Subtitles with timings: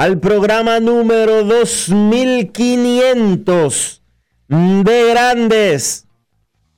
[0.00, 4.02] al programa número 2500
[4.48, 6.06] de Grandes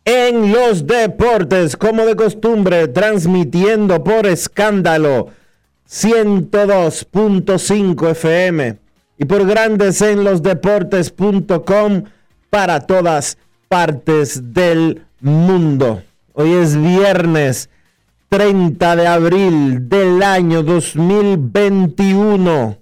[0.04, 5.28] en los Deportes, como de costumbre, transmitiendo por escándalo
[5.88, 8.78] 102.5 FM
[9.18, 12.02] y por Grandes en los Deportes.com
[12.50, 16.02] para todas partes del mundo.
[16.32, 17.70] Hoy es viernes
[18.30, 22.81] 30 de abril del año 2021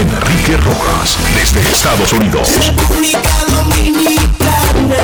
[0.00, 2.48] Enrique Rojas, desde Estados Unidos.
[2.56, 4.96] República Dominicana.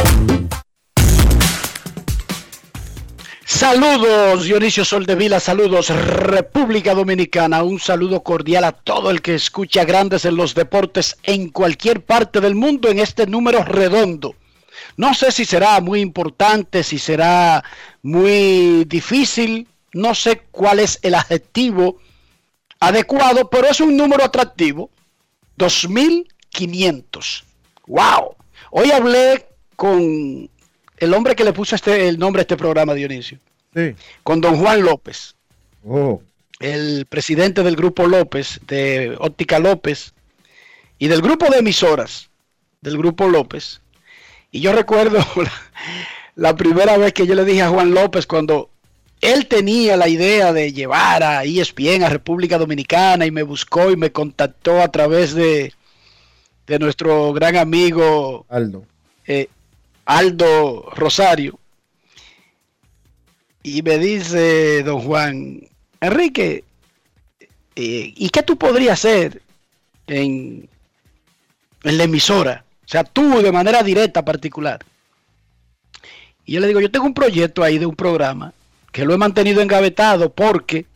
[3.44, 10.24] Saludos Dionisio Soldevila, saludos República Dominicana, un saludo cordial a todo el que escucha Grandes
[10.24, 14.34] en los Deportes en cualquier parte del mundo en este número redondo.
[14.96, 17.62] No sé si será muy importante, si será
[18.02, 21.98] muy difícil, no sé cuál es el adjetivo
[22.80, 24.90] adecuado, pero es un número atractivo.
[25.56, 27.44] 2500.
[27.86, 28.36] ¡Wow!
[28.70, 30.50] Hoy hablé con
[30.98, 33.38] el hombre que le puso este, el nombre a este programa, Dionisio,
[33.74, 33.94] Sí.
[34.22, 35.34] con don Juan López,
[35.88, 36.20] Oh,
[36.58, 40.14] el presidente del grupo López, de Óptica López,
[40.98, 42.30] y del grupo de emisoras
[42.80, 43.80] del grupo López.
[44.50, 45.52] Y yo recuerdo la,
[46.34, 48.70] la primera vez que yo le dije a Juan López cuando
[49.20, 53.96] él tenía la idea de llevar a ESPN a República Dominicana y me buscó y
[53.96, 55.72] me contactó a través de,
[56.66, 58.84] de nuestro gran amigo Aldo.
[59.26, 59.48] eh,
[60.04, 61.58] Aldo Rosario.
[63.62, 65.60] Y me dice don Juan,
[66.00, 66.62] Enrique,
[67.74, 69.42] eh, ¿y qué tú podrías hacer
[70.06, 70.68] en,
[71.82, 72.64] en la emisora?
[72.84, 74.84] O sea, tú de manera directa, particular.
[76.44, 78.52] Y yo le digo, yo tengo un proyecto ahí de un programa
[78.96, 80.86] que lo he mantenido engavetado porque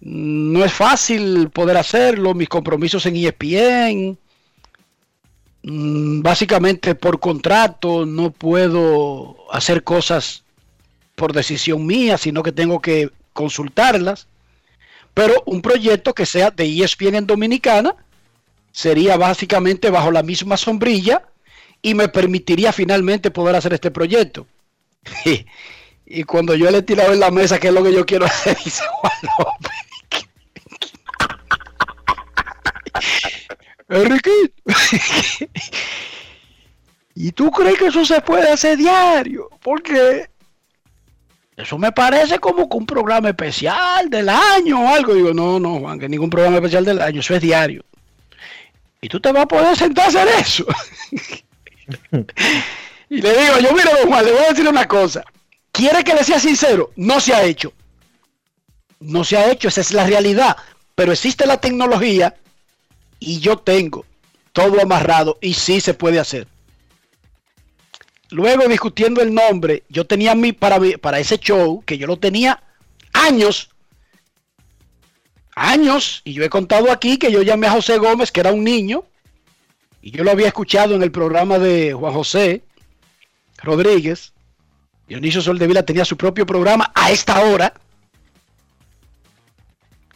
[0.00, 4.16] no es fácil poder hacerlo, mis compromisos en ESPN,
[5.64, 10.44] mm, básicamente por contrato no puedo hacer cosas
[11.16, 14.28] por decisión mía, sino que tengo que consultarlas.
[15.14, 17.96] Pero un proyecto que sea de ESPN en Dominicana
[18.70, 21.24] sería básicamente bajo la misma sombrilla
[21.82, 24.46] y me permitiría finalmente poder hacer este proyecto.
[26.06, 28.26] Y cuando yo le he tirado en la mesa qué es lo que yo quiero
[28.26, 29.72] hacer, dice Juan López.
[33.88, 34.30] Enrique,
[37.14, 39.48] ¿y tú crees que eso se puede hacer diario?
[39.62, 40.28] Porque
[41.56, 45.14] eso me parece como que un programa especial del año o algo.
[45.14, 47.84] Digo, no, no, Juan, que ningún programa especial del año, eso es diario.
[49.00, 50.66] Y tú te vas a poder sentar a hacer eso.
[53.10, 55.22] y le digo, yo mira, Juan, le voy a decir una cosa.
[55.74, 56.92] ¿Quiere que le sea sincero?
[56.94, 57.72] No se ha hecho.
[59.00, 60.56] No se ha hecho, esa es la realidad.
[60.94, 62.36] Pero existe la tecnología
[63.18, 64.06] y yo tengo
[64.52, 66.46] todo amarrado y sí se puede hacer.
[68.30, 72.62] Luego discutiendo el nombre, yo tenía mi para, para ese show, que yo lo tenía
[73.12, 73.70] años,
[75.56, 78.62] años, y yo he contado aquí que yo llamé a José Gómez, que era un
[78.62, 79.04] niño,
[80.00, 82.62] y yo lo había escuchado en el programa de Juan José
[83.60, 84.33] Rodríguez.
[85.08, 87.72] Dionisio Soldevila tenía su propio programa a esta hora.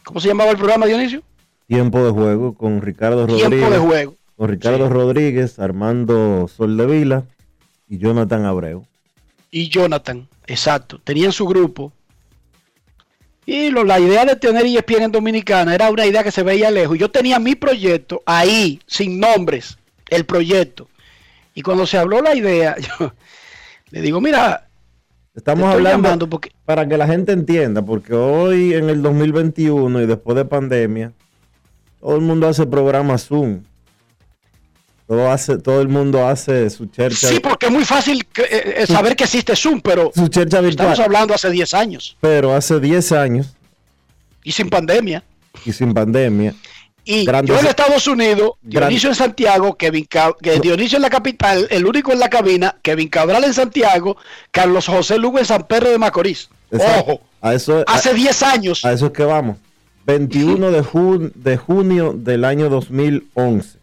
[0.03, 1.21] ¿Cómo se llamaba el programa, Dionisio?
[1.67, 3.49] Tiempo de juego con Ricardo Rodríguez.
[3.49, 4.15] Tiempo de juego.
[4.35, 4.93] Con Ricardo Sí.
[4.93, 7.25] Rodríguez, Armando Soldevila
[7.87, 8.85] y Jonathan Abreu.
[9.51, 11.91] y Jonathan, exacto, tenían su grupo.
[13.47, 16.69] Y lo- la idea de tener ESPN en Dominicana era una idea que se veía
[16.69, 16.99] lejos.
[16.99, 20.87] Yo tenía mi proyecto ahí, sin nombres, el proyecto.
[21.55, 23.11] Y cuando se habló la idea, yo
[23.89, 24.68] le digo, mira,
[25.35, 30.35] Estamos hablando porque para que la gente entienda, porque hoy en el 2021 y después
[30.35, 31.13] de pandemia,
[31.99, 33.63] todo el mundo hace programas Zoom.
[35.07, 38.85] Todo, hace, todo el mundo hace su chercha, sí, porque es muy fácil eh, eh,
[38.85, 40.89] saber que existe Zoom, pero su chercha virtual.
[40.91, 43.55] estamos hablando hace 10 años Pero hace 10 años
[44.43, 45.23] y sin pandemia.
[45.65, 46.53] y sin pandemia,
[47.05, 50.05] Y Grandes- yo en Estados Unidos, Dionisio en Santiago, Kevin
[50.61, 54.17] Dionisio en la capital, el único en la cabina, Kevin Cabral en Santiago,
[54.51, 56.49] Carlos José Lugo en San Pedro de Macorís.
[56.71, 57.11] Exacto.
[57.13, 58.85] Ojo, a eso, a, hace 10 años.
[58.85, 59.57] a eso es que vamos.
[60.05, 63.79] 21 de, jun- de junio del año 2011.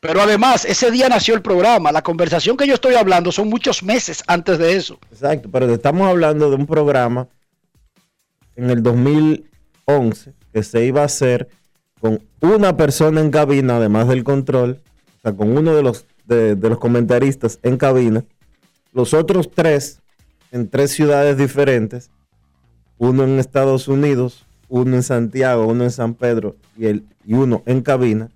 [0.00, 1.90] Pero además, ese día nació el programa.
[1.90, 4.98] La conversación que yo estoy hablando son muchos meses antes de eso.
[5.10, 7.26] Exacto, pero estamos hablando de un programa
[8.54, 11.48] en el 2011 que se iba a hacer
[12.00, 14.80] con una persona en cabina, además del control,
[15.18, 18.24] o sea, con uno de los, de, de los comentaristas en cabina,
[18.92, 20.00] los otros tres
[20.52, 22.10] en tres ciudades diferentes,
[22.98, 27.62] uno en Estados Unidos, uno en Santiago, uno en San Pedro y, el, y uno
[27.66, 28.28] en cabina,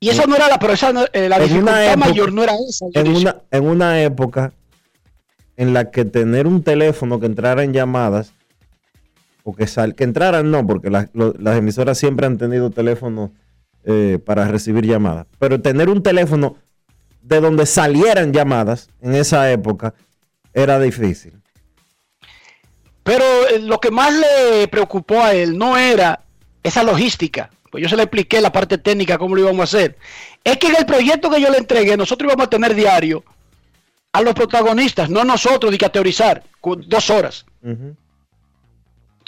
[0.00, 2.52] Y esa no era la, pero esa no- eh, la dificultad época- mayor no era
[2.68, 2.86] esa.
[2.94, 4.52] en una, en una época
[5.56, 8.32] en la que tener un teléfono que entrara en llamadas,
[9.48, 13.30] o que, sal, que entraran no, porque las, lo- las emisoras siempre han tenido teléfonos
[13.84, 16.56] eh, para recibir llamadas, pero tener un teléfono
[17.22, 19.94] de donde salieran llamadas en esa época
[20.52, 21.32] era difícil.
[23.02, 26.20] Pero eh, lo que más le preocupó a él no era
[26.62, 29.96] esa logística, pues yo se le expliqué la parte técnica cómo lo íbamos a hacer.
[30.44, 33.24] Es que en el proyecto que yo le entregué, nosotros íbamos a tener diario
[34.12, 36.42] a los protagonistas, no nosotros, de que a teorizar,
[36.86, 37.46] dos horas.
[37.62, 37.94] Ujú.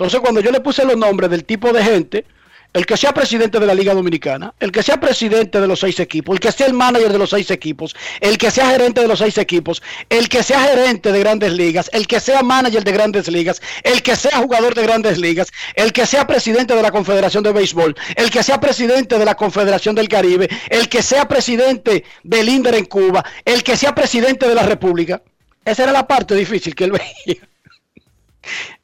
[0.00, 2.25] Entonces, cuando yo le puse los nombres del tipo de gente,
[2.73, 6.00] el que sea presidente de la Liga Dominicana, el que sea presidente de los seis
[6.00, 9.08] equipos, el que sea el manager de los seis equipos, el que sea gerente de
[9.08, 12.93] los seis equipos, el que sea gerente de grandes ligas, el que sea manager de
[12.93, 16.93] grandes ligas, el que sea jugador de grandes ligas, el que sea presidente de la
[16.93, 21.29] Confederación de Béisbol, el que sea presidente de la Confederación del Caribe, el que sea
[21.29, 25.20] presidente del INDER en Cuba, el que sea presidente de la República.
[25.62, 27.50] Esa era la parte difícil que él veía.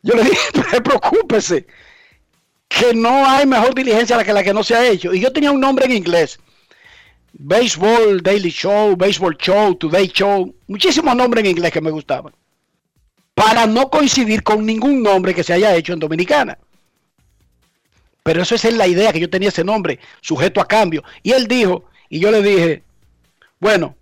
[0.03, 1.67] Yo le dije, "Pero preocúpese,
[2.69, 5.15] que no hay mejor diligencia que la que no se ha hecho.
[5.15, 6.39] Y yo tenía un nombre en inglés.
[7.33, 12.35] Baseball Daily Show, Baseball Show, Today Show, muchísimos nombres en inglés que me gustaban.
[13.35, 16.59] Para no coincidir con ningún nombre que se haya hecho en Dominicana.
[18.23, 21.05] Pero eso es la idea que yo tenía ese nombre, sujeto a cambio.
[21.23, 22.83] Y él dijo, y yo le dije,
[23.61, 23.95] bueno,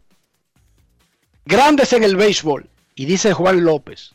[1.45, 2.69] grandes en el béisbol.
[2.95, 4.14] Y dice Juan López,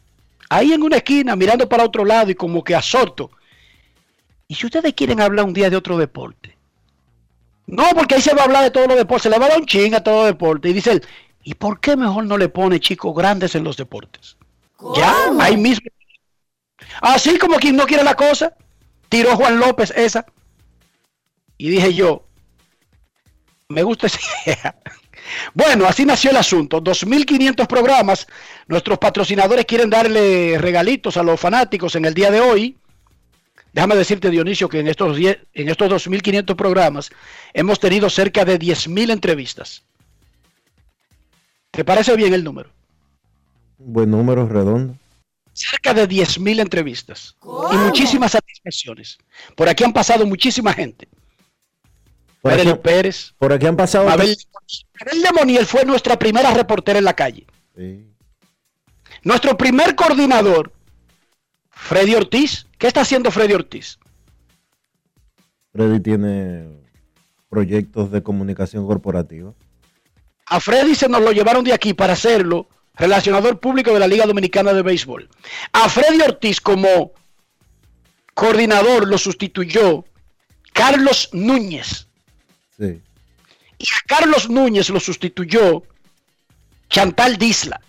[0.50, 3.32] ahí en una esquina mirando para otro lado y como que asorto.
[4.48, 6.58] ¿Y si ustedes quieren hablar un día de otro deporte?
[7.68, 9.50] No, porque ahí se va a hablar de todos los deportes, se le va a
[9.50, 10.72] dar un ching a todos los deportes.
[10.72, 11.06] Y dice él,
[11.44, 14.38] ¿y por qué mejor no le pone chicos grandes en los deportes?
[14.96, 15.86] Ya, ahí mismo.
[17.01, 18.56] Así como quien no quiere la cosa,
[19.08, 20.25] tiró Juan López esa.
[21.58, 22.25] Y dije yo,
[23.68, 24.75] me gusta esa idea.
[25.53, 26.81] Bueno, así nació el asunto.
[26.81, 28.27] 2.500 programas.
[28.67, 32.77] Nuestros patrocinadores quieren darle regalitos a los fanáticos en el día de hoy.
[33.74, 37.09] Déjame decirte, Dionisio, que en estos, 10 en estos 2.500 programas
[37.53, 39.83] hemos tenido cerca de 10.000 entrevistas.
[41.71, 42.71] ¿Te parece bien el número?
[43.77, 44.95] Buen número redondo.
[45.53, 47.36] Cerca de 10.000 entrevistas.
[47.71, 49.17] Y muchísimas satisfacciones.
[49.55, 51.07] Por aquí han pasado muchísima gente.
[52.41, 53.34] Por aquí, Pérez.
[53.38, 54.05] por aquí han pasado...
[54.05, 54.36] Mabel,
[55.00, 57.46] Mabel de Moniel fue nuestra primera reportera en la calle.
[57.75, 58.05] Sí.
[59.24, 60.72] Nuestro primer coordinador,
[61.69, 62.67] Freddy Ortiz.
[62.77, 64.00] ¿Qué está haciendo Freddy Ortiz?
[65.74, 66.69] Freddy tiene
[67.50, 69.53] proyectos de comunicación corporativa.
[70.46, 74.25] A Freddy se nos lo llevaron de aquí para hacerlo relacionador público de la Liga
[74.25, 75.29] Dominicana de Béisbol.
[75.74, 77.13] A Freddy Ortiz como
[78.34, 80.05] coordinador lo sustituyó
[80.74, 82.08] Carlos Núñez.
[82.79, 83.01] Sí.
[84.07, 85.83] Carlos Núñez lo sustituyó
[86.89, 87.79] Chantal Disla,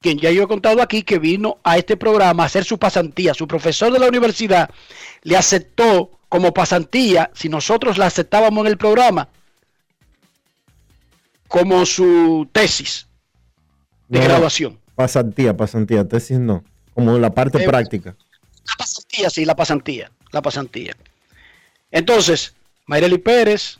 [0.00, 3.34] quien ya yo he contado aquí que vino a este programa a hacer su pasantía.
[3.34, 4.70] Su profesor de la universidad
[5.22, 9.28] le aceptó como pasantía, si nosotros la aceptábamos en el programa,
[11.48, 13.06] como su tesis
[14.08, 14.78] de No, graduación.
[14.94, 16.64] Pasantía, pasantía, tesis no.
[16.94, 18.14] Como la parte Eh, práctica.
[18.68, 20.94] La pasantía, sí, la pasantía, la pasantía.
[21.90, 22.54] Entonces,
[22.90, 23.78] Mayreli Pérez,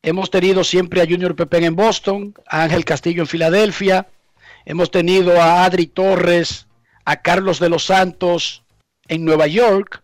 [0.00, 4.06] hemos tenido siempre a Junior Pepén en Boston, a Ángel Castillo en Filadelfia,
[4.64, 6.66] hemos tenido a Adri Torres,
[7.04, 8.62] a Carlos de los Santos
[9.06, 10.02] en Nueva York,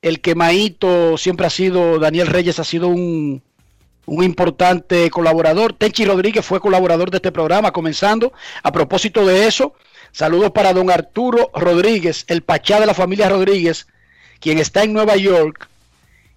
[0.00, 3.42] el quemaito siempre ha sido, Daniel Reyes ha sido un,
[4.06, 9.74] un importante colaborador, Tenchi Rodríguez fue colaborador de este programa, comenzando, a propósito de eso,
[10.10, 13.88] saludos para don Arturo Rodríguez, el pachá de la familia Rodríguez,
[14.40, 15.68] quien está en Nueva York,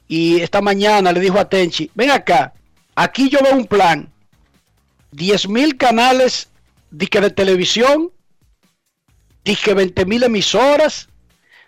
[0.09, 2.53] y esta mañana le dijo a Tenchi, ven acá,
[2.95, 4.11] aquí yo veo un plan,
[5.11, 6.49] 10 mil canales
[6.91, 8.11] dique de televisión,
[9.45, 11.09] dique 20 mil emisoras,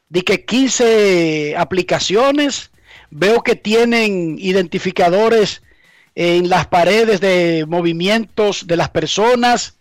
[0.10, 2.72] dique 15 aplicaciones,
[3.12, 5.62] veo que tienen identificadores
[6.16, 9.78] en las paredes de movimientos de las personas,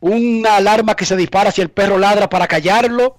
[0.00, 3.18] una alarma que se dispara si el perro ladra para callarlo.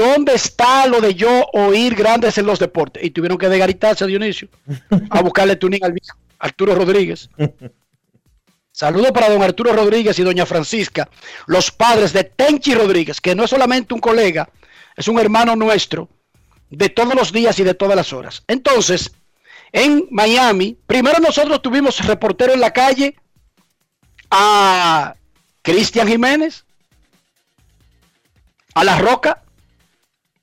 [0.00, 3.04] ¿Dónde está lo de yo oír grandes en los deportes?
[3.04, 4.48] Y tuvieron que desgaritarse, Dionisio,
[5.10, 7.28] a buscarle tuning al viejo, Arturo Rodríguez.
[8.72, 11.10] Saludos para don Arturo Rodríguez y doña Francisca,
[11.46, 14.48] los padres de Tenchi Rodríguez, que no es solamente un colega,
[14.96, 16.08] es un hermano nuestro
[16.70, 18.42] de todos los días y de todas las horas.
[18.48, 19.12] Entonces,
[19.70, 23.16] en Miami, primero nosotros tuvimos reportero en la calle
[24.30, 25.14] a
[25.60, 26.64] Cristian Jiménez,
[28.72, 29.42] a La Roca,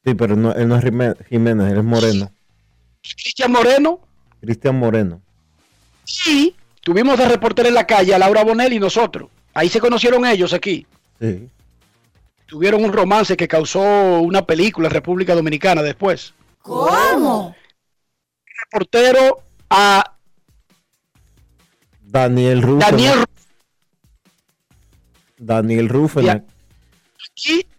[0.07, 2.31] Sí, pero no, él no es Jimé- Jiménez, él es Moreno.
[3.01, 3.99] Cristian Moreno,
[4.39, 5.21] Cristian Moreno.
[6.27, 9.29] y tuvimos de reportero en la calle a Laura Bonelli y nosotros.
[9.53, 10.87] Ahí se conocieron ellos aquí.
[11.19, 11.49] Sí.
[12.45, 13.81] Tuvieron un romance que causó
[14.21, 16.33] una película en República Dominicana después.
[16.61, 17.53] ¿Cómo?
[18.63, 20.15] Reportero a
[22.01, 22.79] Daniel Rufo.
[22.89, 23.25] Daniel
[25.37, 26.21] Daniel Rufo.
[26.21, 26.41] Ya.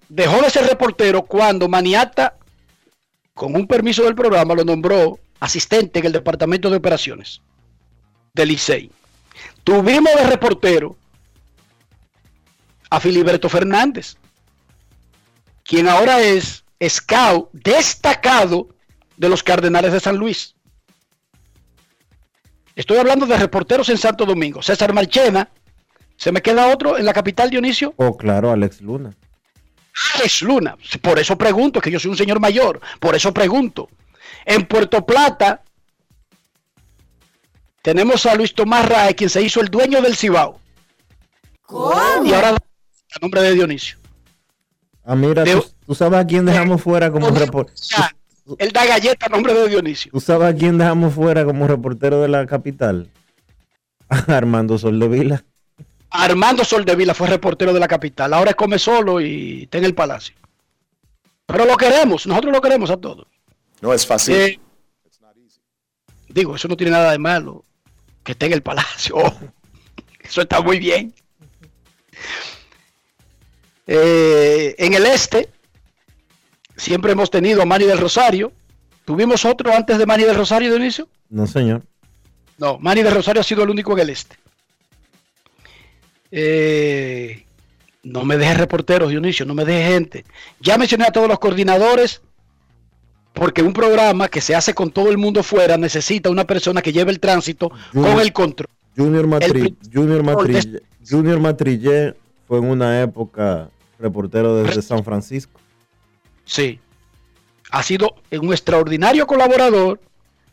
[0.09, 2.37] Dejó de ser reportero cuando Maniata,
[3.35, 7.41] con un permiso del programa, lo nombró asistente en el departamento de operaciones
[8.35, 8.91] del Licey.
[9.65, 10.97] Tuvimos de reportero
[12.91, 14.17] a Filiberto Fernández,
[15.63, 18.69] quien ahora es scout destacado
[19.17, 20.55] de los Cardenales de San Luis.
[22.75, 24.63] Estoy hablando de reporteros en Santo Domingo.
[24.63, 25.51] César Marchena,
[26.17, 27.93] ¿se me queda otro en la capital, Dionisio?
[27.97, 29.15] Oh, claro, Alex Luna.
[30.15, 30.77] Alex Luna.
[31.03, 32.81] Por eso pregunto, que yo soy un señor mayor.
[33.01, 33.89] Por eso pregunto.
[34.45, 35.63] En Puerto Plata
[37.83, 40.61] tenemos a Luis Tomás Rae, quien se hizo el dueño del Cibao.
[41.63, 42.25] ¿Cómo?
[42.25, 43.97] Y ahora a nombre de Dionisio.
[45.05, 47.77] Ah, mira, De- tú, tú sabes a quién dejamos fuera como reportero.
[48.59, 50.11] Él da galleta a nombre de Dionisio.
[50.13, 53.11] ¿Tú sabes a quién dejamos fuera como reportero de la capital?
[54.09, 55.45] A Armando Soldevila.
[56.11, 58.33] Armando Soldevila fue reportero de la capital.
[58.33, 60.35] Ahora come solo y está en el palacio.
[61.47, 63.27] Pero lo queremos, nosotros lo queremos a todos.
[63.81, 64.35] No es fácil.
[64.35, 64.61] Eh,
[66.29, 67.65] digo, eso no tiene nada de malo.
[68.23, 69.17] Que esté en el palacio.
[70.21, 71.15] Eso está muy bien.
[73.87, 75.49] Eh, en el este,
[76.77, 78.53] siempre hemos tenido a Manny del Rosario.
[79.07, 81.09] ¿Tuvimos otro antes de Manny del Rosario, Dionisio?
[81.31, 81.83] No, señor.
[82.59, 84.37] No, Manny del Rosario ha sido el único en el este.
[86.31, 87.45] Eh,
[88.03, 90.25] no me deje reporteros, Dionisio, no me deje gente.
[90.61, 92.23] Ya mencioné a todos los coordinadores,
[93.33, 96.93] porque un programa que se hace con todo el mundo fuera necesita una persona que
[96.93, 98.69] lleve el tránsito con el control.
[98.97, 99.25] Junior,
[99.93, 102.15] Junior, Matrille, Junior Matrillé
[102.49, 105.61] fue en una época reportero desde San Francisco.
[106.45, 106.81] Sí.
[107.71, 110.01] Ha sido un extraordinario colaborador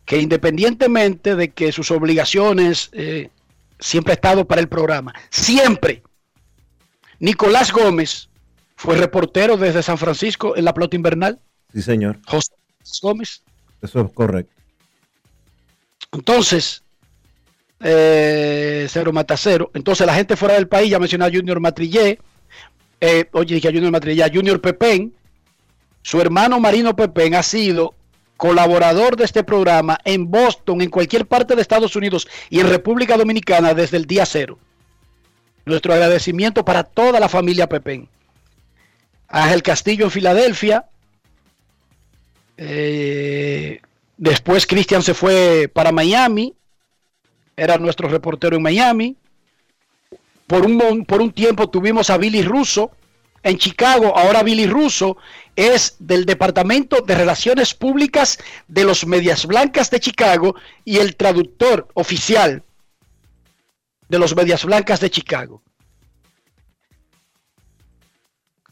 [0.03, 3.29] que independientemente de que sus obligaciones eh,
[3.79, 6.03] siempre ha estado para el programa, siempre.
[7.19, 8.29] Nicolás Gómez
[8.75, 11.39] fue reportero desde San Francisco en la pelota invernal.
[11.73, 12.19] Sí, señor.
[12.25, 12.51] José
[13.01, 13.41] Gómez.
[13.81, 14.53] Eso es correcto.
[16.11, 16.83] Entonces,
[17.81, 19.71] eh, cero mata cero.
[19.73, 22.19] Entonces, la gente fuera del país, ya mencioné a Junior Matrillé.
[23.01, 25.13] Eh, oye, dije a Junior Matrillé, a Junior Pepén.
[26.01, 27.95] Su hermano Marino Pepén ha sido
[28.37, 33.17] colaborador de este programa en Boston, en cualquier parte de Estados Unidos y en República
[33.17, 34.59] Dominicana desde el día cero.
[35.65, 38.07] Nuestro agradecimiento para toda la familia Pepén.
[39.27, 40.85] Ángel Castillo en Filadelfia.
[42.57, 43.81] Eh,
[44.17, 46.55] después Cristian se fue para Miami
[47.55, 49.15] era nuestro reportero en Miami.
[50.47, 52.91] Por un, por un tiempo tuvimos a Billy Russo
[53.45, 54.17] en Chicago.
[54.17, 55.17] Ahora Billy Russo
[55.55, 61.87] es del Departamento de Relaciones Públicas de los Medias Blancas de Chicago y el traductor
[61.93, 62.63] oficial
[64.09, 65.61] de los Medias Blancas de Chicago.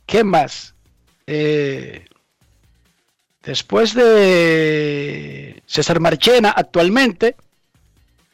[0.07, 0.73] ¿Qué más?
[1.27, 2.05] Eh,
[3.43, 7.35] después de César Marchena, actualmente,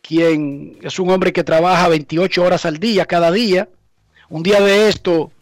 [0.01, 3.67] quien es un hombre que trabaja 28 horas al día, cada día,
[4.29, 5.34] un día de esto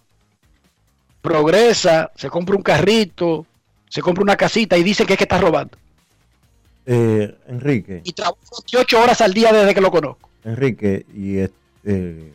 [1.28, 3.46] progresa, se compra un carrito,
[3.90, 5.78] se compra una casita y dice que es que está robando.
[6.86, 10.30] Eh, Enrique, Y trabaja 28 horas al día desde que lo conozco.
[10.46, 12.32] Enrique, y este,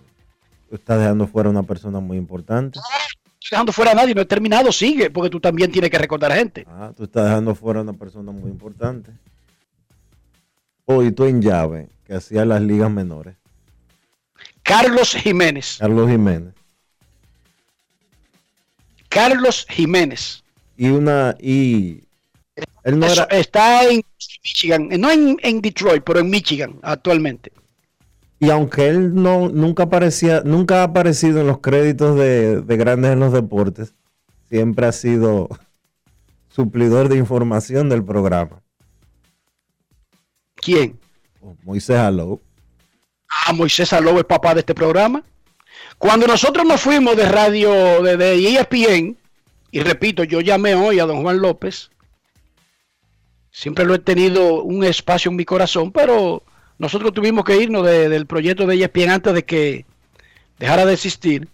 [0.68, 2.78] tú estás dejando fuera a una persona muy importante.
[2.78, 6.32] Estoy dejando fuera a nadie, no he terminado, sigue, porque tú también tienes que recordar
[6.32, 6.66] a gente.
[6.68, 9.10] Ah, tú estás dejando fuera a una persona muy importante.
[10.84, 13.36] Hoy tú en llave, que hacía las ligas menores,
[14.62, 15.78] Carlos Jiménez.
[15.80, 16.54] Carlos Jiménez.
[19.12, 20.42] Carlos Jiménez.
[20.76, 22.04] Y una, y
[22.84, 24.02] él no Eso, era, está en
[24.42, 27.52] Michigan, no en, en Detroit, pero en Michigan actualmente.
[28.40, 33.12] y aunque él no, nunca aparecía, nunca ha aparecido en los créditos de, de grandes
[33.12, 33.94] en los deportes,
[34.48, 35.48] siempre ha sido
[36.48, 38.62] suplidor de información del programa.
[40.56, 40.98] ¿Quién?
[41.64, 42.40] Moisés Alou.
[43.28, 45.24] Ah, Moisés Aló es papá de este programa.
[46.02, 49.16] Cuando nosotros nos fuimos de radio, de, de ESPN,
[49.70, 51.92] y repito, yo llamé hoy a don Juan López,
[53.52, 56.42] siempre lo he tenido un espacio en mi corazón, pero
[56.76, 59.86] nosotros tuvimos que irnos de- del proyecto de ESPN antes de que
[60.58, 61.46] dejara de existir.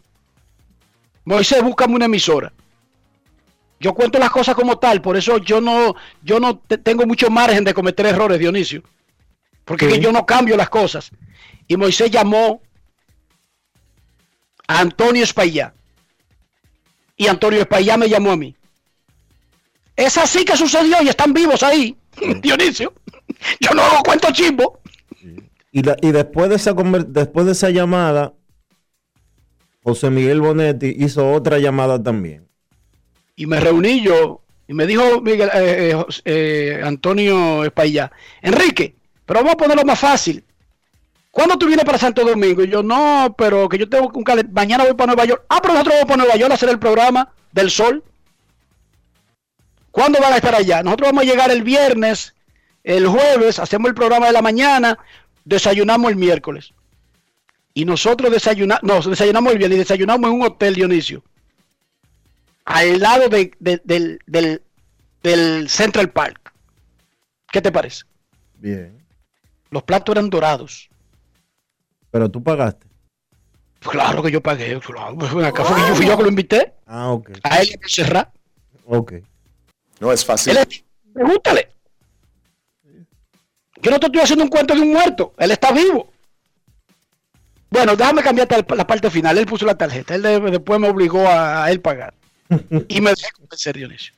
[1.26, 2.50] Moisés, búscame una emisora.
[3.80, 7.28] Yo cuento las cosas como tal, por eso yo no, yo no te- tengo mucho
[7.28, 8.82] margen de cometer errores, Dionisio.
[9.66, 10.00] Porque Sí.
[10.00, 11.10] yo no cambio las cosas.
[11.66, 12.62] Y Moisés llamó
[14.68, 15.74] a Antonio Espaillá.
[17.16, 18.54] Y Antonio Espaillá me llamó a mí.
[19.96, 21.96] Es así que sucedió y están vivos ahí,
[22.40, 22.92] Dionisio.
[23.58, 24.80] Yo no hago cuento chimbo.
[25.72, 28.32] Y, la- y después, de esa, después de esa llamada,
[29.82, 32.46] José Miguel Bonetti hizo otra llamada también.
[33.34, 38.10] Y me reuní yo y me dijo Miguel, eh, eh, eh, Antonio Espaillá,
[38.42, 40.44] Enrique, pero vamos a ponerlo más fácil.
[41.38, 42.64] ¿Cuándo tú vienes para Santo Domingo?
[42.64, 44.52] Y yo, no, pero que yo tengo un calendario.
[44.52, 45.44] Mañana voy para Nueva York.
[45.48, 48.02] Ah, pero nosotros vamos para Nueva York a hacer el programa del sol.
[49.92, 50.82] ¿Cuándo van a estar allá?
[50.82, 52.34] Nosotros vamos a llegar el viernes,
[52.82, 54.98] el jueves, hacemos el programa de la mañana,
[55.44, 56.72] desayunamos el miércoles.
[57.72, 61.22] Y nosotros desayunamos, no, desayunamos el viernes y desayunamos en un hotel, Dionisio.
[62.64, 64.62] Al lado de- de- del, del,
[65.22, 66.52] del Central Park.
[67.52, 68.02] ¿Qué te parece?
[68.56, 68.98] Bien.
[69.70, 70.90] Los platos eran dorados.
[72.10, 72.86] Pero tú pagaste.
[73.80, 74.78] Claro que yo pagué.
[74.80, 76.74] Claro, pues, acá, fue que yo fui yo que lo invité.
[76.86, 77.30] Ah, ok.
[77.44, 78.28] A él y a Montserrat.
[78.86, 79.12] Ok.
[80.00, 80.56] No es fácil.
[80.56, 81.68] Él es- pregúntale.
[83.80, 85.34] Yo no te estoy haciendo un cuento de un muerto.
[85.38, 86.12] Él está vivo.
[87.70, 89.38] Bueno, déjame cambiarte la- parte final.
[89.38, 90.14] Él puso la tarjeta.
[90.14, 92.14] Él de- después me obligó a, a él pagar.
[92.88, 94.14] Y me dejé convencer, Dionisio.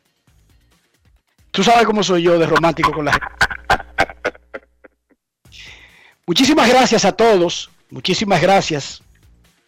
[1.50, 3.26] Tú sabes cómo soy yo de romántico con la gente.
[6.26, 7.70] Muchísimas gracias a todos.
[7.90, 9.02] Muchísimas gracias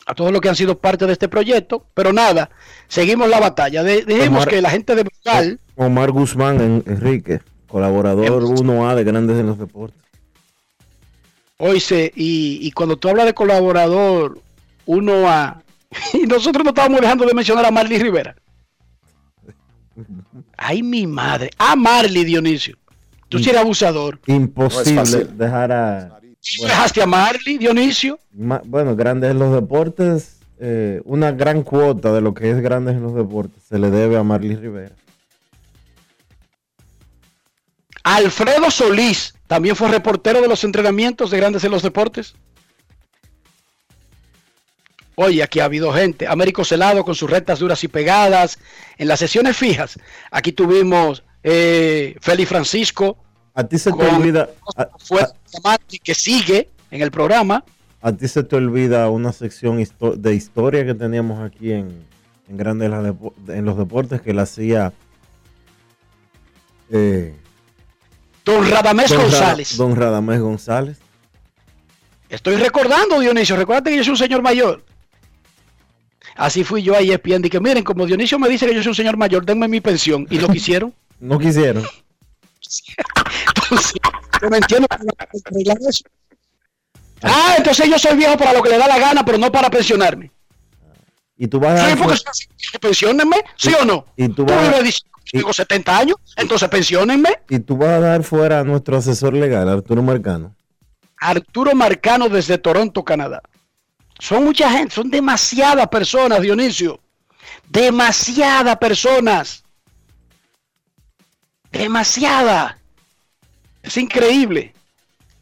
[0.06, 1.84] a todos los que han sido parte de este proyecto.
[1.94, 2.50] Pero nada,
[2.88, 3.82] seguimos la batalla.
[3.82, 9.04] De- dejemos Omar- que la gente de Brugal Omar Guzmán en- Enrique, colaborador 1A de
[9.04, 10.00] Grandes en los Deportes.
[11.58, 14.40] Oíse, y, y cuando tú hablas de colaborador,
[14.86, 15.62] uno a.
[16.14, 18.34] Y nosotros no estábamos dejando de mencionar a Marley Rivera.
[20.56, 21.50] Ay, mi madre.
[21.58, 22.76] A Marley Dionisio.
[23.28, 24.18] Tú sí eres abusador.
[24.26, 26.20] Imposible No dejar a.
[26.42, 28.18] ¿Tú dejaste a Marley, Dionisio?
[28.32, 32.96] ma- Bueno, Grandes en los Deportes, eh, una gran cuota de lo que es Grandes
[32.96, 34.94] en los Deportes se le debe a Marley Rivera.
[38.04, 42.34] Alfredo Solís también fue reportero de los entrenamientos de Grandes en los Deportes.
[45.14, 46.26] Oye, aquí ha habido gente.
[46.26, 48.58] Américo Celado con sus rectas duras y pegadas.
[48.98, 49.98] En las sesiones fijas,
[50.30, 53.18] aquí tuvimos eh, Félix Francisco,
[53.54, 54.48] A ti se te olvida.
[54.76, 57.64] A, fue a- diamante que sigue en el programa.
[58.00, 62.04] a ti se te olvida una sección histo- de historia que teníamos aquí en,
[62.48, 62.90] en Grandes
[63.48, 64.92] en, los Deportes que la hacía.
[66.90, 67.34] eh,
[68.44, 69.76] Don Radamés don Ra- González.
[69.76, 70.98] Don Radamés González.
[72.28, 73.54] Estoy recordando, Dionisio.
[73.56, 74.82] Recuerda que yo soy un señor mayor.
[76.34, 77.42] Así fui yo a ESPN.
[77.42, 80.26] Dije, miren, como Dionisio me dice que yo soy un señor mayor, denme mi pensión.
[80.30, 80.92] Y lo quisieron.
[81.20, 81.84] No quisieron.
[83.72, 83.92] Entonces,
[84.42, 84.86] yo no entiendo
[85.44, 86.04] arreglar eso.
[87.22, 89.70] Ah, entonces yo soy viejo para lo que le da la gana, pero no para
[89.70, 90.30] pensionarme.
[91.36, 92.16] Y tú vas a Sí, dar porque
[92.56, 94.06] si pensionenme, ¿sí o no?
[94.16, 97.30] y tú Tú vas tengo 70 años, entonces pensionenme.
[97.48, 100.54] y tú vas a dar fuera a nuestro asesor legal, Arturo Marcano.
[101.16, 103.40] Arturo Marcano desde Toronto, Canadá.
[104.18, 107.00] Son mucha gente, son demasiadas personas, Dionisio.
[107.68, 109.64] Demasiadas personas.
[111.70, 112.78] Demasiada.
[113.82, 114.74] Es increíble.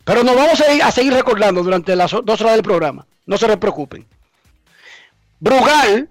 [0.04, 3.06] Pero nos vamos a, ir- a seguir recordando durante las dos horas del programa.
[3.26, 4.06] No se preocupen.
[5.38, 6.08] Brugal,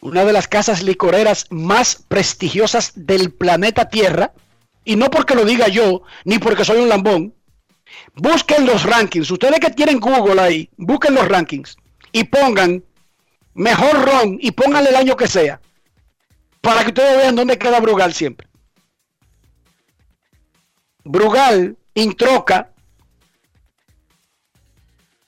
[0.00, 4.32] una de las casas licoreras más prestigiosas del planeta Tierra,
[4.84, 7.34] y no porque lo diga yo, ni porque soy un lambón,
[8.14, 9.30] busquen los rankings.
[9.30, 11.76] Ustedes que tienen Google ahí, busquen los rankings
[12.10, 12.82] y pongan
[13.54, 15.60] mejor ron y pónganle el año que sea,
[16.60, 18.48] para que ustedes vean dónde queda Brugal siempre.
[21.04, 22.70] Brugal, Introca,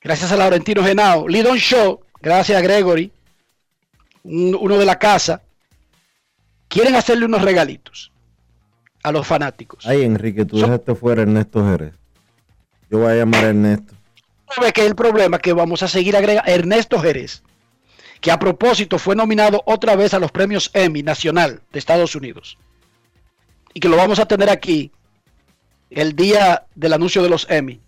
[0.01, 3.11] gracias a Laurentino Genao, Lidon Show, gracias a Gregory,
[4.23, 5.43] un- uno de la casa,
[6.69, 8.13] quieren hacerle unos regalitos
[9.03, 9.85] a los fanáticos.
[9.87, 11.95] Ay, Enrique, tú Son- dejaste fuera a Ernesto Jerez.
[12.91, 13.95] Yo voy a llamar a Ernesto.
[14.55, 16.51] ¿Sabe que el problema que vamos a seguir agregando?
[16.51, 17.43] Ernesto Jerez,
[18.21, 22.57] que a propósito fue nominado otra vez a los premios Emmy Nacional de Estados Unidos.
[23.75, 24.93] Y que lo vamos a tener aquí
[25.95, 27.81] el día del anuncio de los Emmy.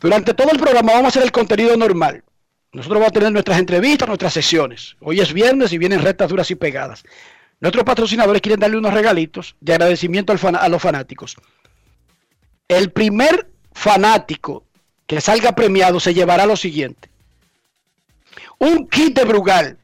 [0.00, 2.22] Durante todo el programa vamos a hacer el contenido normal.
[2.72, 4.96] Nosotros vamos a tener nuestras entrevistas, nuestras sesiones.
[5.00, 7.02] Hoy es viernes y vienen rectas duras y pegadas.
[7.60, 11.36] Nuestros patrocinadores quieren darle unos regalitos de agradecimiento al a los fanáticos.
[12.68, 14.64] El primer fanático
[15.06, 17.08] que salga premiado se llevará lo siguiente.
[18.58, 19.78] Un kit de Brugal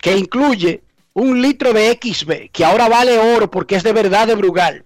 [0.00, 0.82] que incluye
[1.14, 4.84] un litro de XB, que ahora vale oro porque es de verdad de Brugal.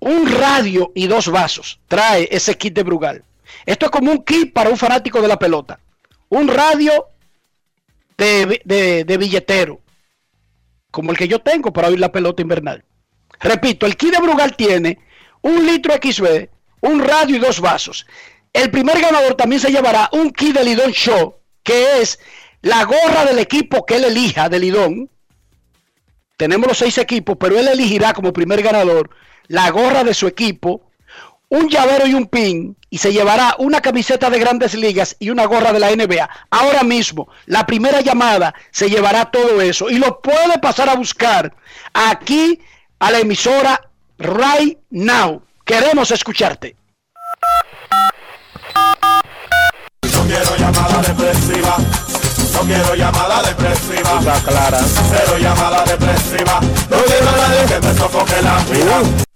[0.00, 3.24] Un radio y dos vasos trae ese kit de Brugal.
[3.66, 5.80] Esto es como un kit para un fanático de la pelota.
[6.28, 7.06] Un radio
[8.16, 9.80] de, de- billetero,
[10.90, 12.84] como el que yo tengo para oír la pelota invernal.
[13.40, 14.98] Repito, el kit de Brugal tiene
[15.42, 16.48] un litro XB,
[16.82, 18.06] un radio y dos vasos.
[18.52, 22.18] El primer ganador también se llevará un kit de Lidón Show, que es
[22.62, 25.10] la gorra del equipo que él elija de Lidón.
[26.36, 29.10] Tenemos los seis equipos, pero él elegirá como primer ganador
[29.48, 30.82] la gorra de su equipo,
[31.50, 35.46] un llavero y un pin, y se llevará una camiseta de grandes ligas y una
[35.46, 36.28] gorra de la NBA.
[36.50, 41.54] Ahora mismo, la primera llamada se llevará todo eso y lo puede pasar a buscar
[41.92, 42.60] aquí
[42.98, 45.42] a la emisora right now.
[45.64, 46.76] Queremos escucharte.
[50.12, 51.76] No quiero llamada depresiva.
[52.54, 54.18] No quiero llamada depresiva.
[54.18, 54.80] Está clara.
[54.82, 56.60] Cero llamada depresiva.
[56.90, 59.27] No quiero a nadie que me sofoque la vida.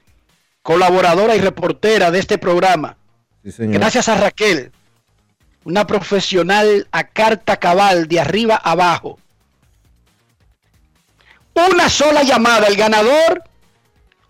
[0.62, 2.96] colaboradora y reportera de este programa.
[3.44, 3.52] Sí.
[3.58, 4.72] Gracias a Raquel,
[5.64, 9.20] una profesional a carta cabal de arriba a abajo.
[11.54, 13.44] Una sola llamada, el ganador,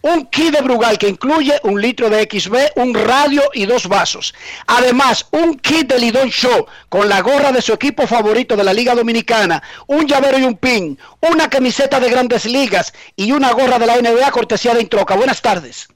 [0.06, 4.34] un kit de Brugal que incluye un litro de XB, un radio y dos vasos.
[4.66, 8.72] Además, un kit de Lidón Show con la gorra de su equipo favorito de la
[8.72, 10.98] Liga Dominicana, un llavero y un pin,
[11.32, 15.16] una camiseta de grandes ligas y una gorra de la NBA cortesía de Introca.
[15.16, 15.88] Buenas tardes.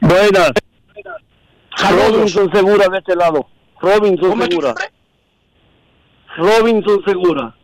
[0.00, 0.52] Buenas.
[1.76, 2.12] Saludos.
[2.12, 3.46] Robinson Segura de este lado.
[3.80, 4.74] Robinson ¿Cómo es tu Segura.
[6.36, 7.54] Robinson Segura.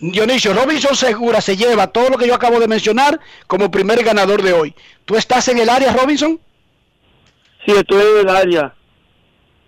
[0.00, 4.42] Dionisio, Robinson Segura se lleva todo lo que yo acabo de mencionar como primer ganador
[4.42, 4.74] de hoy.
[5.04, 6.38] ¿Tú estás en el área, Robinson?
[7.66, 8.74] Sí, estoy en el área.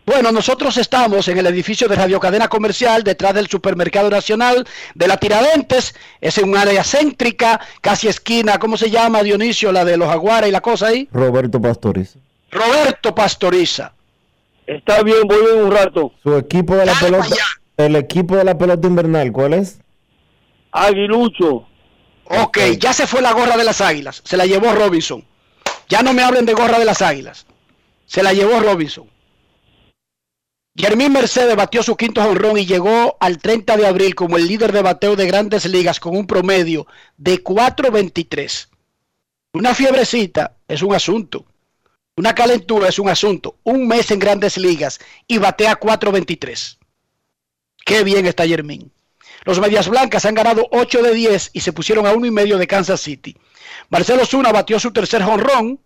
[0.07, 5.07] Bueno, nosotros estamos en el edificio de Radio Cadena Comercial, detrás del Supermercado Nacional de
[5.07, 5.95] la Tiradentes.
[6.21, 8.59] Es en un área céntrica, casi esquina.
[8.59, 9.71] ¿Cómo se llama, Dionisio?
[9.71, 11.09] La de los Aguares y la cosa ahí.
[11.13, 12.19] Roberto Pastoriza.
[12.51, 13.93] Roberto Pastoriza.
[14.67, 16.13] Está bien, voy en un rato.
[16.23, 17.37] Su equipo de la Dale pelota,
[17.77, 19.81] el equipo de la pelota invernal, ¿cuál es?
[20.73, 21.67] Aguilucho.
[22.25, 24.23] Ok, ya se fue la gorra de las águilas.
[24.25, 25.25] Se la llevó Robinson.
[25.89, 27.47] Ya no me hablen de gorra de las águilas.
[28.07, 29.11] Se la llevó Robinson.
[30.77, 34.73] Jermín Mercedes batió su quinto jonrón y llegó al 30 de abril como el líder
[34.73, 38.69] de bateo de grandes ligas con un promedio de 4.23.
[39.53, 41.45] Una fiebrecita es un asunto.
[42.17, 43.57] Una calentura es un asunto.
[43.65, 46.79] Un mes en grandes ligas y batea 4.23.
[47.85, 48.93] Qué bien está Jermín.
[49.45, 52.59] Los Medias Blancas han ganado 8 de 10 y se pusieron a uno y medio
[52.59, 53.37] de Kansas City.
[53.89, 55.81] Marcelo Zuna batió su tercer jonrón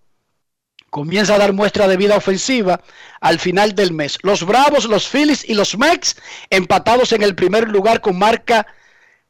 [0.95, 2.81] comienza a dar muestra de vida ofensiva
[3.21, 4.17] al final del mes.
[4.23, 6.15] Los Bravos, los Phillies y los Mex
[6.51, 8.65] empatados en el primer lugar con marca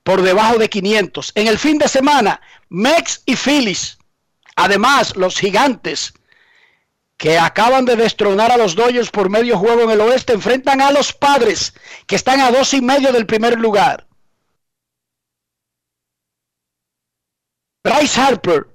[0.02, 1.32] por debajo de 500.
[1.34, 3.96] En el fin de semana, Mex y Phillies.
[4.56, 6.12] Además, los gigantes
[7.16, 10.90] que acaban de destronar a los Dodgers por medio juego en el oeste enfrentan a
[10.90, 11.72] los padres
[12.06, 14.06] que están a dos y medio del primer lugar.
[17.84, 18.66] Bryce Harper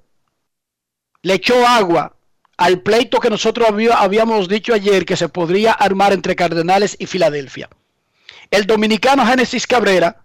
[1.23, 2.15] le echó agua
[2.57, 7.69] al pleito que nosotros habíamos dicho ayer que se podría armar entre Cardenales y Filadelfia.
[8.51, 10.23] El dominicano Génesis Cabrera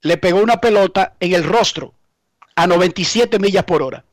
[0.00, 1.92] le pegó una pelota en el rostro
[2.56, 4.04] a 97 millas por hora.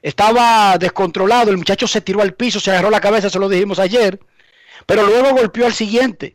[0.00, 3.78] Estaba descontrolado, el muchacho se tiró al piso, se agarró la cabeza, se lo dijimos
[3.78, 4.20] ayer,
[4.86, 6.34] pero luego golpeó al siguiente,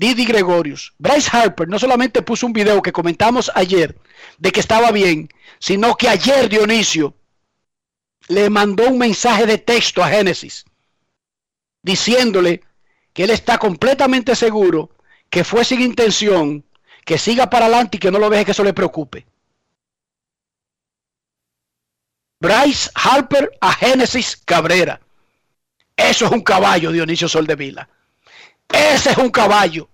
[0.00, 0.94] Didi Gregorius.
[0.96, 3.94] Bryce Harper no solamente puso un video que comentamos ayer
[4.38, 7.14] de que estaba bien, sino que ayer Dionisio
[8.28, 10.64] le mandó un mensaje de texto a Génesis
[11.82, 12.62] diciéndole
[13.12, 14.88] que él está completamente seguro
[15.28, 16.64] que fue sin intención,
[17.04, 19.26] que siga para adelante y que no lo deje que eso le preocupe.
[22.40, 24.98] Bryce Harper a Génesis Cabrera.
[25.94, 27.86] Eso es un caballo, Dionisio Soldevila.
[28.72, 29.89] Ese es un caballo.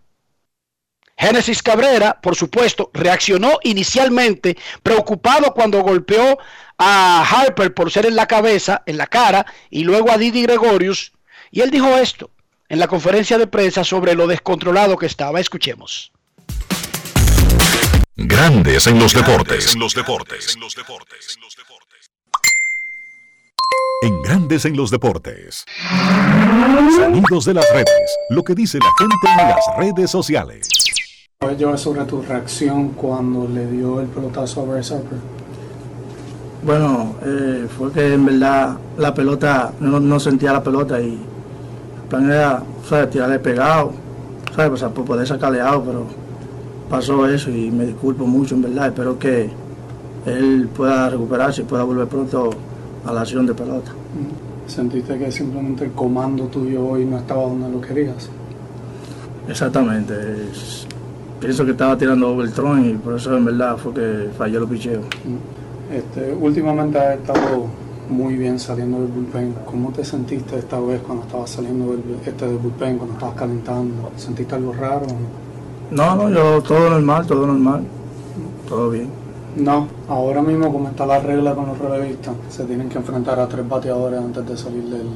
[1.19, 6.39] Génesis Cabrera, por supuesto, reaccionó inicialmente preocupado cuando golpeó
[6.79, 11.13] a Harper por ser en la cabeza, en la cara, y luego a Didi Gregorius.
[11.51, 12.31] Y él dijo esto
[12.69, 15.41] en la conferencia de prensa sobre lo descontrolado que estaba.
[15.41, 16.13] Escuchemos.
[18.17, 19.75] Grandes en los deportes.
[19.75, 20.55] En los deportes.
[20.55, 21.39] En los deportes.
[24.03, 25.65] En Grandes en los deportes.
[26.97, 28.17] Sonidos de las redes.
[28.31, 30.69] Lo que dice la gente en las redes sociales.
[31.59, 35.19] Yo sobre tu reacción cuando le dio el pelotazo a Bryce Harper.
[36.65, 42.09] Bueno, eh, fue que en verdad la pelota, no, no, sentía la pelota y el
[42.09, 43.11] plan era, ¿sabes?
[43.11, 43.93] Tirarle pegado,
[44.55, 44.73] ¿sabes?
[44.73, 46.07] O sea, por poder sacarle out, pero
[46.89, 48.89] pasó eso y me disculpo mucho, en verdad.
[48.89, 49.51] Espero que
[50.25, 52.51] él pueda recuperarse y pueda volver pronto
[53.05, 53.93] a la acción de pelota.
[54.67, 58.31] ¿Sentiste que simplemente el comando tuyo hoy no estaba donde lo querías?
[59.49, 60.15] Exactamente.
[60.51, 60.87] Es,
[61.41, 65.05] pienso que estaba tirando overtron y por eso en verdad fue que falló los picheos.
[65.93, 67.67] Este, últimamente has estado
[68.09, 69.55] muy bien saliendo del bullpen.
[69.65, 74.11] ¿Cómo te sentiste esta vez cuando estabas saliendo del, este del bullpen, cuando estabas calentando?
[74.17, 75.07] ¿Sentiste algo raro?
[75.91, 77.83] No, no, yo todo normal, todo normal,
[78.69, 79.09] todo bien.
[79.57, 83.49] No, ahora mismo como está la regla con los relevistas, se tienen que enfrentar a
[83.49, 85.09] tres bateadores antes de salir del,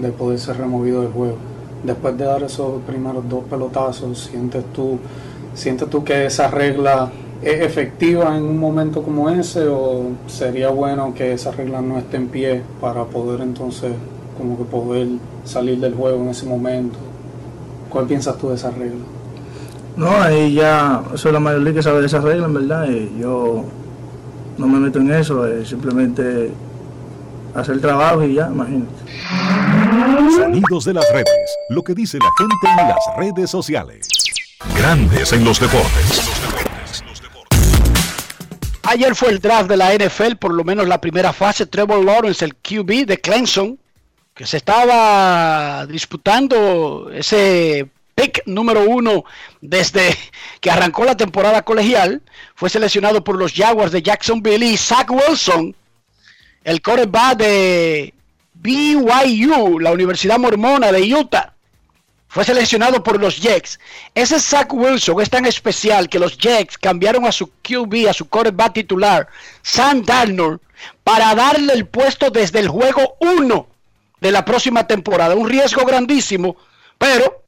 [0.00, 1.36] de poder ser removido del juego.
[1.82, 4.98] Después de dar esos primeros dos pelotazos, ¿sientes tú,
[5.54, 7.10] ¿sientes tú que esa regla
[7.42, 12.16] es efectiva en un momento como ese o sería bueno que esa regla no esté
[12.16, 13.92] en pie para poder entonces
[14.36, 15.08] como que poder
[15.44, 16.98] salir del juego en ese momento?
[17.88, 19.04] ¿Cuál piensas tú de esa regla?
[19.96, 23.64] No, ahí ya, es la mayoría que sabe de esa regla, en verdad, y yo
[24.58, 26.50] no me meto en eso, es simplemente
[27.54, 28.92] hacer el trabajo y ya, imagínate.
[30.36, 34.08] Sonidos de las redes, lo que dice la gente en las redes sociales.
[34.76, 36.22] Grandes en los deportes.
[38.84, 41.66] Ayer fue el draft de la NFL, por lo menos la primera fase.
[41.66, 43.78] Trevor Lawrence, el QB de Clemson,
[44.34, 49.24] que se estaba disputando ese pick número uno
[49.60, 50.16] desde
[50.60, 52.22] que arrancó la temporada colegial.
[52.54, 55.74] Fue seleccionado por los Jaguars de Jacksonville y Zach Wilson,
[56.62, 58.14] el quarterback de
[58.54, 61.53] BYU, la Universidad Mormona de Utah.
[62.34, 63.78] Fue seleccionado por los Jets.
[64.12, 68.28] Ese Zach Wilson es tan especial que los Jets cambiaron a su QB, a su
[68.28, 69.28] quarterback titular,
[69.62, 70.58] Sam Darnold,
[71.04, 73.68] para darle el puesto desde el juego 1
[74.20, 75.36] de la próxima temporada.
[75.36, 76.56] Un riesgo grandísimo,
[76.98, 77.44] pero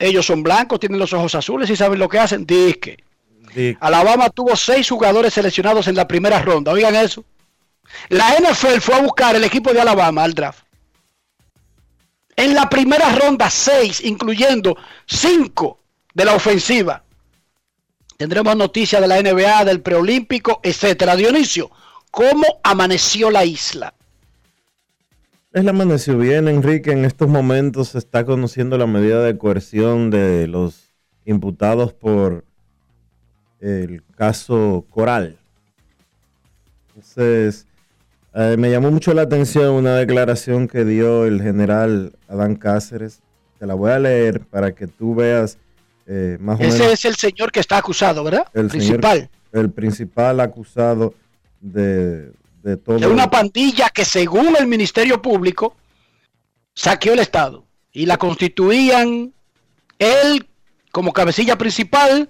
[0.00, 2.44] ellos son blancos, tienen los ojos azules y saben lo que hacen.
[2.44, 2.96] Disque.
[3.54, 3.78] Disque.
[3.78, 6.72] Alabama tuvo seis jugadores seleccionados en la primera ronda.
[6.72, 7.24] Oigan eso.
[8.08, 10.64] La NFL fue a buscar el equipo de Alabama al draft.
[12.36, 15.80] En la primera ronda, seis, incluyendo cinco
[16.14, 17.04] de la ofensiva.
[18.16, 21.16] Tendremos noticias de la NBA, del preolímpico, etcétera.
[21.16, 21.70] Dionisio,
[22.10, 23.94] ¿cómo amaneció la isla?
[25.52, 26.90] Él amaneció bien, Enrique.
[26.90, 30.90] En estos momentos se está conociendo la medida de coerción de los
[31.24, 32.44] imputados por
[33.60, 35.38] el caso Coral.
[36.88, 37.66] Entonces,
[38.34, 43.20] eh, me llamó mucho la atención una declaración que dio el general Adán Cáceres.
[43.58, 45.58] Te la voy a leer para que tú veas
[46.06, 46.92] eh, más Ese o menos.
[46.92, 48.46] es el señor que está acusado, ¿verdad?
[48.52, 49.30] El principal.
[49.50, 51.14] Señor, el principal acusado
[51.60, 52.98] de, de todo.
[52.98, 55.76] de una pandilla que según el Ministerio Público
[56.74, 59.32] saqueó el Estado y la constituían
[59.98, 60.46] él
[60.90, 62.28] como cabecilla principal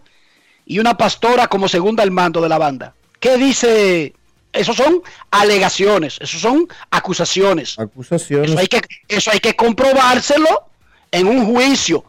[0.67, 2.95] y una pastora como segunda al mando de la banda.
[3.21, 4.15] ¿Qué dice?
[4.55, 7.79] Esos son alegaciones, esos son acusaciones.
[7.79, 8.51] Acusaciones.
[8.51, 10.49] Eso hay que, eso hay que comprobárselo
[11.11, 12.05] en un juicio.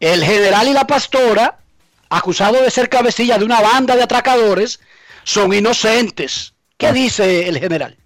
[0.00, 1.58] El general y la pastora,
[2.08, 4.80] acusados de ser cabecilla de una banda de atracadores,
[5.24, 6.54] son inocentes.
[6.76, 6.92] ¿Qué Ah.
[6.92, 7.96] dice el general?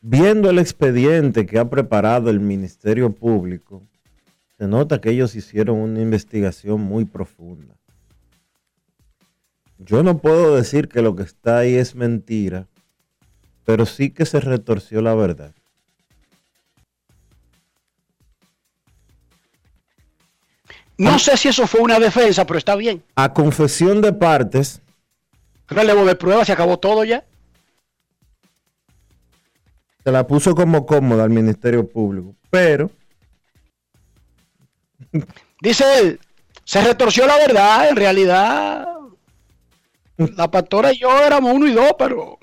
[0.00, 3.82] Viendo el expediente que ha preparado el Ministerio Público,
[4.58, 7.74] se nota que ellos hicieron una investigación muy profunda.
[9.82, 12.66] Yo no puedo decir que lo que está ahí es mentira,
[13.64, 15.54] pero sí que se retorció la verdad.
[20.98, 23.02] No sé si eso fue una defensa, pero está bien.
[23.14, 24.82] A confesión de partes,
[25.66, 27.24] Relevo de pruebas, se acabó todo ya.
[30.02, 32.90] se la puso como cómoda al Ministerio Público, pero
[35.60, 36.20] Dice él,
[36.64, 38.86] se retorció la verdad, en realidad.
[40.36, 42.38] La pastora y yo éramos uno y dos, pero.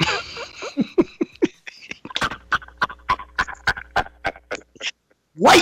[5.35, 5.61] Guay.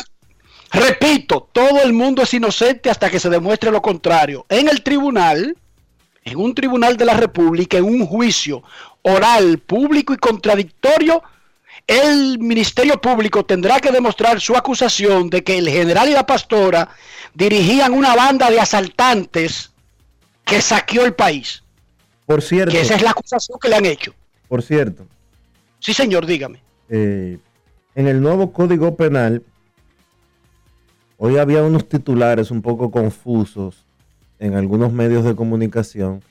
[0.71, 4.45] Repito, todo el mundo es inocente hasta que se demuestre lo contrario.
[4.47, 5.58] En el tribunal,
[6.23, 8.63] en un tribunal de la República, en un juicio
[9.01, 11.21] oral, público y contradictorio,
[11.86, 16.88] el Ministerio Público tendrá que demostrar su acusación de que el general y la pastora
[17.34, 19.71] dirigían una banda de asaltantes
[20.45, 21.64] que saqueó el país.
[22.25, 24.13] Por cierto, Que esa es la acusación que le han hecho.
[24.47, 25.05] por cierto,
[25.79, 26.59] Sí, señor, dígame.
[26.89, 27.38] eh,
[27.95, 29.43] en el nuevo Código Penal,
[31.17, 33.85] hoy había unos titulares un poco confusos
[34.39, 36.21] en algunos medios de comunicación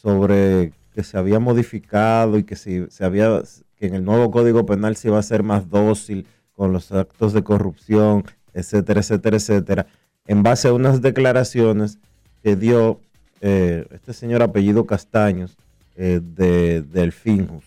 [0.00, 3.42] sobre que se había modificado y que si, se había
[3.76, 7.32] que en el nuevo Código Penal se iba a ser más dócil con los actos
[7.32, 8.24] de corrupción,
[8.54, 9.86] etcétera, etcétera, etcétera,
[10.26, 11.98] en base a unas declaraciones
[12.42, 13.00] que dio
[13.44, 15.56] eh, este señor apellido Castaños
[15.96, 17.64] eh, de, del Finjus.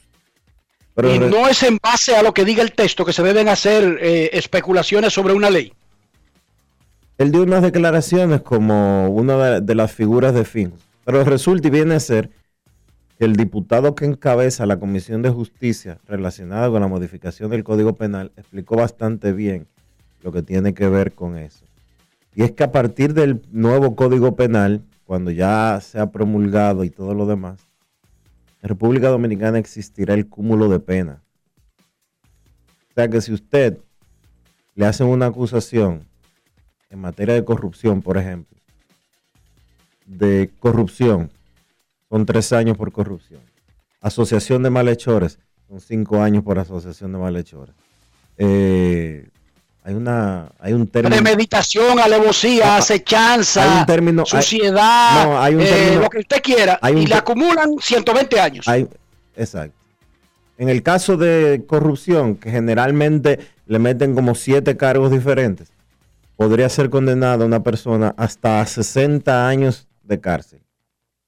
[0.93, 3.49] Pero y no es en base a lo que diga el texto que se deben
[3.49, 5.73] hacer eh, especulaciones sobre una ley.
[7.17, 10.79] él dio unas declaraciones como una de, de las figuras de Finjus.
[11.03, 12.29] Pero resulta y viene a ser
[13.19, 17.95] que el diputado que encabeza la Comisión de Justicia relacionada con la modificación del Código
[17.95, 19.67] Penal explicó bastante bien
[20.23, 21.65] lo que tiene que ver con eso.
[22.33, 26.89] Y es que a partir del nuevo Código Penal, cuando ya se ha promulgado y
[26.89, 27.59] todo lo demás,
[28.61, 31.21] en República Dominicana existirá el cúmulo de pena.
[32.89, 33.77] O sea que si usted
[34.73, 36.07] le hacen una acusación
[36.89, 38.57] en materia de corrupción, por ejemplo,
[40.05, 41.29] de corrupción,
[42.09, 43.41] son tres años por corrupción.
[44.01, 47.75] Asociación de malhechores, son cinco años por asociación de malhechores.
[48.37, 49.29] Eh,
[49.85, 51.15] hay una, hay un término.
[51.15, 56.19] Premeditación, alevosía, acechanza, hay un término- hay- suciedad, no, hay un eh, término- lo que
[56.19, 58.67] usted quiera, hay un y le acumulan 120 años.
[58.67, 58.87] Hay-
[59.35, 59.75] exacto.
[60.57, 65.67] En el caso de corrupción, que generalmente le meten como siete cargos diferentes,
[66.35, 70.61] podría ser condenada una persona hasta a 60 años de cárcel,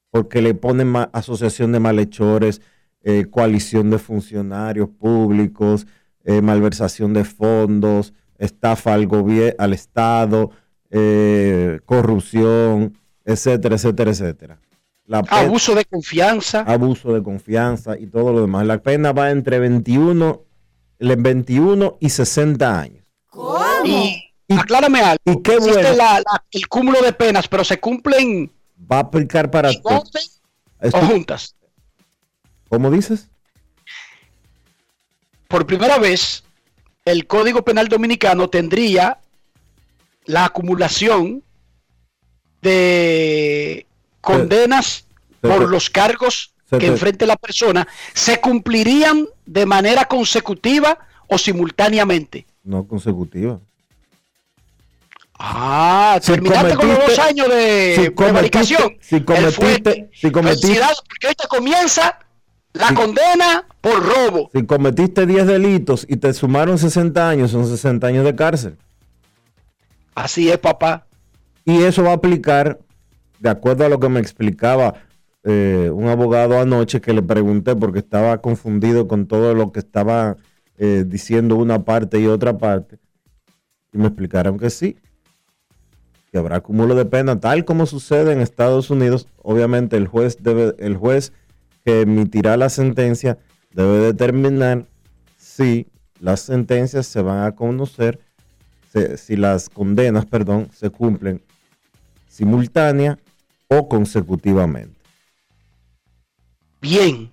[0.10, 2.62] porque le ponen asociación de malhechores,
[3.04, 5.86] eh, coalición de funcionarios públicos,
[6.26, 10.52] eh, malversación de fondos, estafa al gobierno, al Estado,
[10.92, 14.60] eh, corrupción, etcétera, etcétera, etcétera.
[15.06, 16.62] La Abuso de confianza.
[16.62, 18.66] abuso de confianza y todo lo demás.
[18.66, 20.44] La pena va entre 21,
[21.00, 23.06] le- 21 y 60 años.
[23.86, 24.24] Y,
[24.58, 25.22] aclárame algo.
[25.26, 25.96] y qué existe bueno.
[25.96, 28.52] la- la- el cúmulo de penas, pero se cumplen
[28.92, 30.00] Va a aplicar para en todo.
[30.00, 30.24] orden
[30.82, 31.56] Esto- o juntas.
[32.70, 33.30] ¿Cómo dices?
[35.48, 36.44] Por primera vez,
[37.08, 39.18] el Código Penal Dominicano tendría
[40.26, 41.42] la acumulación
[42.62, 43.86] de
[44.22, 45.06] condenas
[45.42, 50.98] se por los cargos se que te- enfrente la persona, se cumplirían de manera consecutiva
[51.28, 52.46] o simultáneamente.
[52.64, 53.60] No consecutiva.
[55.40, 58.98] Ah, Si terminaste con los dos años de si prevaricación.
[59.00, 62.20] si cometiste- si cometiste- porque ahorita comienza
[62.80, 64.50] la Si- condena por robo.
[64.54, 68.78] Si cometiste 10 delitos y te sumaron 60 años, son 60 años de cárcel.
[70.16, 71.06] Así es, papá.
[71.66, 72.80] Y eso va a aplicar,
[73.40, 74.96] de acuerdo a lo que me explicaba
[75.44, 80.38] eh, un abogado anoche que le pregunté porque estaba confundido con todo lo que estaba
[80.78, 82.98] eh, diciendo una parte y otra parte.
[83.94, 84.98] Y me explicaron que sí,
[86.32, 89.28] que habrá cúmulo de pena, tal como sucede en Estados Unidos.
[89.42, 91.32] Obviamente el juez debe, el juez
[91.88, 93.38] que emitirá la sentencia
[93.72, 94.86] debe determinar
[95.38, 95.88] si
[96.20, 98.20] las sentencias se van a conocer,
[98.92, 101.42] se- si las condenas, perdón, se cumplen
[102.28, 103.18] simultánea
[103.70, 105.00] o consecutivamente.
[106.82, 107.32] Bien,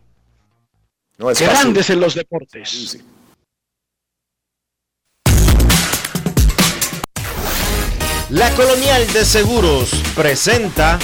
[1.19, 1.53] No es fácil.
[1.59, 2.99] grandes en los deportes.
[8.31, 10.99] La Colonial de Seguros presenta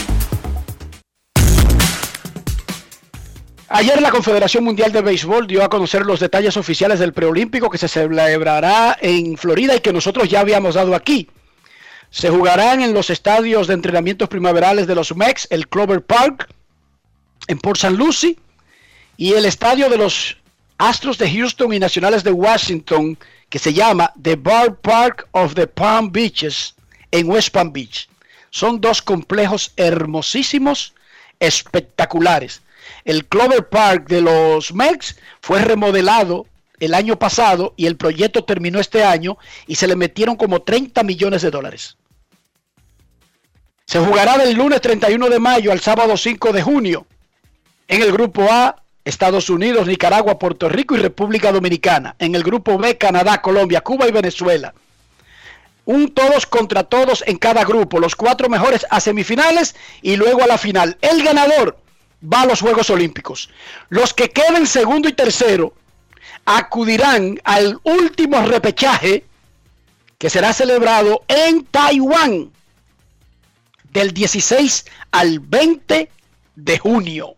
[3.73, 7.79] Ayer la Confederación Mundial de Béisbol dio a conocer los detalles oficiales del preolímpico que
[7.79, 11.31] se celebrará en Florida y que nosotros ya habíamos dado aquí.
[12.11, 16.49] Se jugarán en los estadios de entrenamientos primaverales de los Mex, el Clover Park
[17.47, 17.97] en Port St.
[17.97, 18.37] Lucie
[19.17, 20.37] y el estadio de los
[20.77, 23.17] Astros de Houston y Nacionales de Washington
[23.49, 26.75] que se llama The Bar Park of the Palm Beaches
[27.13, 28.09] en West Palm Beach.
[28.51, 30.93] Son dos complejos hermosísimos,
[31.39, 32.63] espectaculares.
[33.05, 36.47] El Clover Park de los Mex fue remodelado
[36.81, 41.03] el año pasado y el proyecto terminó este año y se le metieron como 30
[41.03, 41.97] millones de dólares.
[43.85, 47.07] Se jugará del lunes 31 de mayo al sábado 5 de junio.
[47.89, 52.15] En el grupo A, Estados Unidos, Nicaragua, Puerto Rico y República Dominicana.
[52.19, 54.75] En el grupo B, Canadá, Colombia, Cuba y Venezuela.
[55.87, 57.99] Un todos contra todos en cada grupo.
[57.99, 60.97] Los cuatro mejores a semifinales y luego a la final.
[61.01, 61.77] El ganador
[62.23, 63.51] va a los Juegos Olímpicos.
[63.89, 65.75] Los que queden segundo y tercero
[66.45, 69.25] acudirán al último repechaje
[70.19, 72.51] que será celebrado en Taiwán
[73.93, 76.11] del 16 al 20
[76.57, 77.37] de junio.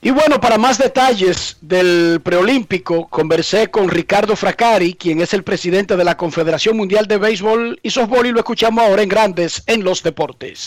[0.00, 5.96] Y bueno, para más detalles del preolímpico, conversé con Ricardo Fracari, quien es el presidente
[5.96, 9.82] de la Confederación Mundial de Béisbol y Softball, y lo escuchamos ahora en Grandes en
[9.82, 10.66] los Deportes.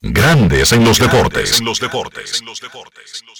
[0.00, 1.58] Grandes en los deportes.
[1.58, 2.42] En los deportes.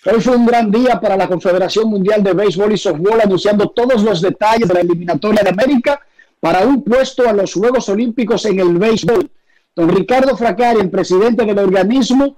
[0.05, 4.03] Hoy fue un gran día para la Confederación Mundial de Béisbol y Softball, anunciando todos
[4.03, 6.01] los detalles de la eliminatoria de América
[6.41, 9.31] para un puesto a los Juegos Olímpicos en el béisbol.
[9.75, 12.37] Don Ricardo Fracari, el presidente del organismo,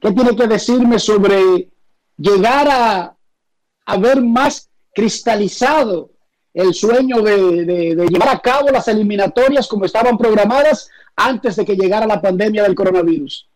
[0.00, 1.68] ¿qué tiene que decirme sobre
[2.18, 3.16] llegar a,
[3.86, 6.10] a ver más cristalizado
[6.52, 11.76] el sueño de, de- llevar a cabo las eliminatorias como estaban programadas antes de que
[11.76, 13.48] llegara la pandemia del coronavirus?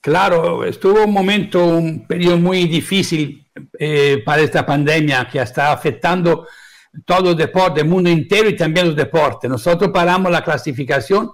[0.00, 3.46] Claro, estuvo un momento, un periodo muy difícil
[3.78, 6.46] eh, para esta pandemia que está afectando
[7.04, 9.50] todo el deporte, el mundo entero y también los deportes.
[9.50, 11.32] Nosotros paramos la clasificación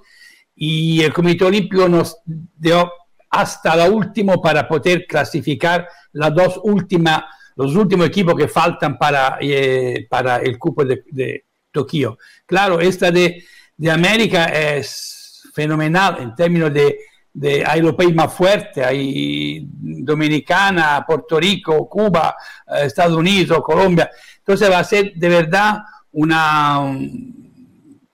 [0.54, 2.90] y el Comité Olímpico nos dio
[3.30, 7.22] hasta la última para poder clasificar las dos últimas,
[7.56, 12.18] los últimos equipos que faltan para, eh, para el cupo de, de Tokio.
[12.46, 13.44] Claro, esta de,
[13.76, 16.98] de América es fenomenal en términos de,
[17.32, 22.34] de hay los países más fuertes, hay Dominicana, Puerto Rico, Cuba,
[22.66, 24.10] eh, Estados Unidos, Colombia.
[24.38, 25.78] Entonces va a ser de verdad
[26.12, 27.38] una, un-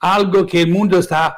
[0.01, 1.35] algo que el mundo está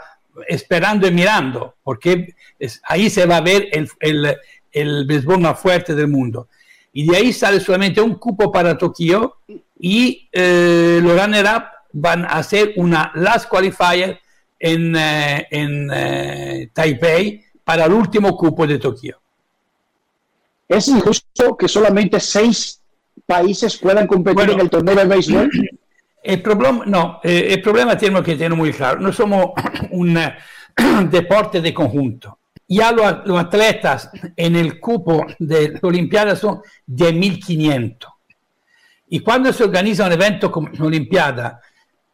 [0.46, 4.36] esperando y mirando, porque es- ahí se va a ver el, el,
[4.72, 6.48] el béisbol más fuerte del mundo.
[6.92, 9.38] Y de ahí sale solamente un cupo para Tokio
[9.78, 14.20] y eh, los runner-up van a hacer una last qualifier
[14.58, 19.20] en, eh, en eh, Taipei para el último cupo de Tokio.
[20.68, 22.80] ¿Es injusto que solamente seis
[23.26, 25.50] países puedan competir en el torneo de béisbol?
[26.22, 29.00] El problema, no, eh, el problema tenemos que tener muy claro.
[29.00, 29.52] No somos
[29.90, 30.34] un eh,
[31.10, 32.38] deporte de conjunto.
[32.66, 38.06] Ya los, los atletas en el cupo de la Olimpiada son 10.500.
[39.10, 41.60] Y cuando se organiza un evento como la Olimpiada,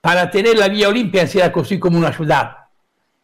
[0.05, 2.57] para tener la vía olímpica será así como una ciudad.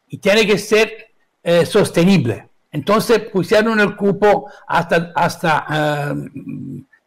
[0.08, 1.12] Y tiene que ser
[1.42, 2.48] eh, sostenible.
[2.72, 6.14] Entonces pusieron el cupo hasta, hasta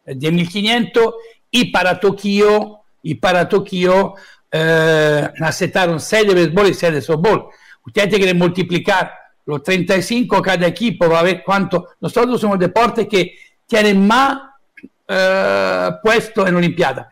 [0.06, 1.14] eh, 10.500
[1.50, 4.14] y para Tokio, y para Tokio
[4.50, 7.46] eh, aceptaron 6 de béisbol y 6 de softball.
[7.86, 9.12] Usted tiene que multiplicar
[9.46, 11.90] los 35 cada equipo, va a ver cuánto.
[12.00, 13.36] Nosotros somos deportes que
[13.66, 14.38] tienen más
[15.06, 17.10] eh, puesto en Olimpiada.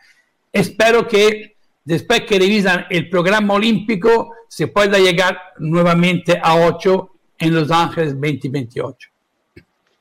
[0.51, 7.55] Espero que después que revisan el programa olímpico se pueda llegar nuevamente a 8 en
[7.55, 9.09] Los Ángeles 2028.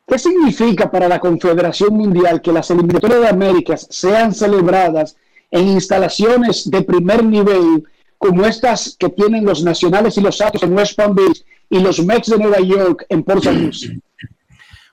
[0.08, 5.18] ¿Qué significa para la Confederación Mundial que las eliminatorias de Américas sean celebradas
[5.52, 7.84] en instalaciones de primer nivel
[8.18, 12.04] como estas que tienen los nacionales y los Atos en West Palm Beach y los
[12.04, 13.99] Mex de Nueva York en Port St.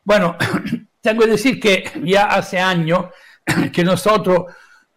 [0.05, 0.37] Bueno,
[1.01, 3.07] tengo que decir que ya hace años
[3.73, 4.45] que nosotros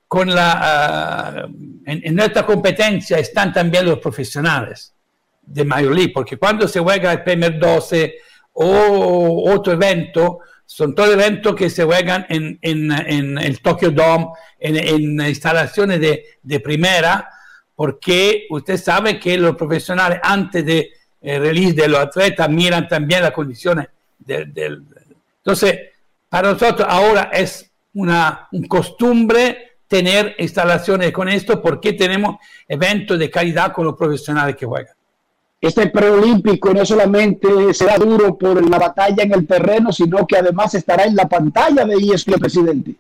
[0.08, 1.54] con la uh,
[1.86, 4.94] en, en, nuestra competencia están también los profesionales.
[5.42, 8.16] de Major League, porque cuando se juega el primer 12
[8.54, 10.40] o otro evento,
[10.74, 17.30] son todos eventos que se juegan en, el Tokyo Dome, en, instalaciones de, primera,
[17.76, 20.92] porque usted sabe que los profesionales antes de
[21.22, 24.54] eh, release de los atletas miran también las condiciones del...
[24.54, 24.80] De,
[25.40, 25.78] entonces,
[26.30, 33.30] para nosotros ahora es una un costumbre tener instalaciones con esto porque tenemos eventos de
[33.30, 34.96] calidad con los profesionales que juegan.
[35.62, 40.74] Este preolímpico no solamente será duro por la batalla en el terreno, sino que además
[40.74, 42.96] estará en la pantalla de ESPN, presidente.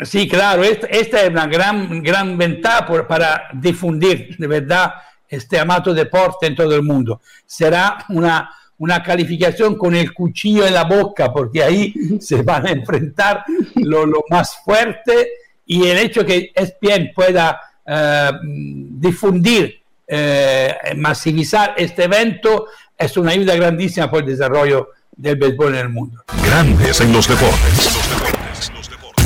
[0.00, 4.92] Sí, claro, esta, es una gran, gran ventaja por, para difundir de verdad
[5.28, 7.22] este amato deporte en todo el mundo.
[7.46, 12.70] Será una, una calificación con el cuchillo en la boca, porque ahí se van a
[12.70, 13.44] enfrentar
[13.76, 15.28] lo, lo más fuerte
[15.64, 23.54] y el hecho que ESPN pueda uh, difundir, uh, masivizar este evento es una ayuda
[23.56, 26.22] grandísima por el desarrollo del béisbol en el mundo.
[26.46, 28.70] Grandes en los deportes.
[28.74, 29.24] Los deportes.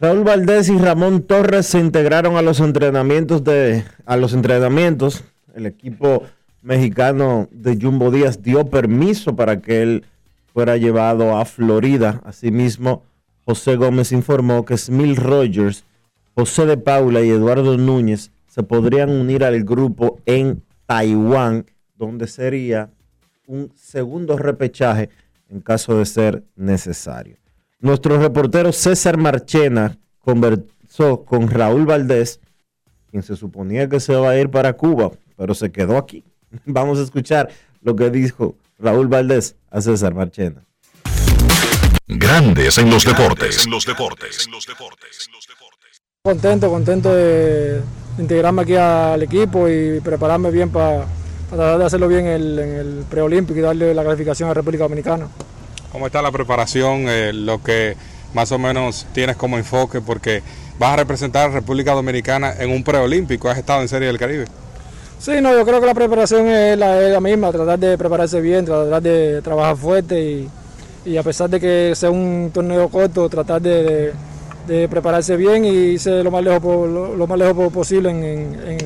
[0.00, 5.24] Raúl Valdés y Ramón Torres se integraron a los entrenamientos de a los entrenamientos.
[5.54, 6.24] El equipo
[6.62, 10.04] mexicano de Jumbo Díaz dio permiso para que él
[10.52, 12.20] fuera llevado a Florida.
[12.24, 13.04] Asimismo,
[13.44, 15.84] José Gómez informó que Smil Rogers,
[16.34, 22.90] José de Paula y Eduardo Núñez se podrían unir al grupo en Taiwán, donde sería
[23.46, 25.10] un segundo repechaje
[25.50, 27.36] en caso de ser necesario.
[27.80, 32.40] Nuestro reportero César Marchena conversó con Raúl Valdés,
[33.10, 36.24] quien se suponía que se va a ir para Cuba, pero se quedó aquí.
[36.64, 37.50] Vamos a escuchar
[37.82, 40.64] lo que dijo Raúl Valdés a César Marchena.
[42.06, 43.66] Grandes en los deportes.
[43.66, 44.48] En los deportes.
[46.22, 47.82] Contento, contento de
[48.18, 51.06] integrarme aquí al equipo y prepararme bien para,
[51.50, 55.28] para tratar de hacerlo bien en el, preolímpico y darle la calificación a República Dominicana.
[55.92, 57.06] ¿Cómo está la preparación?
[57.08, 57.96] Eh, lo que
[58.34, 60.42] más o menos tienes como enfoque, porque
[60.78, 64.46] vas a representar a República Dominicana en un preolímpico, has estado en Serie del Caribe.
[65.18, 68.40] Sí, no, yo creo que la preparación es la, es la misma, tratar de prepararse
[68.40, 70.48] bien, tratar de trabajar fuerte y
[71.06, 74.12] y a pesar de que sea un torneo corto, tratar de, de,
[74.66, 78.80] de prepararse bien y irse lo más lejos, lo, lo más lejos posible en, en,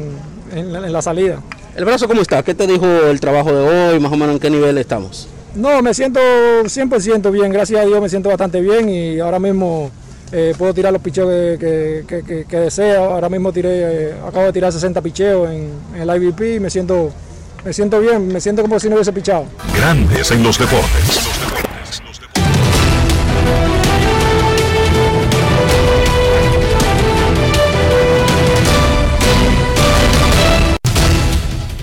[0.52, 1.40] en, en, la salida.
[1.76, 2.42] ¿El brazo cómo está?
[2.42, 4.00] ¿Qué te dijo el trabajo de hoy?
[4.00, 5.28] Más o menos en qué nivel estamos.
[5.54, 9.90] No, me siento 100% bien, gracias a Dios me siento bastante bien y ahora mismo
[10.32, 11.28] eh, puedo tirar los picheos
[11.58, 13.04] que, que, que, que deseo.
[13.04, 16.70] Ahora mismo tiré, eh, acabo de tirar 60 picheos en, en el IVP y me
[16.70, 17.10] siento,
[17.64, 19.44] me siento bien, me siento como si no hubiese pichado.
[19.76, 21.29] Grandes en los deportes.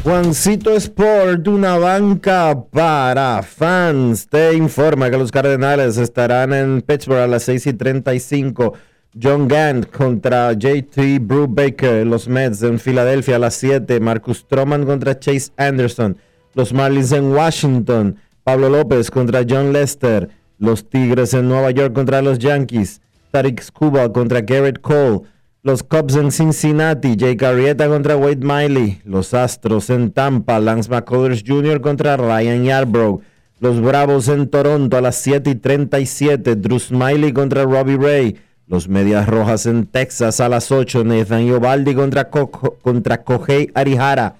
[0.08, 7.28] Juancito Sport, una banca para fans, te informa que los Cardenales estarán en Pittsburgh a
[7.28, 8.74] las 6 y 35.
[9.22, 12.08] John Gant contra JT Brubaker.
[12.08, 13.99] Los Mets en Filadelfia a las 7.
[13.99, 16.16] Marcus Stroman contra Chase Anderson.
[16.53, 18.16] Los Marlins en Washington.
[18.45, 20.30] Pablo López contra John Lester.
[20.58, 23.01] Los Tigres en Nueva York contra los Yankees.
[23.32, 25.24] Tariq Scuba contra Garrett Cole.
[25.64, 29.01] Los Cubs en Cincinnati, Jake Arrieta contra Wade Miley.
[29.03, 31.82] Los Astros en Tampa, Lance McCullers Jr.
[31.82, 33.22] contra Ryan Yarbrough.
[33.60, 38.38] Los Bravos en Toronto a las 7 y 37, Drew Smiley contra Robbie Ray.
[38.68, 44.36] Los Medias Rojas en Texas a las 8, Nathan Iovaldi contra, Co contra Kohei Arihara.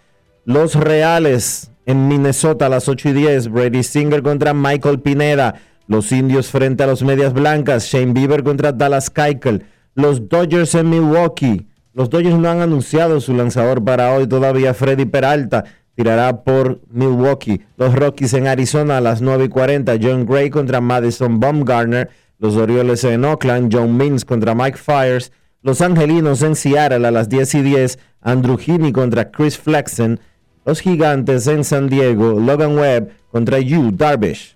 [0.46, 5.56] Los Reales en Minnesota a las 8 y 10, Brady Singer contra Michael Pineda.
[5.88, 9.66] Los Indios frente a los Medias Blancas, Shane Bieber contra Dallas Keuchel
[9.98, 11.68] los Dodgers en Milwaukee.
[11.94, 14.76] Los Dodgers no han anunciado su lanzador para hoy todavía.
[14.76, 17.62] Freddy Peralta tirará por Milwaukee.
[17.78, 19.96] Los Rockies en Arizona a las 9 y 40.
[20.00, 22.12] John Gray contra Madison Baumgartner.
[22.38, 23.76] Los Orioles en Oakland.
[23.76, 25.32] John Means contra Mike Fires.
[25.64, 28.00] Los Angelinos en Seattle a las 10 y 10.
[28.22, 30.20] Andrew Heaney contra Chris Flexen.
[30.64, 32.40] Los Gigantes en San Diego.
[32.40, 34.56] Logan Webb contra Yu Darvish.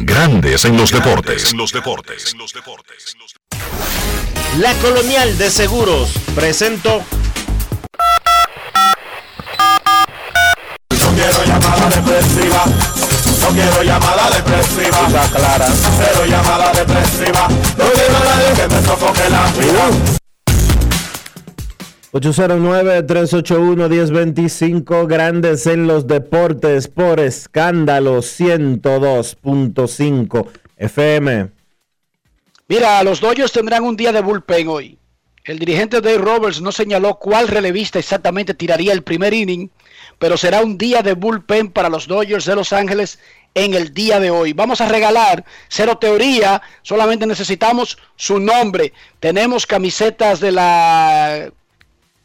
[0.00, 1.50] Grandes en los deportes.
[1.50, 2.36] En los deportes.
[4.58, 7.02] La Colonial de Seguros presentó.
[10.90, 12.64] No quiero llamada depresiva.
[13.40, 15.06] No quiero llamada depresiva.
[15.08, 15.66] Está clara.
[15.66, 17.48] Cero llamada depresiva.
[17.48, 20.27] No quiero nadie que me sofoque la vida.
[22.12, 30.48] 809-381-1025, grandes en los deportes por escándalo 102.5
[30.78, 31.50] FM.
[32.68, 34.98] Mira, los Dodgers tendrán un día de bullpen hoy.
[35.44, 39.70] El dirigente Dave Roberts no señaló cuál relevista exactamente tiraría el primer inning,
[40.18, 43.18] pero será un día de bullpen para los Dodgers de Los Ángeles
[43.54, 44.52] en el día de hoy.
[44.52, 48.92] Vamos a regalar cero teoría, solamente necesitamos su nombre.
[49.20, 51.50] Tenemos camisetas de la...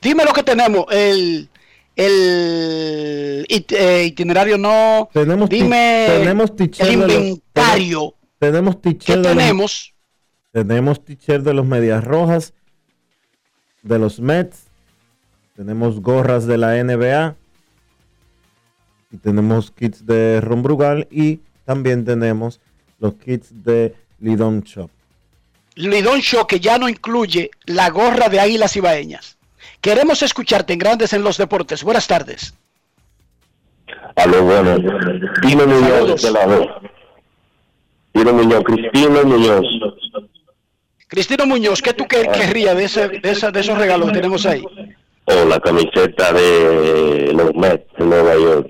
[0.04, 1.50] Dime lo que tenemos, el,
[1.96, 5.10] el it- eh, itinerario no...
[5.14, 8.14] Tenemos, Dime tenemos el los- inventario.
[8.40, 8.76] Tenemos
[9.06, 9.94] ¿Qué de los- tenemos?
[10.52, 11.00] Tenemos
[11.44, 12.54] de los Medias Rojas,
[13.82, 14.66] de los Mets,
[15.56, 17.36] tenemos gorras de la NBA,
[19.12, 22.60] y tenemos kits de Ron Brugal y también tenemos
[23.00, 24.90] los kits de Lidon Shop.
[25.76, 29.38] Lidón Show que ya no incluye la gorra de Águilas Ibaeñas.
[29.82, 31.84] Queremos escucharte en Grandes en los Deportes.
[31.84, 32.54] Buenas tardes.
[34.16, 34.76] Aló, bueno.
[35.42, 36.66] Tino Muñoz de este lado.
[38.14, 39.66] Tino Muñoz, Cristina Muñoz.
[41.08, 44.46] Cristino Muñoz, ¿qué tú qué- querrías de, ese- de, esa- de esos regalos que tenemos
[44.48, 44.64] ahí?
[45.26, 48.68] O la camiseta de los Mets de Nueva York.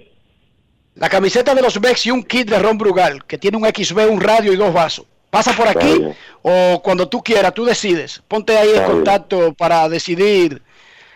[0.96, 4.10] La camiseta de los Bex y un kit de Ron Brugal, que tiene un XB,
[4.12, 5.06] un radio y dos vasos.
[5.30, 6.16] Pasa por aquí bien.
[6.44, 8.22] o cuando tú quieras, tú decides.
[8.28, 10.62] Ponte ahí en contacto para decidir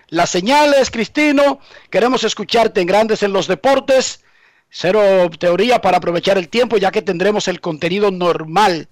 [0.09, 1.59] las señales, Cristino.
[1.89, 4.23] Queremos escucharte en Grandes en los Deportes.
[4.69, 5.01] Cero
[5.39, 8.87] teoría para aprovechar el tiempo, ya que tendremos el contenido normal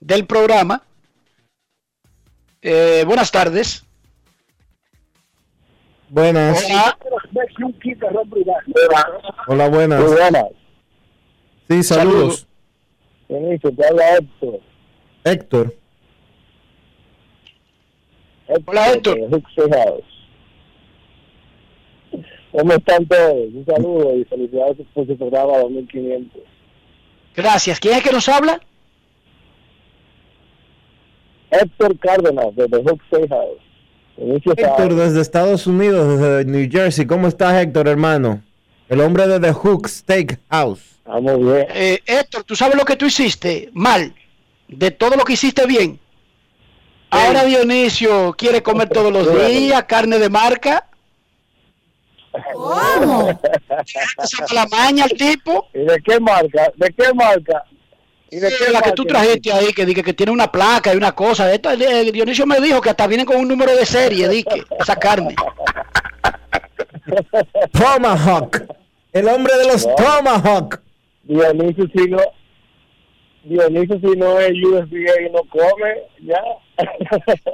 [0.00, 0.82] del programa.
[2.62, 3.84] Eh, buenas tardes.
[6.08, 6.64] Buenas.
[6.64, 6.98] Hola.
[9.46, 10.00] Hola, buenas.
[10.00, 10.44] Muy buenas.
[11.68, 12.46] Sí, saludos.
[13.28, 14.60] Te habla Héctor.
[15.24, 15.74] Héctor.
[18.66, 19.18] Hola, Héctor.
[22.56, 23.48] ¿Cómo están todos?
[23.52, 26.42] Un saludo y felicidades por su programa 2500.
[27.34, 27.80] Gracias.
[27.80, 28.60] ¿Quién es que nos habla?
[31.50, 33.60] Héctor Cárdenas, de The Huxley House.
[34.16, 37.06] Inicio Héctor desde Estados Unidos, desde New Jersey.
[37.06, 38.40] ¿Cómo estás, Héctor, hermano?
[38.88, 41.00] El hombre de The Hook Steakhouse.
[41.06, 41.66] Vamos bien.
[41.74, 44.14] Eh, Héctor, ¿tú sabes lo que tú hiciste mal?
[44.68, 45.98] De todo lo que hiciste bien.
[47.10, 50.88] Ahora Dionisio quiere comer todos los días carne de marca.
[52.52, 53.40] ¿Cómo?
[54.24, 55.68] saca la maña al tipo.
[55.74, 56.72] ¿Y de qué marca?
[56.76, 57.64] ¿De qué marca?
[58.30, 58.94] ¿Y de qué la que marca?
[58.94, 61.52] tú trajiste ahí, que dice que tiene una placa y una cosa.
[61.52, 64.96] Esto, eh, Dionisio me dijo que hasta vienen con un número de serie, dique, esa
[64.96, 65.34] carne.
[67.72, 68.62] Tomahawk.
[69.12, 69.94] El hombre de los No.
[69.94, 70.80] Tomahawk.
[71.24, 72.18] Dionisio si no,
[73.44, 76.40] Dionisio si no es USDA y no come, ya.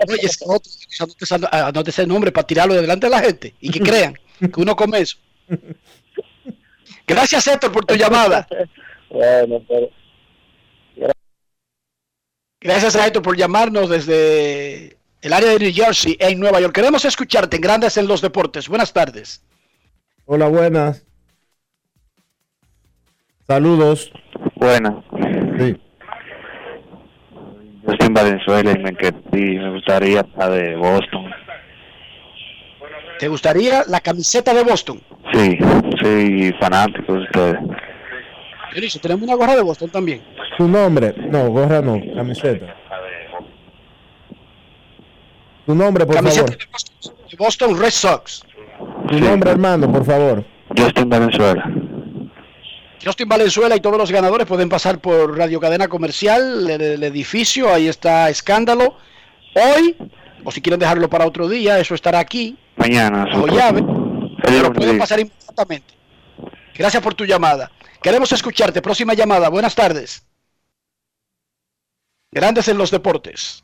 [0.09, 0.71] Oye, ese otro,
[1.01, 4.15] anote esa- anote ese nombre para tirarlo de delante de la gente y que crean
[4.49, 5.19] que uno come eso.
[7.07, 8.47] Gracias, Héctor, por tu llamada.
[9.11, 9.91] Bueno, pero
[12.63, 16.75] Gracias a Héctor por llamarnos desde el área de New Jersey, en Nueva York.
[16.75, 18.69] Queremos escucharte en Grandes en los Deportes.
[18.69, 19.43] Buenas tardes.
[20.27, 21.07] Hola, buenas.
[23.47, 24.13] Saludos.
[24.57, 24.93] Buenas.
[25.59, 25.81] Sí.
[27.83, 31.31] Yo estoy en Venezuela y me, me gustaría la de Boston.
[33.21, 34.99] ¿Te gustaría la camiseta de Boston?
[35.35, 35.59] Sí,
[36.01, 37.57] soy fanático de ustedes.
[38.73, 40.23] Dionisio, tenemos una gorra de Boston también.
[40.57, 41.15] Su nombre.
[41.29, 42.75] No, gorra no, camiseta.
[45.67, 46.59] Su nombre, por Camiseta favor.
[46.59, 48.43] de Boston, de Boston Red Sox.
[49.11, 50.43] Su nombre, hermano, por favor.
[50.75, 51.71] En Venezuela.
[53.05, 57.73] Justin Valenzuela y todos los ganadores pueden pasar por Radio Cadena Comercial, el, el edificio,
[57.73, 58.95] ahí está Escándalo.
[59.55, 59.97] Hoy,
[60.45, 63.25] o si quieren dejarlo para otro día, eso estará aquí, Mañana.
[63.25, 63.57] bajo supongo.
[63.57, 63.83] llave,
[64.43, 65.95] pero lunes, pueden pasar inmediatamente.
[66.75, 67.71] Gracias por tu llamada.
[68.03, 68.81] Queremos escucharte.
[68.81, 69.49] Próxima llamada.
[69.51, 70.23] Buenas tardes.
[72.33, 73.63] Grandes en los deportes.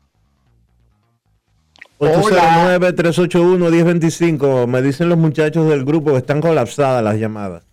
[1.97, 2.77] Hola.
[2.79, 4.67] 809-381-1025.
[4.67, 7.63] Me dicen los muchachos del grupo que están colapsadas las llamadas.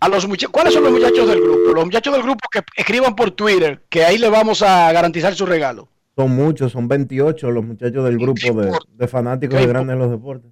[0.00, 1.72] A los ¿Cuáles son los muchachos del grupo?
[1.74, 5.46] Los muchachos del grupo que escriban por Twitter, que ahí le vamos a garantizar su
[5.46, 5.88] regalo
[6.20, 10.50] son muchos, son 28 los muchachos del grupo de, fanáticos de grandes en los deportes.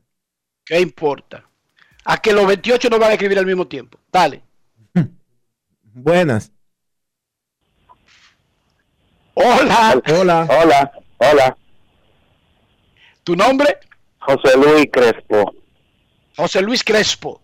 [0.65, 1.45] ¿Qué importa?
[2.07, 3.99] A que los 28 no van a escribir al mismo tiempo.
[4.11, 4.43] Dale.
[5.83, 6.51] Buenas.
[9.35, 10.01] Hola.
[10.09, 10.49] Hola.
[10.49, 10.93] Hola.
[11.19, 11.57] Hola.
[13.25, 13.77] ¿Tu nombre?
[14.21, 15.55] José Luis Crespo.
[16.35, 17.43] José Luis Crespo.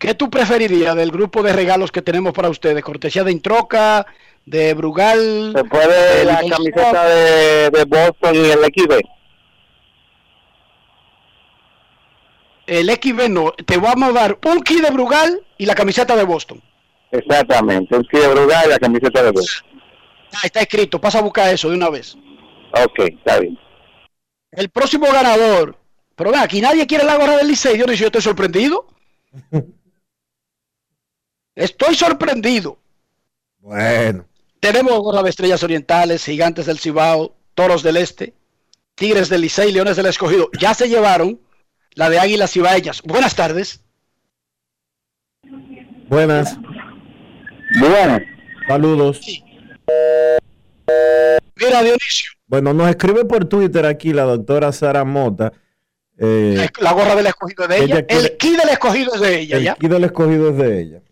[0.00, 2.82] ¿Qué tú preferirías del grupo de regalos que tenemos para ustedes?
[2.82, 4.06] Cortesía de Introca,
[4.46, 5.52] de Brugal.
[5.54, 6.50] ¿Se puede la Boston?
[6.50, 9.00] camiseta de, de Boston y el XB?
[12.66, 13.52] El XB no.
[13.52, 16.62] Te vamos a dar un kit de Brugal y la camiseta de Boston.
[17.10, 19.68] Exactamente, el de Brugal y la camiseta de Boston.
[20.32, 20.98] Ah, está escrito.
[20.98, 22.16] Pasa a buscar eso de una vez.
[22.72, 23.58] Ok, está bien.
[24.52, 25.76] El próximo ganador.
[26.16, 27.76] Pero ven, aquí nadie quiere la gorra del Licey.
[27.76, 28.86] Dionisio, yo estoy sorprendido.
[31.60, 32.78] Estoy sorprendido.
[33.58, 34.24] Bueno.
[34.60, 38.32] Tenemos gorra de estrellas orientales, gigantes del Cibao, toros del Este,
[38.94, 40.48] tigres del Licey, leones del Escogido.
[40.58, 41.38] Ya se llevaron
[41.94, 43.02] la de águilas cibaeñas.
[43.02, 43.80] Buenas tardes.
[46.08, 46.56] Buenas.
[47.78, 48.22] Buenas.
[48.68, 49.20] Saludos.
[51.56, 55.52] Mira, Dionisio, Bueno, nos escribe por Twitter aquí la doctora Sara Mota.
[56.18, 57.84] eh, la gorra del escogido es de ella.
[57.98, 59.74] Ella quiere- El kit del escogido es de ella, el ¿ya?
[59.74, 61.02] kit del escogido es de ella.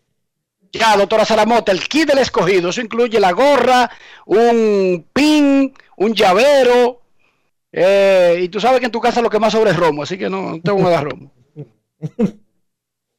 [0.72, 2.70] Ya, doctora Saramota, el kit del escogido.
[2.70, 3.90] Eso incluye la gorra,
[4.26, 7.02] un pin, un llavero.
[7.72, 10.16] eh, y tú sabes que en tu casa lo que más sobra es romo, así
[10.18, 11.32] que no, no te voy a dar romo.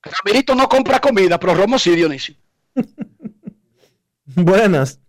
[0.01, 2.35] Ramirito no compra comida, pero romo sí, Dionisio.
[4.25, 4.99] Buenas.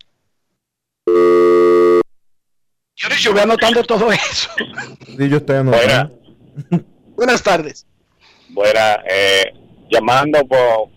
[2.96, 4.50] Dionisio, voy anotando todo eso.
[5.06, 6.18] Sí, yo estoy anotando.
[7.16, 7.86] Buenas tardes.
[8.48, 9.52] Buena, eh,
[9.90, 10.88] llamando por,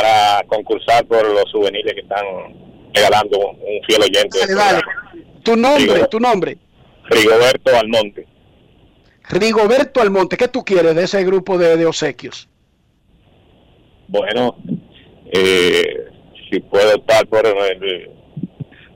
[0.00, 2.24] para concursar por los souvenirs que están
[2.92, 4.38] regalando un, un fiel oyente.
[4.54, 4.80] Dale.
[5.42, 6.58] Tu nombre, Rigo- tu nombre.
[7.08, 8.26] Rigoberto Almonte.
[9.28, 12.48] Rigoberto Almonte, ¿qué tú quieres de ese grupo de, de obsequios?
[14.08, 14.56] Bueno,
[15.32, 15.82] eh,
[16.50, 18.10] si puedo optar por eh,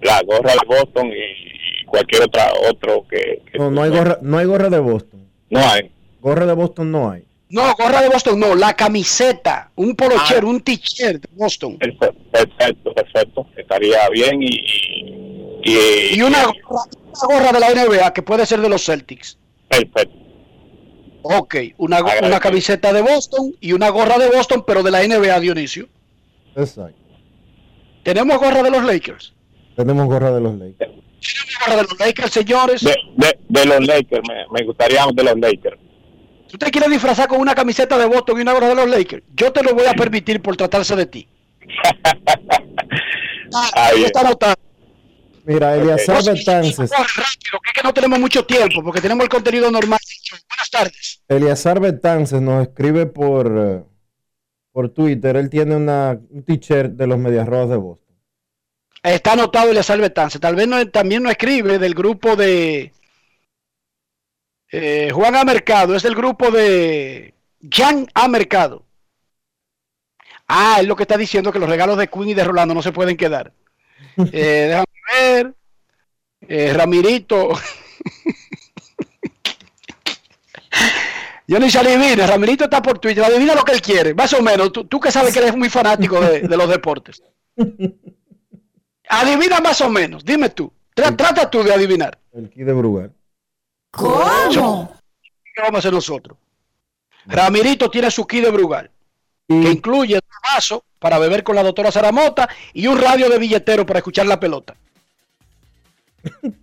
[0.03, 4.19] la gorra de Boston y, y cualquier otra otro que, que No, no hay gorra,
[4.23, 5.27] no hay gorra de Boston.
[5.51, 5.91] no hay.
[6.21, 7.25] Gorra de Boston no hay.
[7.51, 11.77] No, gorra de Boston, no, la camiseta, un polochero, un t-shirt de Boston.
[11.79, 13.47] Perfecto, perfecto.
[13.57, 16.85] Estaría bien y, y, y- Y una, gorra-
[17.29, 19.37] una gorra de la NBA que puede ser de los Celtics.
[19.69, 20.15] perfecto.
[21.23, 25.39] Ok, una, una camiseta de Boston y una gorra de Boston, pero de la NBA,
[25.41, 25.87] Dionisio.
[26.57, 26.97] Exacto.
[28.05, 29.35] Tenemos gorra de los Lakers.
[29.77, 30.93] Tenemos gorra de los Lakers.
[31.61, 32.81] Gorra de los Lakers, señores.
[32.83, 35.77] De, de, de los Lakers, me, me gustaría de los Lakers.
[36.51, 39.23] Si usted quiere disfrazar con una camiseta de Boston y una gorra de los Lakers,
[39.37, 41.29] yo te lo voy a permitir por tratarse de ti.
[43.53, 44.55] Ah, ahí está anotado.
[45.45, 46.27] Mira, Eliazar Ok.
[46.35, 46.89] Betances.
[46.91, 49.99] Rápido, que es que no tenemos mucho tiempo, porque tenemos el contenido normal.
[50.49, 51.21] Buenas tardes.
[51.27, 53.83] Eliazar Betances nos escribe por, eh,
[54.71, 55.35] por Twitter.
[55.37, 58.17] Él tiene una, un t-shirt de los Medias Rojas de Boston.
[59.03, 60.39] Está anotado Eliazar Betance.
[60.39, 62.93] Tal vez no- también no escribe del grupo de
[64.73, 65.45] eh, Juan A.
[65.45, 65.95] Mercado.
[65.95, 67.35] Es del grupo de
[67.71, 68.29] Jan A.
[68.29, 68.85] Mercado.
[70.49, 72.83] Ah, es lo que está diciendo que los regalos de Queen y de Rolando no
[72.83, 73.53] se pueden quedar.
[74.33, 75.55] Eh, déjame ver.
[76.49, 77.51] Eh, Ramirito.
[81.47, 82.27] Yo ni se adivina.
[82.27, 83.25] Ramirito está por Twitter.
[83.25, 84.15] Adivina lo que él quiere.
[84.15, 84.73] Más o menos.
[84.73, 87.23] Tú, tú que sabes que eres muy fanático de, de los deportes.
[89.09, 90.25] Adivina más o menos.
[90.25, 90.73] Dime tú.
[90.95, 92.19] Tra- trata tú de adivinar.
[92.33, 93.13] El kit de Brugal.
[93.91, 94.97] ¿Cómo?
[95.55, 96.39] ¿Qué vamos a hacer nosotros?
[97.27, 98.91] Ramirito tiene su kit de Brugal.
[99.49, 100.21] Que incluye un
[100.55, 104.39] vaso para beber con la doctora Saramota y un radio de billetero para escuchar la
[104.39, 104.77] pelota.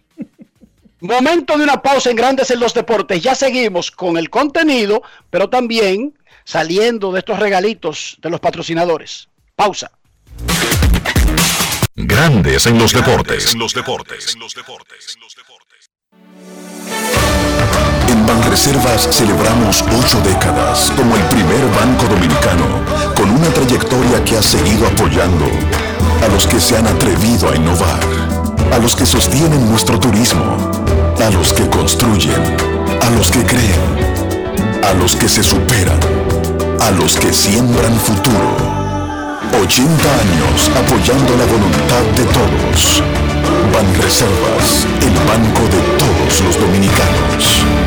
[1.01, 3.21] Momento de una pausa en Grandes en los Deportes.
[3.21, 9.27] Ya seguimos con el contenido, pero también saliendo de estos regalitos de los patrocinadores.
[9.55, 9.91] Pausa.
[11.95, 13.53] Grandes en los deportes.
[13.53, 14.33] En los deportes.
[14.33, 15.17] En los deportes.
[18.27, 22.65] Banreservas celebramos ocho décadas como el primer banco dominicano
[23.15, 25.45] con una trayectoria que ha seguido apoyando
[26.21, 27.99] a los que se han atrevido a innovar,
[28.73, 30.57] a los que sostienen nuestro turismo,
[31.25, 32.43] a los que construyen,
[33.01, 35.99] a los que creen, a los que se superan,
[36.81, 38.57] a los que siembran futuro.
[39.63, 43.03] 80 años apoyando la voluntad de todos.
[43.73, 47.86] Banreservas, el banco de todos los dominicanos.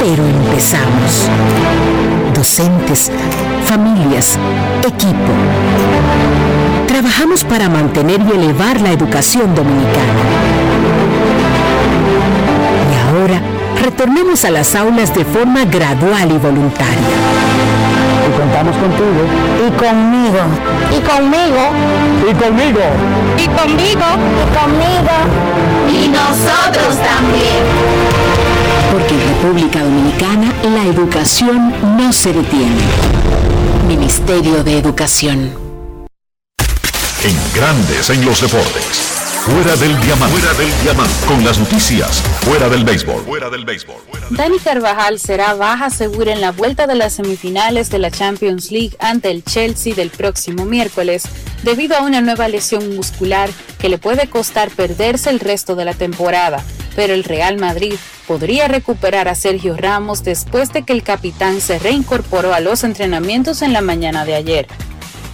[0.00, 1.28] Pero empezamos.
[2.34, 3.10] Docentes,
[3.66, 4.38] familias,
[4.86, 5.32] equipo.
[6.86, 10.20] Trabajamos para mantener y elevar la educación dominicana.
[12.90, 13.40] Y ahora
[13.82, 17.10] retornemos a las aulas de forma gradual y voluntaria.
[18.26, 19.22] Y contamos contigo.
[19.66, 20.40] Y conmigo.
[20.90, 21.62] Y conmigo.
[22.28, 22.80] Y conmigo.
[23.38, 24.06] Y conmigo.
[24.40, 25.16] Y conmigo.
[25.90, 28.29] Y nosotros también.
[28.90, 32.82] Porque en República Dominicana la educación no se detiene.
[33.86, 35.52] Ministerio de Educación.
[37.22, 39.09] En Grandes en los Deportes.
[39.40, 40.38] Fuera del diamante.
[40.38, 41.26] Fuera del diamante.
[41.26, 42.20] Con las noticias.
[42.42, 43.22] Fuera del béisbol.
[43.22, 43.96] Fuera del béisbol.
[44.28, 48.96] Dani Carvajal será baja segura en la vuelta de las semifinales de la Champions League
[48.98, 51.22] ante el Chelsea del próximo miércoles,
[51.62, 55.94] debido a una nueva lesión muscular que le puede costar perderse el resto de la
[55.94, 56.62] temporada.
[56.94, 57.94] Pero el Real Madrid
[58.28, 63.62] podría recuperar a Sergio Ramos después de que el capitán se reincorporó a los entrenamientos
[63.62, 64.66] en la mañana de ayer.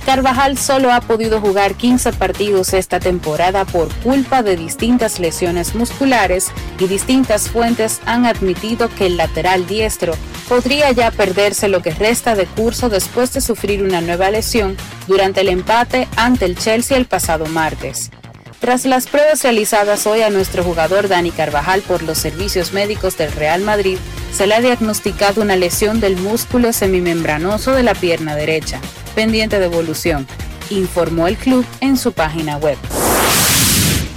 [0.06, 6.52] Carvajal solo ha podido jugar 15 partidos esta temporada por culpa de distintas lesiones musculares
[6.78, 10.14] y distintas fuentes han admitido que el lateral diestro
[10.48, 14.76] podría ya perderse lo que resta de curso después de sufrir una nueva lesión
[15.08, 18.12] durante el empate ante el Chelsea el pasado martes.
[18.60, 23.30] Tras las pruebas realizadas hoy a nuestro jugador Dani Carvajal por los servicios médicos del
[23.32, 23.98] Real Madrid,
[24.32, 28.80] se le ha diagnosticado una lesión del músculo semimembranoso de la pierna derecha,
[29.14, 30.26] pendiente de evolución,
[30.70, 32.78] informó el club en su página web.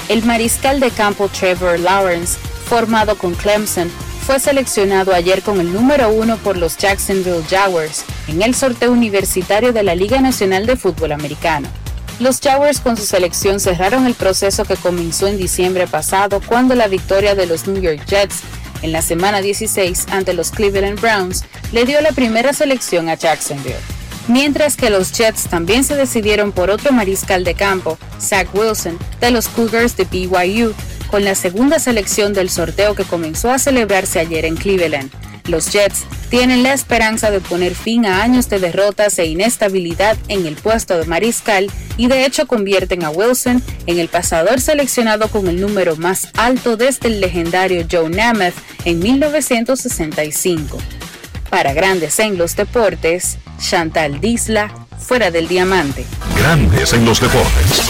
[0.08, 3.92] El mariscal de campo Trevor Lawrence, formado con Clemson,
[4.26, 9.74] fue seleccionado ayer con el número uno por los Jacksonville Jaguars en el sorteo universitario
[9.74, 11.68] de la Liga Nacional de Fútbol Americano.
[12.20, 16.90] Los Jaguars con su selección cerraron el proceso que comenzó en diciembre pasado cuando la
[16.90, 18.42] victoria de los New York Jets
[18.82, 23.80] en la semana 16 ante los Cleveland Browns le dio la primera selección a Jacksonville.
[24.28, 29.32] Mientras que los Jets también se decidieron por otro mariscal de campo, Zach Wilson, de
[29.32, 30.74] los Cougars de BYU,
[31.10, 35.10] con la segunda selección del sorteo que comenzó a celebrarse ayer en Cleveland.
[35.50, 40.46] Los Jets tienen la esperanza de poner fin a años de derrotas e inestabilidad en
[40.46, 45.48] el puesto de mariscal y de hecho convierten a Wilson en el pasador seleccionado con
[45.48, 48.54] el número más alto desde el legendario Joe Namath
[48.86, 50.78] en 1965.
[51.50, 56.06] Para Grandes en los Deportes, Chantal Disla, fuera del diamante.
[56.38, 57.90] Grandes en los deportes.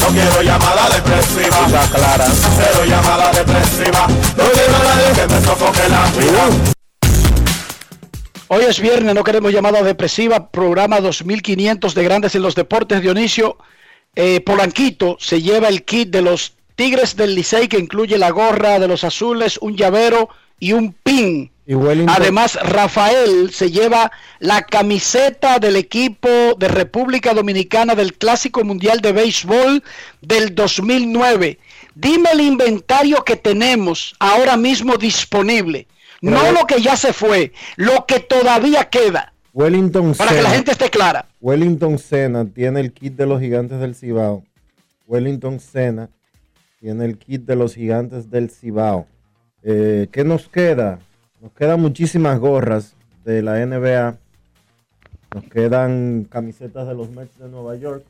[0.00, 1.58] No quiero llamada depresiva.
[1.92, 2.26] clara.
[2.56, 4.06] Cero llamada depresiva.
[4.08, 6.72] No quiero a nadie que me sofoque la vida.
[8.48, 10.50] Hoy es viernes, no queremos llamada depresiva.
[10.50, 13.02] Programa 2500 de Grandes en los Deportes.
[13.02, 13.58] Dionisio
[14.16, 18.78] eh, Polanquito se lleva el kit de los Tigres del Licey que incluye la gorra
[18.78, 21.49] de los azules, un llavero y un pin.
[21.66, 21.74] Y
[22.08, 29.12] Además, Rafael se lleva la camiseta del equipo de República Dominicana del Clásico Mundial de
[29.12, 29.84] Béisbol
[30.20, 31.58] del 2009.
[31.94, 35.86] Dime el inventario que tenemos ahora mismo disponible.
[36.20, 39.32] No lo que ya se fue, lo que todavía queda.
[39.52, 41.26] Wellington Para que la gente esté clara.
[41.40, 44.44] Wellington Senna tiene el kit de los gigantes del Cibao.
[45.06, 46.08] Wellington Senna
[46.80, 49.06] tiene el kit de los gigantes del Cibao.
[49.62, 51.00] Eh, ¿Qué nos queda?
[51.40, 54.16] Nos quedan muchísimas gorras de la NBA.
[55.34, 58.04] Nos quedan camisetas de los Mets de Nueva York.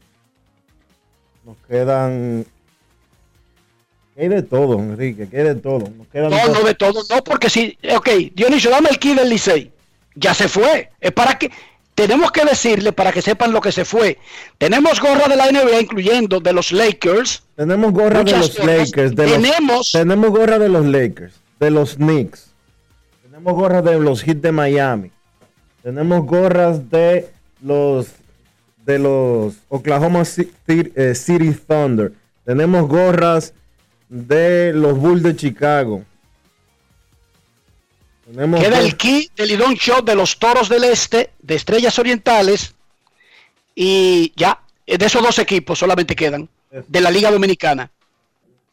[1.45, 2.45] Nos quedan...
[4.14, 5.28] ¿Qué hay de todo, Enrique?
[5.28, 5.91] ¿Qué hay de todo?
[5.97, 9.28] Nos quedan No, no de todo, no, porque si, ok, Dionisio, dame el kit del
[9.28, 9.70] Licey.
[10.14, 10.91] Ya se fue.
[11.01, 11.51] Es para que,
[11.95, 14.18] tenemos que decirle para que sepan lo que se fue.
[14.59, 17.45] Tenemos gorra de la NBA, incluyendo de los Lakers.
[17.55, 18.59] Tenemos gorra de los.
[18.59, 19.14] Lakers.
[19.14, 21.35] De Tenemos- Los, tenemos gorra de los Lakers.
[21.61, 22.49] De los Knicks.
[23.41, 25.11] Tenemos gorras de los Heat de Miami.
[25.82, 27.30] Tenemos gorras de
[27.62, 28.09] los
[28.84, 32.12] de los Oklahoma eh, City Thunder.
[32.45, 33.55] Tenemos gorras
[34.11, 36.05] de los Bulls de Chicago.
[38.30, 42.74] Tenemos Queda el key del Lidón Shot de los Toros del Este, de Estrellas Orientales.
[43.74, 47.91] Y ya, eh, de esos dos equipos solamente quedan, de la Liga Dominicana.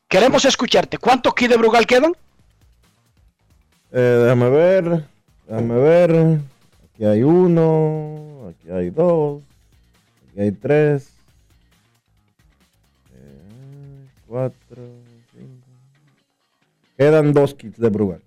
[0.10, 0.98] Queremos escucharte.
[0.98, 2.14] ¿Cuántos key de Brugal quedan?
[3.92, 5.04] Eh, déjame ver.
[5.48, 6.40] Déjame ver.
[6.94, 8.50] Aquí hay uno.
[8.50, 9.42] Aquí hay dos.
[10.32, 11.14] Aquí hay tres.
[13.14, 14.84] eh, cuatro.
[15.32, 15.68] Cinco.
[16.98, 18.22] Quedan dos kits de Brugal.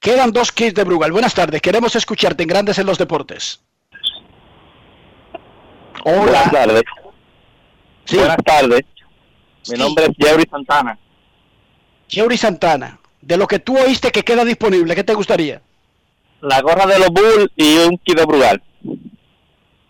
[0.00, 1.12] Quedan dos kits de Brugal.
[1.12, 1.60] Buenas tardes.
[1.60, 3.60] Queremos escucharte en Grandes en los Deportes.
[6.04, 6.82] Buenas tardes.
[8.12, 8.82] Buenas tardes.
[9.68, 9.80] Mi Sí.
[9.80, 10.98] nombre es Jerry Santana.
[12.08, 15.62] Yeuri Santana, de lo que tú oíste que queda disponible, ¿qué te gustaría?
[16.40, 18.62] La gorra de los Bulls y un kit de Brugal.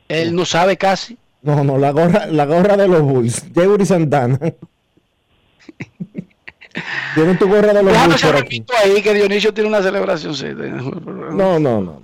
[0.08, 1.16] Él no sabe casi.
[1.42, 3.52] No, no, la gorra, la gorra de los Bulls.
[3.52, 4.38] Yeuri Santana.
[7.14, 8.64] Tienen tu gorra de los Déjame Bulls por aquí.
[8.82, 10.34] ahí que Dionisio tiene una celebración.
[10.34, 11.80] sí, No, no, no.
[11.80, 12.02] no.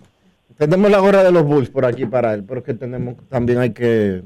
[0.56, 3.60] Tenemos la gorra de los Bulls por aquí para él, pero es que tenemos, también
[3.60, 4.22] hay que,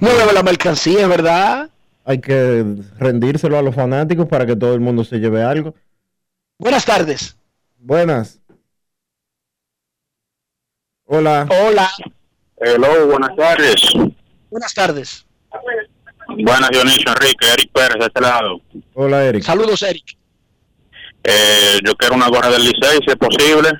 [0.00, 1.70] Mueve la mercancía, es verdad.
[2.04, 2.64] Hay que
[2.98, 5.74] rendírselo a los fanáticos para que todo el mundo se lleve algo.
[6.58, 7.36] Buenas tardes.
[7.78, 8.40] Buenas.
[11.06, 11.46] Hola.
[11.50, 11.90] Hola.
[12.56, 13.74] Hello, buenas tardes.
[14.50, 15.26] Buenas tardes.
[16.28, 18.60] Buenas, Dionisio Enrique, Eric Pérez de este lado.
[18.94, 19.42] Hola, Eric.
[19.42, 20.16] Saludos, Eric.
[21.22, 23.70] Eh, yo quiero una gorra del Licey, si es posible.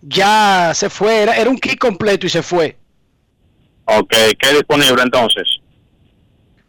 [0.00, 2.76] Ya se fue, era, era un kit completo y se fue.
[3.84, 5.44] Ok, ¿qué es disponible entonces?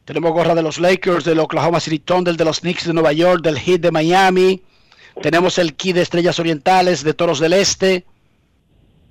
[0.10, 3.44] Tenemos gorra de los Lakers, del Oklahoma City Thunder, de los Knicks de Nueva York,
[3.44, 4.64] del Heat de Miami.
[5.22, 8.08] Tenemos el kit de Estrellas Orientales, de Toros del Este.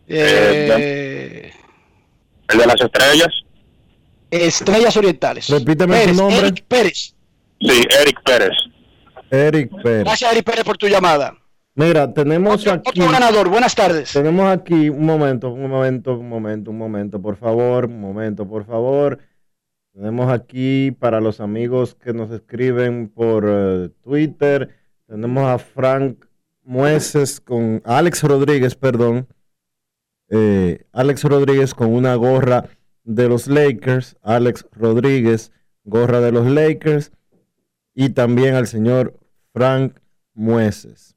[0.09, 1.53] Eh,
[2.49, 3.29] ¿El de las estrellas?
[4.29, 5.49] Estrellas Orientales.
[5.49, 6.49] Repíteme Pérez, tu nombre.
[6.49, 7.15] Eric Pérez.
[7.61, 8.57] Sí, Eric Pérez.
[9.31, 10.05] Eric Pérez.
[10.05, 11.33] Gracias, Eric Pérez, por tu llamada.
[11.77, 12.91] Mira, tenemos aquí.
[12.91, 14.13] Otro ganador, buenas tardes.
[14.13, 18.67] Tenemos aquí un momento, un momento, un momento, un momento, por favor, un momento, por
[18.67, 19.21] favor.
[19.93, 24.71] Tenemos aquí para los amigos que nos escriben por eh, Twitter,
[25.09, 26.27] tenemos a Frank
[26.63, 29.27] Mueces con Alex Rodríguez, perdón.
[30.29, 32.67] Eh, Alex Rodríguez con una gorra
[33.05, 35.51] de los Lakers, Alex Rodríguez,
[35.85, 37.11] gorra de los Lakers,
[37.95, 39.19] y también al señor
[39.55, 39.99] Frank
[40.35, 41.17] Mueces.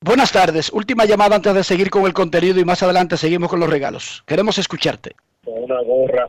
[0.00, 0.72] Buenas tardes.
[0.72, 4.24] Última llamada antes de seguir con el contenido y más adelante seguimos con los regalos.
[4.26, 5.14] Queremos escucharte.
[5.44, 6.26] Con una gorra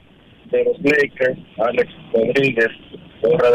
[0.53, 2.67] de los Lakers, Alex Rodríguez.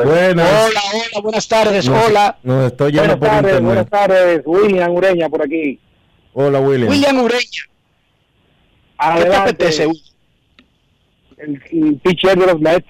[0.04, 0.50] Buenas.
[0.66, 1.88] Hola, hola, buenas tardes.
[1.88, 2.38] Nos- Hola.
[2.42, 3.64] Nos estoy Buenas por tardes, internet.
[3.64, 4.42] buenas tardes.
[4.46, 5.78] William Ureña por aquí.
[6.32, 6.88] Hola, William.
[6.90, 7.42] William Ureña.
[7.42, 7.66] ¿Qué
[8.96, 9.36] te Adelante.
[9.36, 9.86] apetece?
[11.36, 12.86] El, el pitcher de los Mets.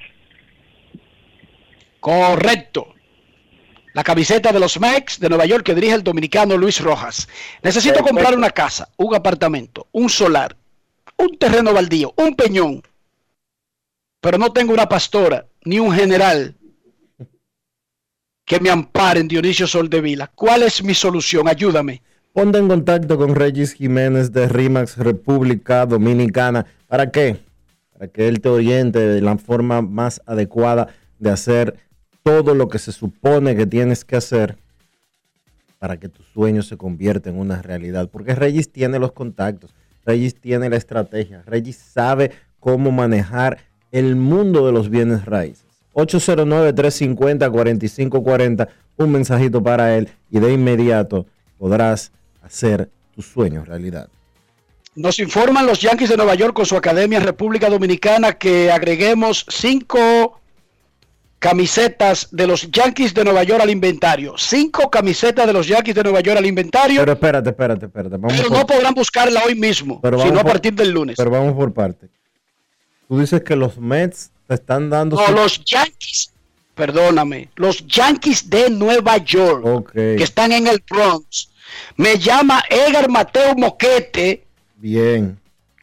[2.01, 2.95] Correcto.
[3.95, 7.29] La camiseta de los Mex de Nueva York que dirige el dominicano Luis Rojas.
[7.63, 8.15] Necesito Perfecto.
[8.15, 10.57] comprar una casa, un apartamento, un solar,
[11.17, 12.83] un terreno baldío, un peñón.
[14.21, 16.57] Pero no tengo una pastora ni un general
[18.45, 20.31] que me amparen, Dionisio Soldevila.
[20.35, 21.47] ¿Cuál es mi solución?
[21.47, 22.03] Ayúdame.
[22.33, 26.67] Ponte en contacto con Regis Jiménez de RIMAX República Dominicana.
[26.87, 27.41] ¿Para qué?
[27.93, 30.89] Para que él te oriente de la forma más adecuada
[31.19, 31.77] de hacer
[32.23, 34.57] todo lo que se supone que tienes que hacer
[35.79, 38.09] para que tu sueño se convierta en una realidad.
[38.11, 43.59] Porque Regis tiene los contactos, Regis tiene la estrategia, Regis sabe cómo manejar
[43.93, 45.65] el mundo de los bienes raíces.
[45.95, 51.25] 809-350-4540, un mensajito para él y de inmediato
[51.59, 52.13] podrás
[52.43, 54.09] hacer tu sueño realidad.
[54.95, 59.47] Nos informan los Yankees de Nueva York con su academia en República Dominicana que agreguemos
[59.49, 60.39] cinco
[61.39, 64.35] camisetas de los Yankees de Nueva York al inventario.
[64.37, 68.17] Cinco camisetas de los Yankees de Nueva York al inventario, Pero espérate, espérate, espérate.
[68.17, 71.17] Vamos pero por, no podrán buscarla hoy mismo, pero sino a partir del lunes.
[71.17, 72.09] Pero vamos por parte.
[73.09, 75.17] Tú dices que los Mets te están dando...
[75.17, 76.33] No, su- los Yankees,
[76.75, 81.49] perdóname, los Yankees de Nueva York, que están en el Bronx.
[81.97, 84.45] Me llama Edgar Mateo Moquete,
[84.77, 85.39] bien.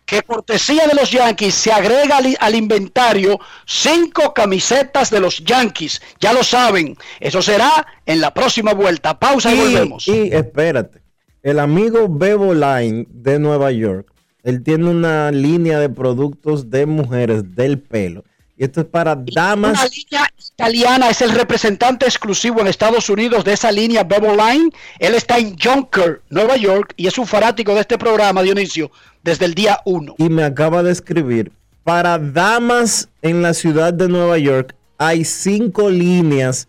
[0.06, 6.02] que cortesía de los Yankees se agrega al, al inventario cinco camisetas de los Yankees.
[6.20, 9.18] Ya lo saben, eso será en la próxima vuelta.
[9.20, 10.08] Pausa y, volvemos.
[10.08, 11.02] Y espérate,
[11.44, 14.12] el amigo Bebo Line de Nueva York,
[14.46, 18.24] él tiene una línea de productos de mujeres del pelo
[18.56, 19.72] Y esto es para damas.
[19.72, 24.70] Una línea italiana es el representante exclusivo en Estados Unidos de esa línea Bebo Line.
[25.00, 28.92] Él está en Junker, Nueva York, y es un fanático de este programa, Dionisio,
[29.24, 30.16] desde el día 1.
[30.20, 31.52] Y me acaba de escribir,
[31.84, 36.68] para damas en la ciudad de Nueva York hay cinco líneas,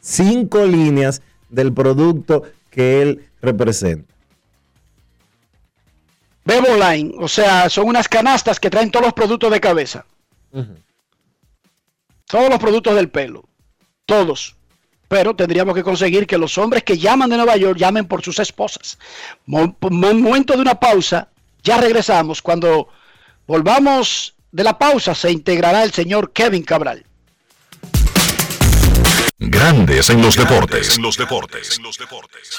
[0.00, 4.13] cinco líneas del producto que él representa.
[6.44, 10.04] Bebo Line, o sea, son unas canastas que traen todos los productos de cabeza.
[12.26, 13.44] Todos los productos del pelo.
[14.06, 14.54] Todos.
[15.08, 18.38] Pero tendríamos que conseguir que los hombres que llaman de Nueva York llamen por sus
[18.38, 18.98] esposas.
[19.46, 21.28] Mo- momento de una pausa.
[21.62, 22.42] Ya regresamos.
[22.42, 22.88] Cuando
[23.46, 27.04] volvamos de la pausa se integrará el señor Kevin Cabral.
[29.38, 30.96] Grandes en los deportes.
[30.96, 31.76] En los deportes.
[31.78, 32.58] En los deportes.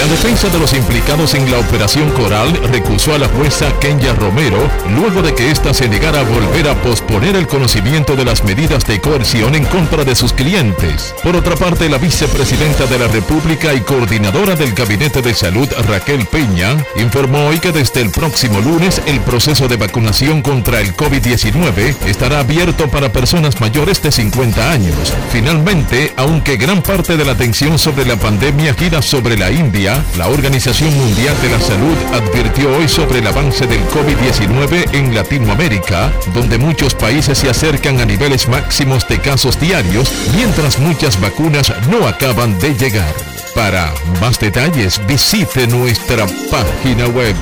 [0.00, 4.56] La defensa de los implicados en la operación Coral recusó a la jueza Kenya Romero
[4.96, 8.86] luego de que ésta se negara a volver a posponer el conocimiento de las medidas
[8.86, 11.14] de coerción en contra de sus clientes.
[11.22, 16.24] Por otra parte, la vicepresidenta de la República y coordinadora del Gabinete de Salud, Raquel
[16.24, 21.94] Peña, informó hoy que desde el próximo lunes el proceso de vacunación contra el COVID-19
[22.06, 25.12] estará abierto para personas mayores de 50 años.
[25.30, 30.28] Finalmente, aunque gran parte de la atención sobre la pandemia gira sobre la India, la
[30.28, 36.58] Organización Mundial de la Salud advirtió hoy sobre el avance del COVID-19 en Latinoamérica, donde
[36.58, 42.58] muchos países se acercan a niveles máximos de casos diarios, mientras muchas vacunas no acaban
[42.58, 43.14] de llegar.
[43.54, 47.34] Para más detalles, visite nuestra página web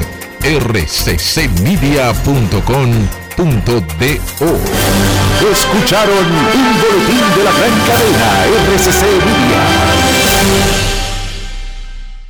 [0.43, 1.69] rccmedia.com.do.
[5.53, 8.29] Escucharon un boletín de la gran cadena
[8.75, 10.98] RCC Media.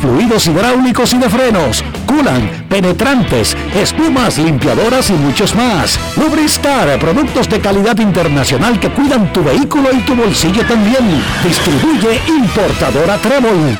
[0.00, 5.98] fluidos hidráulicos y de frenos, culan, penetrantes, espumas, limpiadoras y muchos más.
[6.16, 11.22] Lubristar, productos de calidad internacional que cuidan tu vehículo y tu bolsillo también.
[11.42, 13.78] Distribuye importadora Trébol.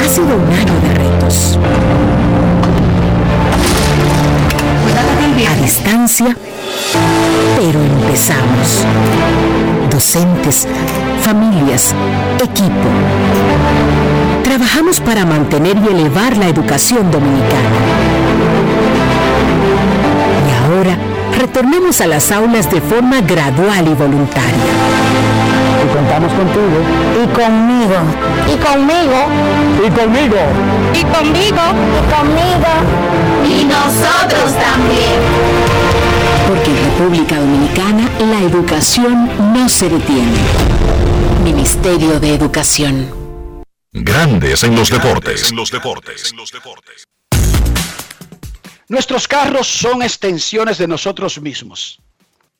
[0.00, 1.58] Ha sido un año de retos.
[5.48, 6.36] A distancia,
[7.56, 8.84] pero empezamos.
[9.98, 10.68] Docentes,
[11.24, 11.92] familias,
[12.40, 12.88] equipo.
[14.44, 17.78] Trabajamos para mantener y elevar la educación dominicana.
[20.46, 20.96] Y ahora
[21.36, 24.70] retornemos a las aulas de forma gradual y voluntaria.
[25.82, 26.78] Y contamos contigo.
[27.20, 27.96] Y conmigo.
[28.46, 29.18] Y conmigo.
[29.84, 30.36] Y conmigo.
[30.94, 31.62] Y conmigo.
[31.98, 32.70] Y conmigo.
[33.44, 35.57] Y nosotros también.
[36.48, 40.38] Porque en República Dominicana la educación no se detiene.
[41.44, 43.64] Ministerio de Educación.
[43.92, 45.50] Grandes en los deportes.
[45.50, 46.30] En los deportes.
[46.30, 47.04] En los deportes.
[48.88, 52.00] Nuestros carros son extensiones de nosotros mismos.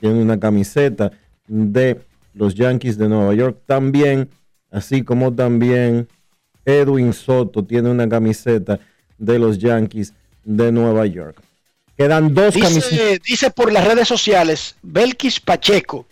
[0.00, 1.12] tiene una camiseta
[1.46, 2.00] de
[2.34, 4.28] los Yankees de Nueva York también,
[4.72, 6.08] así como también
[6.64, 8.80] Edwin Soto tiene una camiseta
[9.16, 10.12] de los Yankees
[10.42, 11.40] de Nueva York.
[11.96, 12.90] Quedan dos camisetas.
[12.90, 16.04] Dice, dice por las redes sociales, Belkis Pacheco,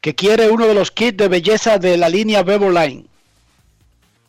[0.00, 3.04] que quiere uno de los kits de belleza de la línea Bebo Line.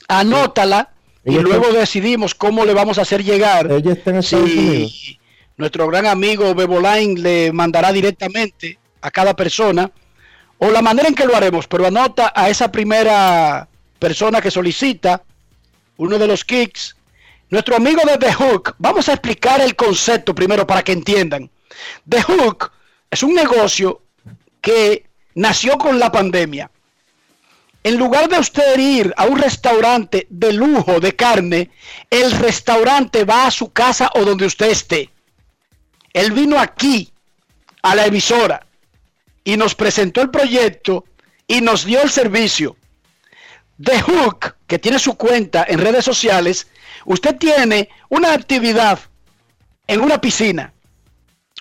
[0.07, 0.89] Anótala
[1.23, 3.72] y está- luego decidimos cómo le vamos a hacer llegar.
[3.72, 5.19] Ella está en Estados Si
[5.57, 9.89] nuestro gran amigo Bebo Line le mandará directamente a cada persona
[10.57, 13.68] o la manera en que lo haremos, pero anota a esa primera
[13.98, 15.23] persona que solicita
[15.98, 16.95] uno de los kicks.
[17.49, 21.49] Nuestro amigo de The Hook, vamos a explicar el concepto primero para que entiendan.
[22.07, 22.72] The Hook
[23.10, 24.02] es un negocio
[24.61, 25.06] que
[25.36, 26.70] nació con la pandemia.
[27.84, 31.72] En lugar de usted ir a un restaurante de lujo de carne,
[32.10, 35.10] el restaurante va a su casa o donde usted esté.
[36.14, 37.12] Él vino aquí,
[37.82, 38.68] a la emisora,
[39.44, 41.06] y nos presentó el proyecto
[41.48, 42.76] y nos dio el servicio.
[43.84, 46.68] The Hook, que tiene su cuenta en redes sociales,
[47.06, 48.99] usted tiene una actividad
[49.88, 50.72] en una piscina,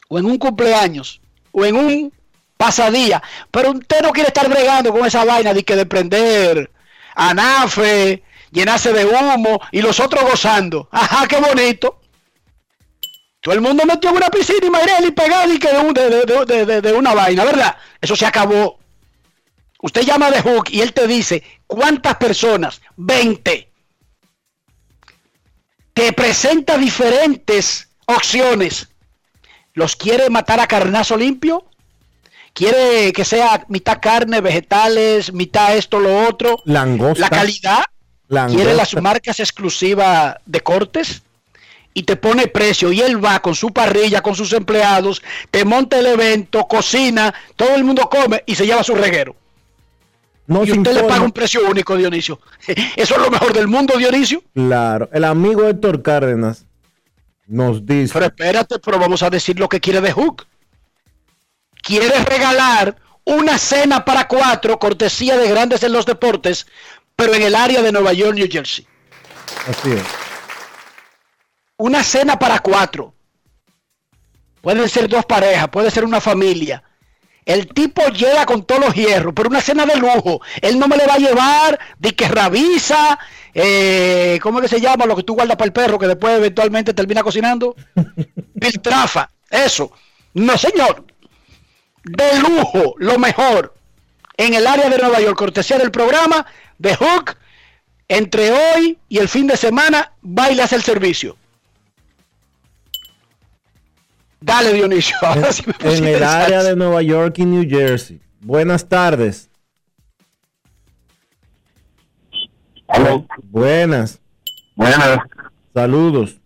[0.09, 1.21] o en un cumpleaños,
[1.53, 2.13] o en un
[2.61, 6.71] pasadía, pero usted no quiere estar bregando con esa vaina de que de prender
[7.15, 8.23] anafe,
[8.53, 10.87] llenarse de humo y los otros gozando.
[10.93, 12.01] Ajá, qué bonito.
[13.41, 16.27] Todo el mundo metió en una piscina y Mayrel y pegado y que de, de-
[16.27, 17.75] de- de- de- de una vaina, ¿verdad?
[17.99, 18.79] Eso se acabó.
[19.81, 22.83] Usted llama The Hook y él te dice, ¿cuántas personas?
[22.97, 23.71] 20.
[25.95, 28.89] Te presenta diferentes opciones.
[29.73, 31.70] ¿Los quiere matar a carnazo limpio?
[32.53, 36.61] ¿Quiere que sea mitad carne, vegetales, mitad esto, lo otro?
[36.65, 37.21] Langosta.
[37.21, 37.85] La calidad.
[38.29, 38.57] Langosta.
[38.57, 41.23] ¿Quiere las marcas exclusivas de cortes?
[41.93, 45.99] Y te pone precio y él va con su parrilla, con sus empleados, te monta
[45.99, 49.35] el evento, cocina, todo el mundo come y se lleva su reguero.
[50.47, 52.41] No y usted le paga un precio único, Dionisio.
[52.97, 54.43] Eso es lo mejor del mundo, Dionisio.
[54.53, 56.67] Claro, el amigo Héctor Cárdenas
[57.47, 58.13] nos dice.
[58.13, 60.47] Pero espérate, pero vamos a decir lo que quiere de Hook.
[61.83, 66.67] Quiere regalar una cena para cuatro, cortesía de grandes en los deportes,
[67.17, 68.87] pero en el área de Nueva York, New Jersey.
[69.69, 70.03] Así es.
[71.77, 73.15] Una cena para cuatro.
[74.61, 76.83] Pueden ser dos parejas, puede ser una familia.
[77.47, 80.41] El tipo llega con todos los hierros, pero una cena de lujo.
[80.61, 83.19] Él no me le va a llevar de que rabiza,
[83.55, 85.07] eh, ¿cómo es que se llama?
[85.07, 87.75] Lo que tú guardas para el perro que después eventualmente termina cocinando.
[88.61, 89.91] Piltrafa, eso.
[90.35, 91.05] No, señor.
[92.11, 93.73] De lujo, lo mejor.
[94.37, 96.45] En el área de Nueva York, cortesía del programa
[96.79, 97.37] de Hook,
[98.09, 100.13] entre hoy y el fin de semana,
[100.61, 101.37] hace el servicio.
[104.41, 105.17] Dale, Dionisio.
[105.23, 108.21] Ahora sí me En el área de Nueva York y New Jersey.
[108.41, 109.49] Buenas tardes.
[112.89, 113.25] Aló.
[113.45, 114.21] Buenas.
[114.75, 115.19] Buenas.
[115.73, 116.41] Saludos.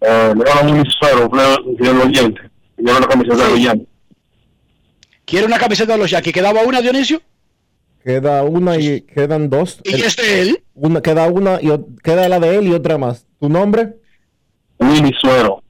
[0.00, 2.40] Eh, le un un señor oyente.
[2.78, 3.91] Yo la camiseta de los Yankees.
[5.32, 6.34] ¿Quiere una camiseta de los Yankees?
[6.34, 7.22] ¿Quedaba una, Dionisio?
[8.04, 9.80] Queda una y quedan dos.
[9.82, 10.64] ¿Y es de él?
[10.74, 11.70] Una, queda una y
[12.02, 13.24] queda la de él y otra más.
[13.40, 13.96] ¿Tu nombre?
[14.78, 15.62] Willy Suero.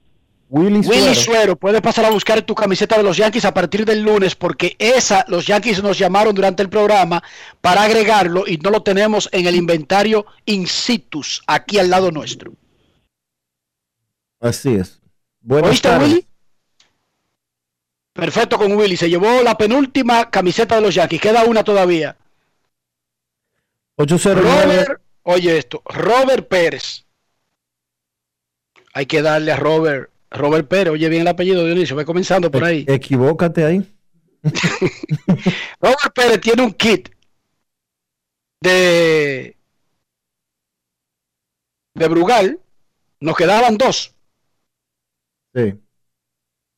[0.49, 1.15] Willy, Willy Suero.
[1.15, 4.75] Suero, puedes pasar a buscar tu camiseta de los Yankees a partir del lunes porque
[4.81, 7.23] esa, los Yankees nos llamaron durante el programa
[7.61, 12.53] para agregarlo y no lo tenemos en el inventario in situs, aquí al lado nuestro.
[14.41, 15.01] Así es.
[15.41, 16.09] Buenas ¿Oíste, tardes.
[16.09, 16.27] Willy?
[18.13, 22.17] Perfecto con Willy, se llevó la penúltima camiseta de los Yankees, queda una todavía.
[23.97, 24.85] 809.
[24.85, 27.07] Robert, oye esto, Robert Pérez.
[28.95, 32.65] Hay que darle a Robert, Robert Pérez, oye bien el apellido Dionisio, ve comenzando por
[32.65, 32.85] ahí.
[32.87, 33.87] Equivócate ahí.
[35.81, 37.09] Robert Pérez tiene un kit
[38.61, 39.57] de
[41.95, 42.61] de Brugal.
[43.21, 44.15] Nos quedaban dos.
[45.55, 45.79] Sí.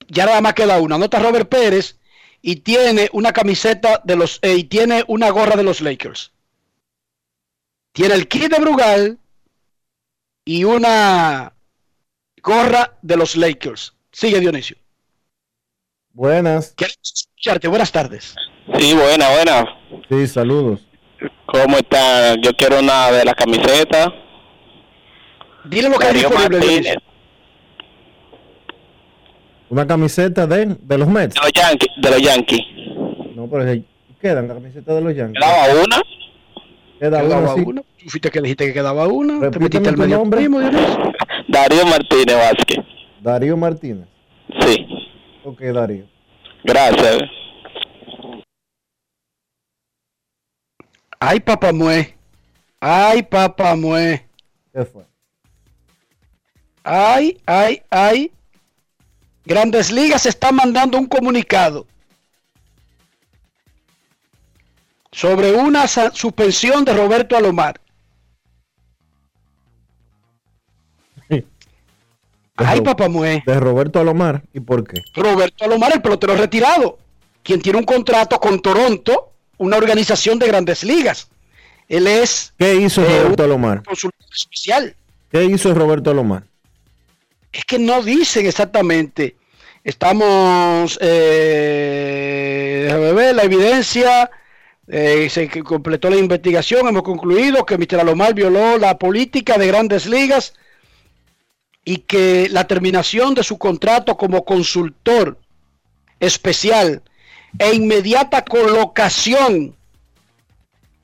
[0.08, 0.96] Ya nada más queda una.
[0.96, 1.98] Anota Robert Pérez
[2.42, 6.32] y tiene una camiseta de los eh, y tiene una gorra de los Lakers.
[7.92, 9.18] Tiene el kit de Brugal
[10.44, 11.54] y una
[12.42, 13.94] gorra de los Lakers.
[14.12, 14.76] Sigue Dionisio.
[16.12, 16.74] Buenas.
[16.76, 17.68] Queremos escucharte.
[17.68, 18.34] Buenas tardes.
[18.78, 19.64] Sí, buena, buena.
[20.08, 20.86] Sí, saludos.
[21.46, 22.34] ¿Cómo está?
[22.36, 24.08] Yo quiero una de las camisetas.
[25.64, 26.98] Dile lo que hay disponible.
[29.74, 31.34] Una camiseta de, de los Mets.
[31.34, 31.88] de los Yankees.
[32.00, 32.60] De los Yankees.
[33.34, 33.82] No, pero
[34.20, 35.42] quedan la camiseta de los Yankees.
[35.42, 35.96] ¿Quedaba una?
[37.00, 37.60] Queda Quedaba una, sí.
[37.66, 37.82] una.
[37.82, 39.50] Tú fuiste que dijiste que quedaba una.
[39.50, 40.38] Te metiste medio nombre.
[40.38, 40.60] primo.
[41.48, 42.78] Darío Martínez Vázquez.
[43.20, 44.06] Darío Martínez.
[44.60, 44.86] Sí.
[45.44, 46.06] Ok, Darío.
[46.62, 47.18] Gracias.
[51.18, 52.14] Ay, papamue.
[52.78, 54.24] Ay, papamue.
[54.72, 55.04] ¿Qué fue?
[56.84, 58.30] Ay, ay, ay.
[59.44, 61.86] Grandes Ligas está mandando un comunicado
[65.12, 67.80] sobre una suspensión de Roberto Alomar.
[72.56, 73.42] Ay, Ro- papamue.
[73.44, 74.42] De Roberto Alomar.
[74.52, 75.02] ¿Y por qué?
[75.14, 76.98] Roberto Alomar, el pelotero retirado,
[77.42, 81.28] quien tiene un contrato con Toronto, una organización de grandes ligas.
[81.88, 83.82] Él es ¿Qué hizo Eh, Roberto Alomar?
[83.82, 84.94] consultor especial.
[85.30, 86.44] ¿Qué hizo Roberto Alomar?
[87.54, 89.36] Es que no dicen exactamente.
[89.84, 94.28] Estamos, eh, déjame ver, la evidencia,
[94.88, 98.00] eh, se completó la investigación, hemos concluido que Mr.
[98.00, 100.54] Alomar violó la política de grandes ligas
[101.84, 105.38] y que la terminación de su contrato como consultor
[106.18, 107.02] especial
[107.58, 109.76] e inmediata colocación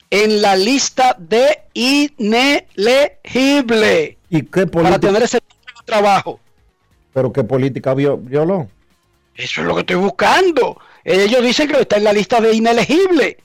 [0.09, 3.07] en la lista de inelegible
[4.29, 4.99] ¿Y qué para política?
[4.99, 5.39] tener ese
[5.91, 6.39] trabajo.
[7.13, 8.69] ¿Pero qué política vio- violó?
[9.35, 10.79] Eso es lo que estoy buscando.
[11.03, 13.37] Ellos dicen que está en la lista de inelegible,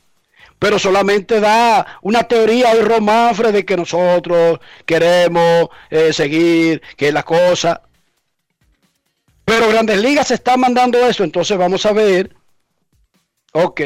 [0.59, 7.23] pero solamente da una teoría hoy Romanfre de que nosotros queremos eh, seguir, que la
[7.24, 7.82] cosa.
[9.44, 12.35] Pero Grandes Ligas está mandando eso, entonces vamos a ver.
[13.52, 13.81] Ok.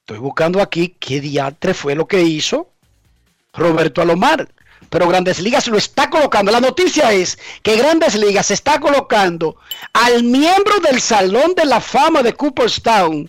[0.00, 2.70] Estoy buscando aquí qué diatre fue lo que hizo
[3.52, 4.48] Roberto Alomar.
[4.90, 6.52] Pero Grandes Ligas lo está colocando.
[6.52, 9.56] La noticia es que Grandes Ligas está colocando
[9.92, 13.28] al miembro del Salón de la Fama de Cooperstown,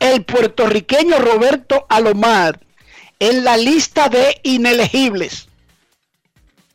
[0.00, 2.60] el puertorriqueño Roberto Alomar,
[3.18, 5.48] en la lista de inelegibles.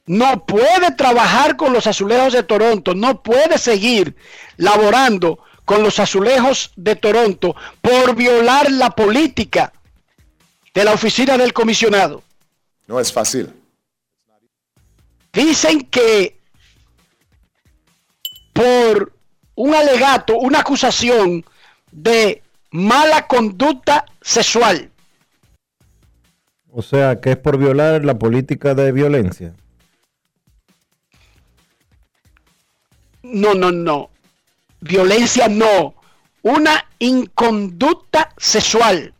[0.06, 4.16] No puede trabajar con los azulejos de Toronto, no puede seguir
[4.58, 9.72] laborando con los azulejos de Toronto por violar la política
[10.74, 12.24] de la oficina del comisionado.
[12.88, 13.54] No es fácil.
[15.32, 16.40] Dicen que
[18.54, 19.14] por
[19.56, 21.44] un alegato, una acusación
[21.92, 24.92] de mala conducta sexual.
[26.72, 29.54] O sea, que es por violar la política de violencia.
[33.22, 34.10] No, no, no.
[34.82, 35.96] Violencia no.
[36.42, 39.14] Una inconducta sexual.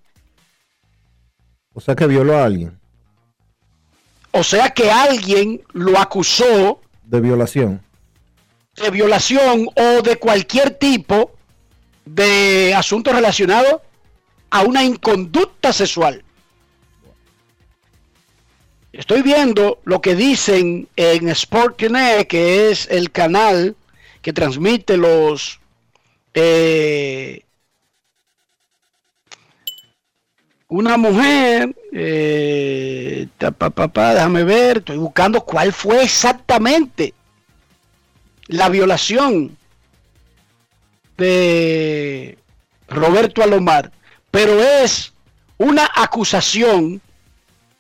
[1.74, 2.83] O sea, que violó a alguien
[4.36, 7.82] O sea que alguien lo acusó de violación.
[8.76, 11.32] de violación o de cualquier tipo
[12.04, 13.84] de asunto relacionado
[14.50, 16.24] a una inconducta sexual.
[18.92, 23.76] Estoy viendo lo que dicen en Sport Connect, que es el canal
[24.24, 25.60] que transmite los
[26.34, 27.44] eh,
[30.74, 37.14] una mujer, eh, ta, pa, pa, pa, déjame ver, estoy buscando cuál fue exactamente
[38.48, 39.56] la violación.
[41.16, 42.40] de
[42.88, 43.92] Roberto Alomar,
[44.32, 45.14] pero es
[45.60, 47.00] una acusación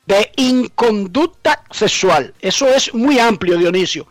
[0.06, 2.34] de inconducta sexual.
[2.40, 4.06] Eso es muy amplio, Dionisio,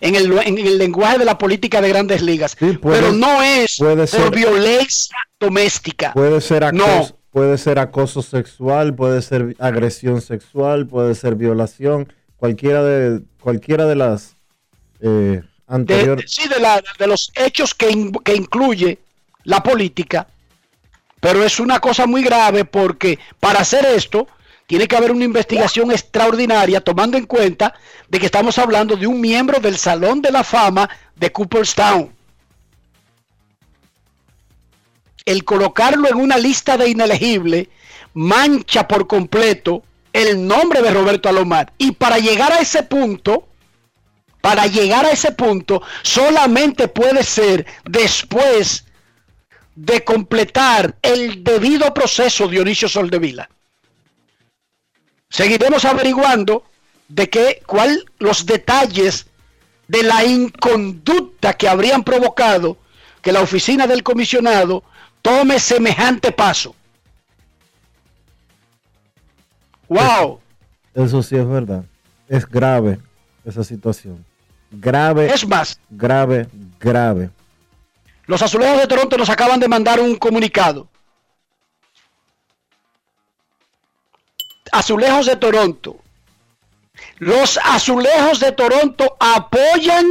[0.00, 2.54] en el, en el lenguaje de la política de grandes ligas.
[2.54, 6.12] pero no es por violencia doméstica.
[6.12, 12.82] Puede ser acoso, puede ser acoso sexual, puede ser agresión sexual, puede ser violación, cualquiera
[12.82, 14.36] de cualquiera de las
[15.02, 16.32] eh, anteriores.
[16.32, 19.00] sí, de, la, de los hechos que, que incluye
[19.44, 20.26] la política,
[21.20, 24.26] pero es una cosa muy grave porque para hacer esto
[24.66, 27.74] tiene que haber una investigación extraordinaria tomando en cuenta
[28.08, 32.15] de que estamos hablando de un miembro del Salón de la Fama de Cooperstown.
[35.26, 37.68] El colocarlo en una lista de inelegible
[38.14, 39.82] mancha por completo
[40.12, 41.72] el nombre de Roberto Alomar.
[41.76, 43.48] Y para llegar a ese punto,
[44.40, 48.84] para llegar a ese punto, solamente puede ser después
[49.74, 53.50] de completar el debido proceso Dionisio Soldevila.
[55.28, 56.64] Seguiremos averiguando
[57.08, 59.26] de qué, cuál los detalles
[59.88, 62.78] de la inconducta que habrían provocado
[63.20, 64.84] que la oficina del comisionado
[65.26, 66.74] tome semejante paso.
[69.88, 70.40] ¡Wow!
[70.94, 71.84] Eso sí es verdad.
[72.28, 73.00] Es grave
[73.44, 74.24] esa situación.
[74.70, 75.32] Grave.
[75.32, 75.80] Es más.
[75.90, 76.48] Grave,
[76.78, 77.30] grave.
[78.26, 80.88] Los azulejos de Toronto nos acaban de mandar un comunicado.
[84.70, 85.96] Azulejos de Toronto.
[87.18, 90.06] Los azulejos de Toronto apoyan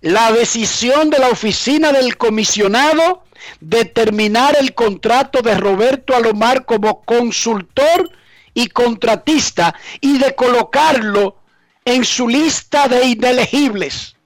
[0.00, 3.24] la decisión de la oficina del comisionado
[3.60, 8.10] de terminar el contrato de Roberto Alomar como consultor
[8.54, 11.36] y contratista y de colocarlo
[11.84, 14.16] en su lista de inelegibles.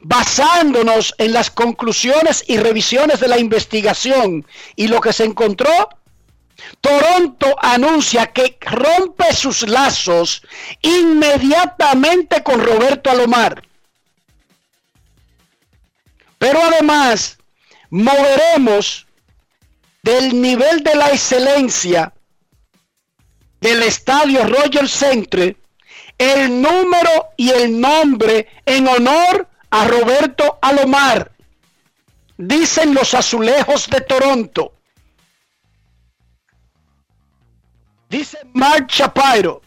[0.00, 4.46] Basándonos en las conclusiones y revisiones de la investigación
[4.76, 5.88] y lo que se encontró,
[6.80, 10.42] Toronto anuncia que rompe sus lazos
[10.82, 13.62] inmediatamente con Roberto Alomar.
[16.38, 17.38] Pero además,
[17.90, 19.06] moveremos
[20.02, 22.12] del nivel de la excelencia
[23.60, 25.56] del estadio Roger Centre
[26.18, 31.32] el número y el nombre en honor a Roberto Alomar,
[32.36, 34.72] dicen los azulejos de Toronto.
[38.14, 39.60] Dice Mark Shapiro,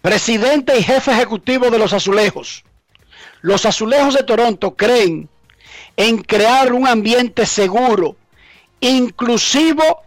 [0.00, 2.62] presidente y jefe ejecutivo de los azulejos.
[3.40, 5.28] Los azulejos de Toronto creen
[5.96, 8.14] en crear un ambiente seguro,
[8.78, 10.02] inclusivo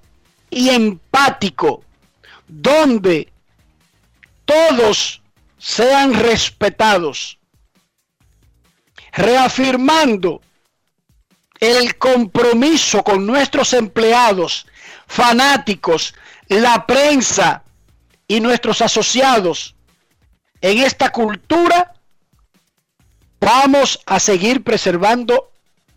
[0.49, 1.83] y empático,
[2.47, 3.27] donde
[4.45, 5.21] todos
[5.57, 7.37] sean respetados,
[9.11, 10.39] reafirmando
[11.59, 14.67] el compromiso con nuestros empleados,
[15.07, 16.13] fanáticos,
[16.47, 17.63] la prensa
[18.27, 19.75] y nuestros asociados
[20.61, 21.93] en esta cultura,
[23.39, 25.51] vamos a seguir preservando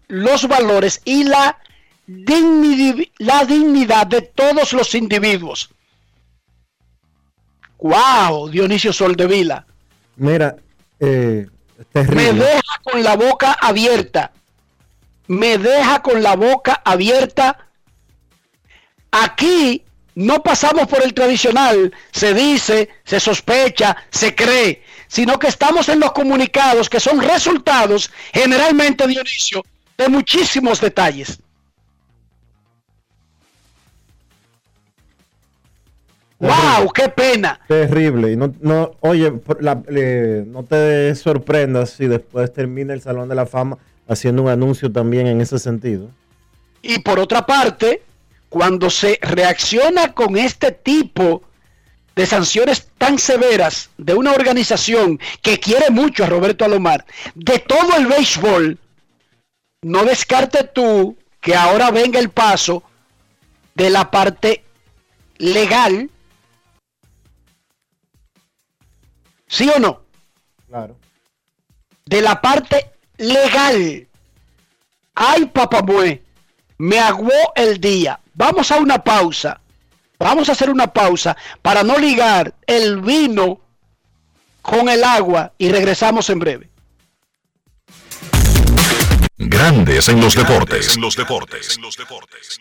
[0.09, 1.59] los valores y la,
[2.07, 5.71] la dignidad de todos los individuos.
[7.79, 8.49] ¡Wow!
[8.49, 9.67] Dionisio Soldevila.
[10.17, 10.57] Mira,
[10.99, 11.47] eh,
[11.95, 14.33] me deja con la boca abierta.
[15.29, 17.66] Me deja con la boca abierta.
[19.23, 19.83] Aquí
[20.15, 26.01] no pasamos por el tradicional, se dice, se sospecha, se cree, sino que estamos en
[26.01, 29.63] los comunicados que son resultados, generalmente, Dionisio,
[29.97, 31.39] de muchísimos detalles.
[36.39, 36.93] ¡Wow!
[36.95, 37.59] ¡Qué pena!
[37.67, 38.33] Terrible.
[38.33, 39.33] Y no, no, oye,
[40.47, 45.27] no te sorprendas si después termina el Salón de la Fama haciendo un anuncio también
[45.27, 46.11] en ese sentido.
[46.83, 48.03] Y por otra parte,
[48.49, 51.43] cuando se reacciona con este tipo
[52.15, 57.05] de sanciones tan severas de una organización que quiere mucho a Roberto Alomar,
[57.35, 58.79] de todo el béisbol,
[59.83, 62.83] no descarte tú que ahora venga el paso
[63.75, 64.65] de la parte
[65.37, 66.11] legal
[69.49, 70.03] ¿Sí o no?
[70.67, 70.97] Claro.
[72.05, 74.07] De la parte legal.
[75.15, 76.23] Ay, papamue,
[76.79, 78.21] me aguó el día.
[78.37, 79.59] Vamos a una pausa.
[80.19, 83.61] Vamos a hacer una pausa para no ligar el vino
[84.63, 86.71] con el agua y regresamos en breve.
[89.39, 90.97] Grandes en los deportes.
[90.97, 91.77] En los deportes.
[91.77, 92.61] En los deportes.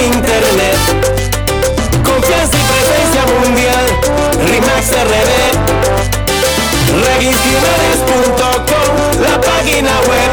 [0.00, 0.76] Internet.
[2.04, 3.84] Confianza y presencia mundial,
[4.46, 5.32] RIMAX RD.
[7.06, 8.88] Regisjiménez.com,
[9.22, 10.30] la página web.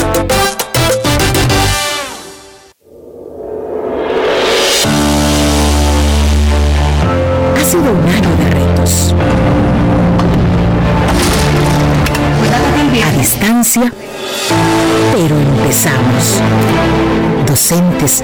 [7.55, 9.13] Ha sido un año de retos.
[13.03, 13.91] A distancia,
[15.13, 16.41] pero empezamos.
[17.45, 18.23] Docentes,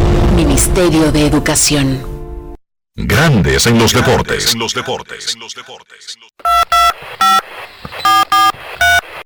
[0.35, 2.55] Ministerio de Educación.
[2.95, 4.53] Grandes en los deportes.
[4.53, 5.37] En los deportes.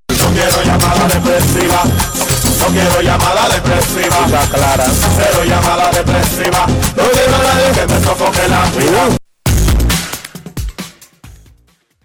[0.10, 1.84] No quiero llamada depresiva.
[2.60, 4.28] No quiero llamada depresiva.
[4.52, 4.86] clara.
[4.88, 6.66] Cero llamada depresiva.
[6.68, 9.10] No quiero a nadie que me sofoque la vida.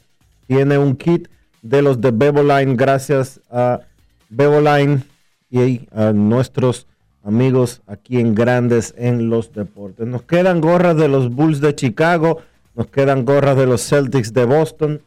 [0.47, 1.27] Tiene un kit
[1.61, 3.81] de los de Bebo Line gracias a
[4.29, 5.03] Bebo Line
[5.49, 6.87] y a nuestros
[7.23, 10.05] amigos aquí en Grandes en los Deportes.
[10.07, 12.39] Nos quedan gorras de los Bulls de Chicago,
[12.75, 15.01] nos quedan gorras de los Celtics de Boston,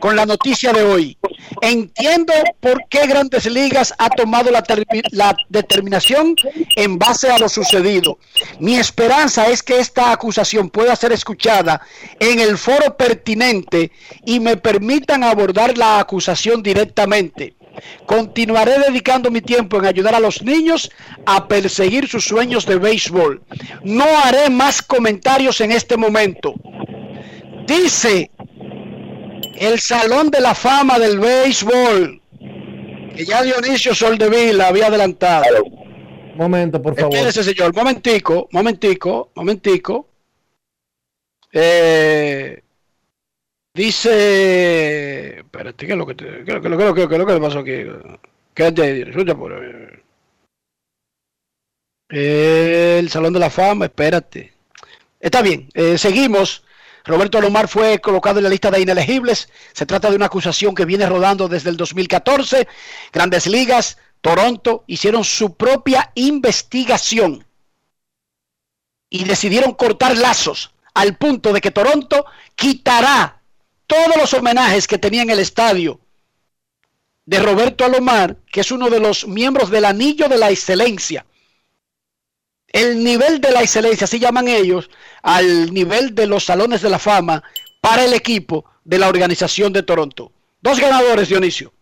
[0.02, 1.16] con la noticia de hoy.
[1.60, 4.64] Entiendo por qué Grandes Ligas ha tomado la,
[5.12, 6.34] la determinación
[6.74, 8.18] en base a lo sucedido.
[8.58, 11.82] Mi esperanza es que esta acusación pueda ser escuchada
[12.18, 13.92] en el foro pertinente
[14.26, 17.54] y me permitan abordar la acusación directamente.
[18.04, 20.90] Continuaré dedicando mi tiempo en ayudar a los niños
[21.26, 23.40] a perseguir sus sueños de béisbol.
[23.84, 26.54] No haré más comentarios en este momento.
[27.68, 28.32] Dice
[29.56, 32.20] el Salón de la Fama del Béisbol,
[33.16, 35.64] que ya Dionisio Soldevila había adelantado.
[36.34, 37.14] Momento, por favor.
[37.14, 40.08] Espérese, señor, momentico, momentico, momentico.
[41.52, 42.62] Eh,
[43.74, 47.08] dice, espérate, ¿qué es lo que, te, qué es lo que, qué es lo que,
[47.08, 47.84] qué es lo que le pasó aquí?
[48.54, 50.02] Quédate ahí, escucha por ahí.
[52.08, 54.52] El Salón de la Fama, espérate.
[55.20, 56.64] Está bien, eh, seguimos.
[57.04, 59.48] Roberto Alomar fue colocado en la lista de inelegibles.
[59.72, 62.68] Se trata de una acusación que viene rodando desde el 2014.
[63.12, 67.44] Grandes Ligas, Toronto hicieron su propia investigación
[69.10, 72.24] y decidieron cortar lazos al punto de que Toronto
[72.54, 73.42] quitará
[73.86, 76.00] todos los homenajes que tenía en el estadio
[77.26, 81.26] de Roberto Alomar, que es uno de los miembros del Anillo de la Excelencia.
[82.72, 84.88] El nivel de la excelencia, así llaman ellos,
[85.22, 87.42] al nivel de los salones de la fama
[87.80, 90.32] para el equipo de la organización de Toronto.
[90.62, 91.72] Dos ganadores, Dionisio.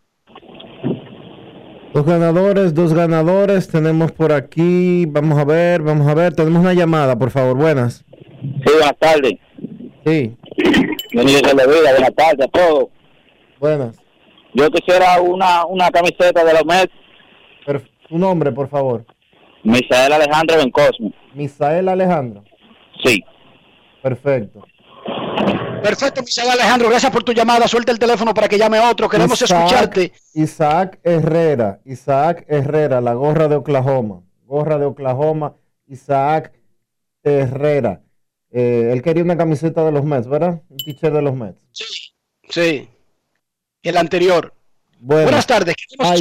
[1.94, 3.68] Dos ganadores, dos ganadores.
[3.68, 6.34] Tenemos por aquí, vamos a ver, vamos a ver.
[6.34, 7.56] Tenemos una llamada, por favor.
[7.56, 8.04] Buenas.
[8.40, 9.34] Sí, buenas tardes.
[10.06, 10.36] Sí.
[11.12, 12.88] Bienvenido a la vida, buenas tardes a todos.
[13.58, 13.96] Buenas.
[14.54, 16.92] Yo quisiera una, una camiseta de los Mets,
[18.08, 19.04] Tu nombre, por favor.
[19.64, 21.12] Misael Alejandro Bencosme.
[21.34, 22.44] Misael Alejandro.
[23.04, 23.22] Sí.
[24.02, 24.64] Perfecto.
[25.82, 27.66] Perfecto, Misael Alejandro, gracias por tu llamada.
[27.66, 29.08] Suelta el teléfono para que llame otro.
[29.08, 30.12] Queremos Isaac- escucharte.
[30.34, 31.80] Isaac Herrera.
[31.84, 34.22] Isaac Herrera, la gorra de Oklahoma.
[34.44, 35.54] Gorra de Oklahoma.
[35.86, 36.52] Isaac
[37.22, 38.02] Herrera.
[38.50, 40.60] Eh, él quería una camiseta de los Mets, ¿verdad?
[40.68, 41.64] Un t-shirt de los Mets.
[42.48, 42.88] Sí.
[43.82, 44.52] El anterior.
[45.02, 45.22] Bueno.
[45.24, 45.74] Buenas tardes,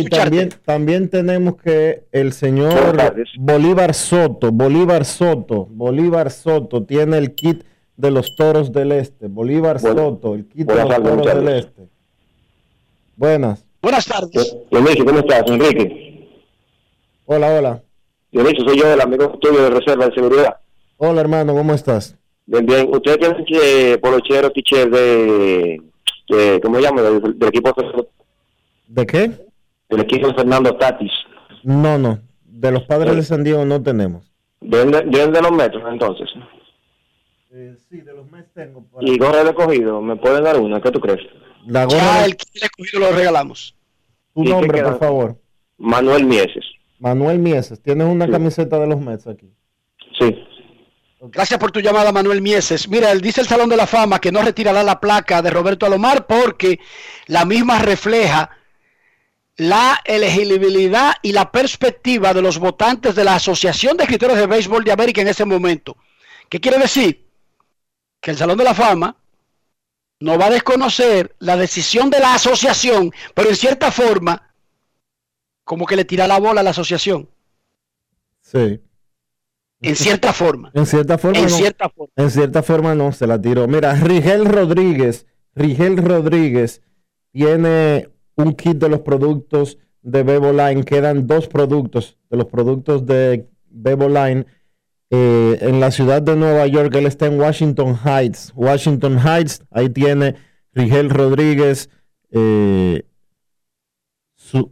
[0.10, 2.96] también, también tenemos que el señor
[3.38, 7.66] Bolívar Soto, Bolívar Soto, Bolívar Soto tiene el kit
[7.98, 9.28] de los toros del este.
[9.28, 11.90] Bolívar Bueno, Soto, el kit de los tardes, toros del este.
[13.18, 13.66] Buenas.
[13.82, 14.56] Buenas tardes.
[14.72, 16.30] Dionisio, ¿cómo estás, Enrique?
[17.26, 17.84] Hola, hola.
[18.32, 20.56] Dionisio, soy yo, el amigo tuyo de Reserva de Seguridad.
[20.96, 22.16] Hola, hermano, ¿cómo estás?
[22.46, 22.88] Bien, bien.
[22.94, 25.82] Ustedes tienen que polochero, teacher de,
[26.30, 27.02] de ¿cómo se llama?
[27.02, 28.08] Del, del equipo ¿De
[29.08, 29.32] qué?
[29.90, 31.12] del equipo de Fernando Tatis.
[31.64, 32.20] No, no.
[32.46, 34.32] De los padres de San Diego no tenemos.
[34.62, 36.30] ¿Vienen de, vienen de los metros, entonces?
[37.90, 38.86] sí, de los Mets tengo.
[39.02, 40.80] Y gorra de cogido, ¿me pueden dar una?
[40.82, 41.20] ¿Qué tú crees?
[41.66, 43.76] La gorra Ya de- el kit escogido lo regalamos.
[44.36, 45.38] tu ¿Y qué nombre, por favor.
[45.78, 46.64] Manuel Mieses.
[47.00, 47.82] Manuel Mieses.
[47.82, 49.50] Tienes una camiseta de los Mets aquí.
[50.20, 50.36] Sí.
[51.22, 52.88] Gracias por tu llamada, Manuel Mieses.
[52.88, 55.86] Mira, él dice el Salón de la Fama que no retirará la placa de Roberto
[55.86, 56.80] Alomar porque
[57.28, 58.50] la misma refleja
[59.60, 64.86] la elegibilidad y la perspectiva de los votantes de la Asociación de Escritores de Béisbol
[64.86, 65.98] de América en ese momento.
[66.48, 67.28] ¿Qué quiere decir?
[68.22, 69.18] Que el Salón de la Fama
[70.22, 74.54] no va a desconocer la decisión de la asociación, pero en cierta forma,
[75.66, 77.30] como que le tira la bola a la asociación.
[78.40, 78.82] Sí.
[79.82, 80.72] En cierta forma.
[80.74, 81.50] En cierta forma En no.
[81.50, 82.14] cierta forma.
[82.16, 83.68] En cierta forma no, se la tiró.
[83.68, 86.82] Mira, Rigel Rodríguez, Rigel Rodríguez
[87.34, 88.08] tiene
[88.40, 90.84] un kit de los productos de Bebo Line.
[90.84, 94.46] Quedan dos productos de los productos de Bebo Line.
[95.12, 98.54] eh, en la ciudad de Nueva York, él está en Washington Heights.
[98.56, 100.36] Washington Heights, ahí tiene
[100.74, 101.90] Rigel Rodríguez
[102.32, 103.04] eh,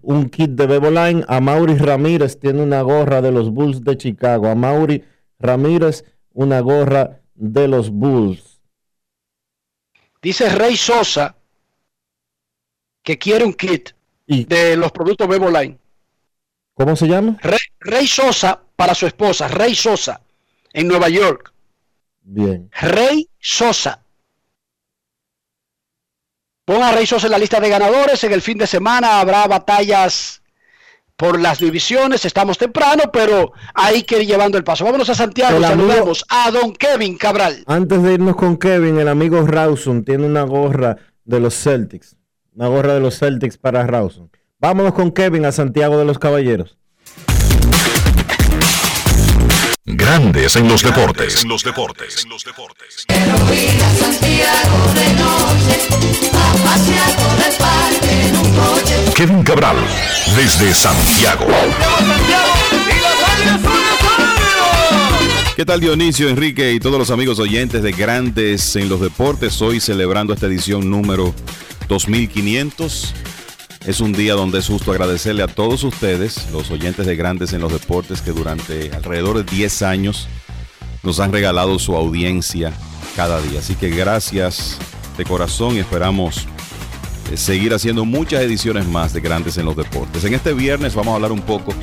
[0.01, 1.23] un kit de Bebo Line.
[1.27, 4.47] A Mauri Ramírez tiene una gorra de los Bulls de Chicago.
[4.47, 5.03] A Mauri
[5.39, 8.61] Ramírez una gorra de los Bulls.
[10.21, 11.36] Dice Rey Sosa
[13.07, 13.91] que quiere un kit
[14.27, 15.77] de los productos Bebo Line.
[16.73, 17.37] ¿Cómo se llama?
[17.41, 20.19] Rey, Rey Sosa para su esposa, Rey Sosa,
[20.73, 21.53] en Nueva York.
[22.21, 22.69] Bien.
[22.73, 24.03] Rey Sosa.
[26.65, 28.21] Pon a Rey Sosa en la lista de ganadores.
[28.25, 30.41] En el fin de semana habrá batallas
[31.15, 32.25] por las divisiones.
[32.25, 34.83] Estamos temprano, pero hay que ir llevando el paso.
[34.83, 35.61] Vámonos a Santiago.
[35.61, 37.63] Saludamos a don Kevin Cabral.
[37.67, 42.17] Antes de irnos con Kevin, el amigo Rawson tiene una gorra de los Celtics.
[42.57, 44.31] Una gorra de los Celtics para Rawson.
[44.59, 46.79] Vámonos con Kevin a Santiago de los Caballeros.
[49.85, 51.43] Grandes en los deportes.
[51.43, 52.23] En los deportes.
[52.23, 53.05] En los deportes.
[59.13, 59.77] Kevin Cabral,
[60.35, 61.45] desde Santiago.
[65.55, 69.61] ¿Qué tal Dionisio, Enrique y todos los amigos oyentes de Grandes en los Deportes?
[69.61, 71.35] Hoy celebrando esta edición número
[71.87, 73.13] 2500.
[73.85, 77.61] Es un día donde es justo agradecerle a todos ustedes, los oyentes de Grandes en
[77.61, 80.27] los Deportes, que durante alrededor de 10 años
[81.03, 82.73] nos han regalado su audiencia
[83.15, 83.59] cada día.
[83.59, 84.77] Así que gracias
[85.17, 86.45] de corazón y esperamos
[87.31, 90.23] eh, seguir haciendo muchas ediciones más de Grandes en los Deportes.
[90.25, 91.73] En este viernes vamos a hablar un poco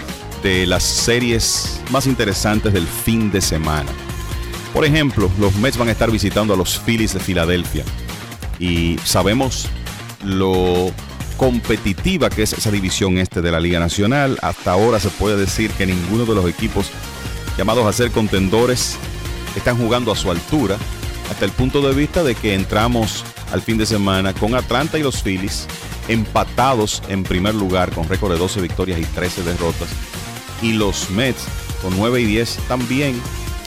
[0.42, 3.90] de las series más interesantes del fin de semana.
[4.74, 7.84] Por ejemplo, los Mets van a estar visitando a los Phillies de Filadelfia
[8.58, 9.68] y sabemos
[10.24, 10.90] lo
[11.36, 14.38] competitiva que es esa división este de la Liga Nacional.
[14.42, 16.90] Hasta ahora se puede decir que ninguno de los equipos
[17.58, 18.96] llamados a ser contendores
[19.56, 20.76] están jugando a su altura,
[21.30, 25.02] hasta el punto de vista de que entramos al fin de semana con Atlanta y
[25.02, 25.66] los Phillies
[26.08, 29.88] empatados en primer lugar con récord de 12 victorias y 13 derrotas,
[30.60, 31.44] y los Mets
[31.82, 33.20] con 9 y 10 también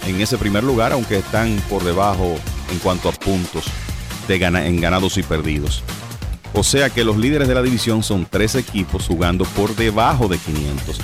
[0.06, 2.36] en ese primer lugar, aunque están por debajo
[2.72, 3.66] en cuanto a puntos
[4.28, 5.84] de en ganados y perdidos.
[6.54, 10.38] O sea que los líderes de la división son tres equipos jugando por debajo de
[10.38, 11.00] 500.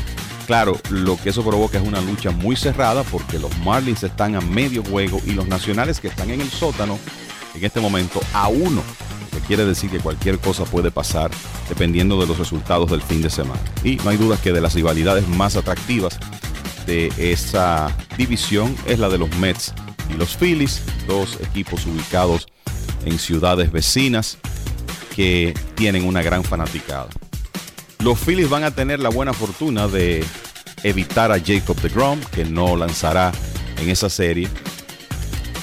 [0.47, 4.41] Claro, lo que eso provoca es una lucha muy cerrada porque los Marlins están a
[4.41, 6.99] medio juego y los nacionales que están en el sótano
[7.55, 8.83] en este momento a uno.
[9.31, 11.31] Que quiere decir que cualquier cosa puede pasar
[11.69, 13.61] dependiendo de los resultados del fin de semana.
[13.83, 16.19] Y no hay duda que de las rivalidades más atractivas
[16.85, 19.73] de esa división es la de los Mets
[20.13, 22.47] y los Phillies, dos equipos ubicados
[23.05, 24.37] en ciudades vecinas
[25.15, 27.07] que tienen una gran fanaticada.
[27.99, 30.23] Los Phillies van a tener la buena fortuna de
[30.83, 33.31] evitar a Jacob DeGrom, que no lanzará
[33.77, 34.49] en esa serie.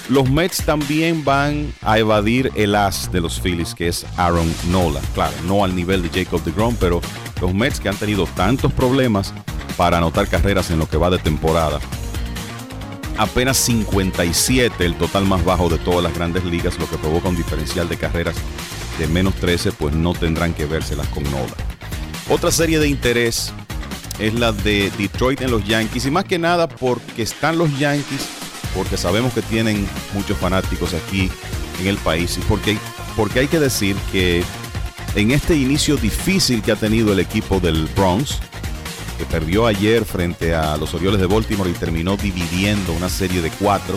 [0.08, 5.00] Los Mets también van a evadir el as de los Phillies, que es Aaron Nola.
[5.14, 7.00] Claro, no al nivel de Jacob DeGrom, pero
[7.40, 9.32] los Mets que han tenido tantos problemas
[9.76, 11.78] para anotar carreras en lo que va de temporada.
[13.18, 17.36] Apenas 57, el total más bajo de todas las grandes ligas, lo que provoca un
[17.36, 18.36] diferencial de carreras
[19.00, 21.54] de menos 13, pues no tendrán que vérselas con Nola.
[22.28, 23.50] Otra serie de interés
[24.18, 28.28] es la de Detroit en los Yankees y más que nada porque están los Yankees,
[28.74, 31.30] porque sabemos que tienen muchos fanáticos aquí
[31.80, 32.76] en el país y porque,
[33.16, 34.44] porque hay que decir que
[35.14, 38.38] en este inicio difícil que ha tenido el equipo del Bronx,
[39.16, 43.50] que perdió ayer frente a los Orioles de Baltimore y terminó dividiendo una serie de
[43.50, 43.96] cuatro,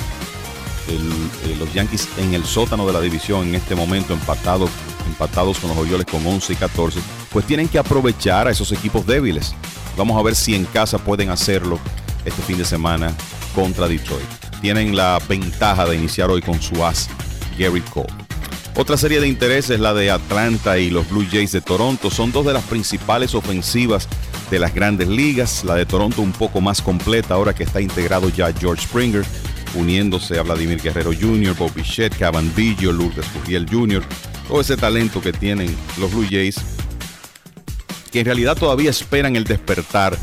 [0.88, 4.70] eh, los Yankees en el sótano de la división en este momento empatados,
[5.08, 7.00] empatados con los Orioles con 11 y 14,
[7.32, 9.56] pues tienen que aprovechar a esos equipos débiles.
[9.98, 11.80] Vamos a ver si en casa pueden hacerlo
[12.26, 13.14] este fin de semana
[13.54, 14.28] contra Detroit.
[14.62, 17.10] Tienen la ventaja de iniciar hoy con su as,
[17.58, 18.08] Gary Cole.
[18.76, 22.10] Otra serie de interés es la de Atlanta y los Blue Jays de Toronto.
[22.10, 24.08] Son dos de las principales ofensivas
[24.50, 25.64] de las grandes ligas.
[25.64, 29.24] La de Toronto un poco más completa ahora que está integrado ya George Springer,
[29.76, 34.04] uniéndose a Vladimir Guerrero Jr., Bobby Shedd, Cavan Lourdes Curiel Jr.,
[34.48, 36.58] todo ese talento que tienen los Blue Jays,
[38.12, 40.18] que en realidad todavía esperan el despertar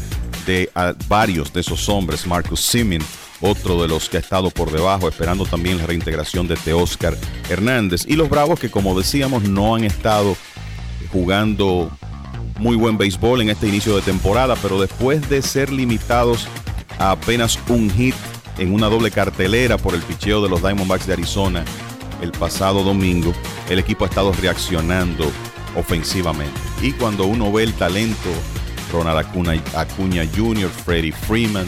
[0.46, 0.70] de
[1.08, 2.26] varios de esos hombres.
[2.26, 3.02] Marcus Simin,
[3.40, 7.16] otro de los que ha estado por debajo, esperando también la reintegración de Teóscar
[7.48, 8.04] Hernández.
[8.06, 10.36] Y los Bravos que, como decíamos, no han estado
[11.10, 11.90] jugando
[12.58, 16.46] muy buen béisbol en este inicio de temporada, pero después de ser limitados
[16.98, 18.14] a apenas un hit
[18.58, 21.64] en una doble cartelera por el picheo de los Diamondbacks de Arizona
[22.22, 23.32] el pasado domingo,
[23.68, 25.30] el equipo ha estado reaccionando
[25.76, 26.60] ofensivamente.
[26.82, 28.30] Y cuando uno ve el talento,
[28.92, 31.66] Ronald Acuña, Acuña Jr., Freddie Freeman,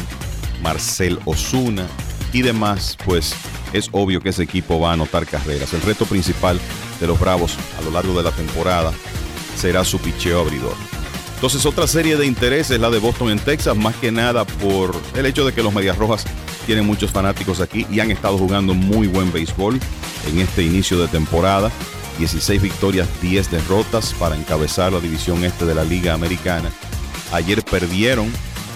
[0.62, 1.86] Marcel Osuna
[2.32, 3.34] y demás, pues
[3.72, 5.72] es obvio que ese equipo va a anotar carreras.
[5.72, 6.60] El reto principal
[7.00, 8.92] de los Bravos a lo largo de la temporada
[9.56, 10.74] será su picheo abridor.
[11.34, 14.94] Entonces otra serie de interés es la de Boston en Texas, más que nada por
[15.16, 16.24] el hecho de que los Medias Rojas
[16.62, 19.78] tienen muchos fanáticos aquí y han estado jugando muy buen béisbol
[20.28, 21.70] en este inicio de temporada.
[22.18, 26.70] 16 victorias, 10 derrotas para encabezar la división este de la Liga Americana.
[27.32, 28.30] Ayer perdieron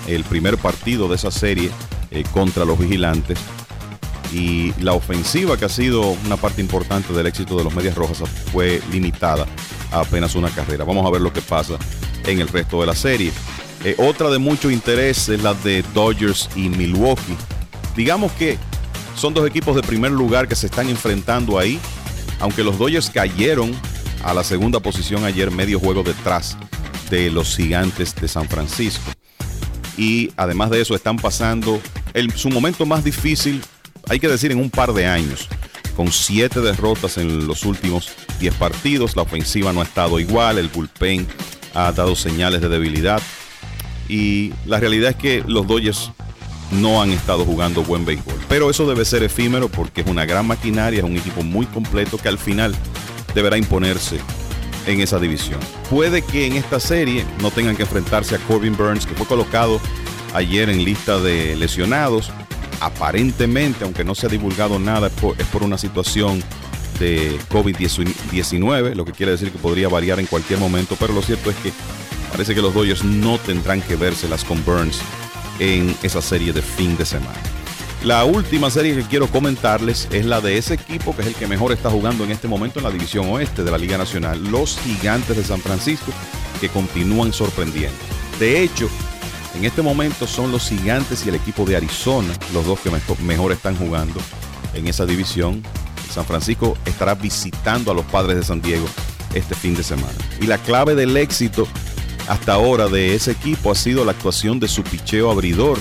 [0.07, 1.71] el primer partido de esa serie
[2.11, 3.39] eh, contra los vigilantes
[4.33, 8.29] y la ofensiva que ha sido una parte importante del éxito de los Medias Rojas
[8.53, 9.47] fue limitada
[9.93, 10.85] a apenas una carrera.
[10.85, 11.75] Vamos a ver lo que pasa
[12.25, 13.33] en el resto de la serie.
[13.85, 17.37] Eh, otra de mucho interés es la de Dodgers y Milwaukee.
[17.97, 18.59] Digamos que
[19.17, 21.81] son dos equipos de primer lugar que se están enfrentando ahí,
[22.41, 23.73] aunque los Dodgers cayeron
[24.23, 26.57] a la segunda posición ayer, medio juego detrás
[27.11, 29.11] de los gigantes de San Francisco.
[29.97, 31.81] Y además de eso están pasando
[32.35, 33.63] su momento más difícil,
[34.09, 35.49] hay que decir, en un par de años
[35.97, 39.17] con siete derrotas en los últimos 10 partidos.
[39.17, 41.27] La ofensiva no ha estado igual, el bullpen
[41.75, 43.23] ha dado señales de debilidad.
[44.09, 46.13] Y la realidad es que los Dodgers
[46.71, 48.39] no han estado jugando buen béisbol.
[48.49, 52.19] Pero eso debe ser efímero porque es una gran maquinaria, es un equipo muy completo
[52.19, 52.75] que al final
[53.35, 54.19] deberá imponerse
[54.87, 55.61] en esa división.
[55.91, 59.81] Puede que en esta serie no tengan que enfrentarse a Corbin Burns, que fue colocado
[60.35, 62.31] ayer en lista de lesionados
[62.81, 66.43] aparentemente, aunque no se ha divulgado nada, es por, una situación
[66.99, 71.51] de COVID-19, lo que quiere decir que podría variar en cualquier momento, pero lo cierto
[71.51, 71.73] es que
[72.31, 75.01] parece que los Dodgers no tendrán que vérselas con Burns
[75.59, 77.41] en esa serie de fin de semana.
[78.03, 81.47] La última serie que quiero comentarles es la de ese equipo que es el que
[81.47, 84.79] mejor está jugando en este momento en la división oeste de la Liga Nacional, los
[84.79, 86.13] Gigantes de San Francisco,
[86.61, 87.97] que continúan sorprendiendo.
[88.39, 88.89] De hecho,
[89.57, 92.91] en este momento son los Gigantes y el equipo de Arizona los dos que
[93.23, 94.21] mejor están jugando
[94.75, 95.63] en esa división.
[96.11, 98.87] San Francisco estará visitando a los padres de San Diego
[99.35, 100.15] este fin de semana.
[100.41, 101.67] Y la clave del éxito
[102.29, 105.79] hasta ahora de ese equipo ha sido la actuación de su picheo abridor,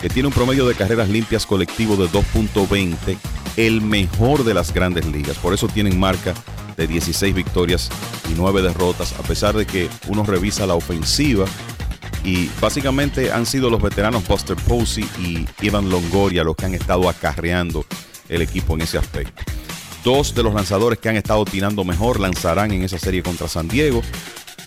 [0.00, 3.16] que tiene un promedio de carreras limpias colectivo de 2.20,
[3.56, 5.38] el mejor de las grandes ligas.
[5.38, 6.34] Por eso tienen marca
[6.76, 7.90] de 16 victorias
[8.30, 11.46] y 9 derrotas, a pesar de que uno revisa la ofensiva
[12.24, 17.08] y básicamente han sido los veteranos Buster Posey y Ivan Longoria los que han estado
[17.08, 17.84] acarreando
[18.28, 19.42] el equipo en ese aspecto.
[20.02, 23.68] Dos de los lanzadores que han estado tirando mejor lanzarán en esa serie contra San
[23.68, 24.02] Diego.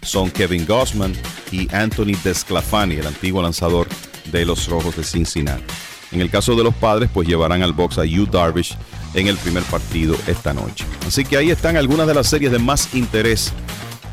[0.07, 1.13] Son Kevin Gossman
[1.51, 3.87] y Anthony Desclafani, el antiguo lanzador
[4.31, 5.65] de los Rojos de Cincinnati.
[6.13, 8.77] En el caso de los padres, pues llevarán al box a Hugh Darvish
[9.13, 10.85] en el primer partido esta noche.
[11.05, 13.51] Así que ahí están algunas de las series de más interés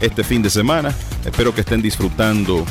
[0.00, 0.92] este fin de semana.
[1.24, 2.64] Espero que estén disfrutando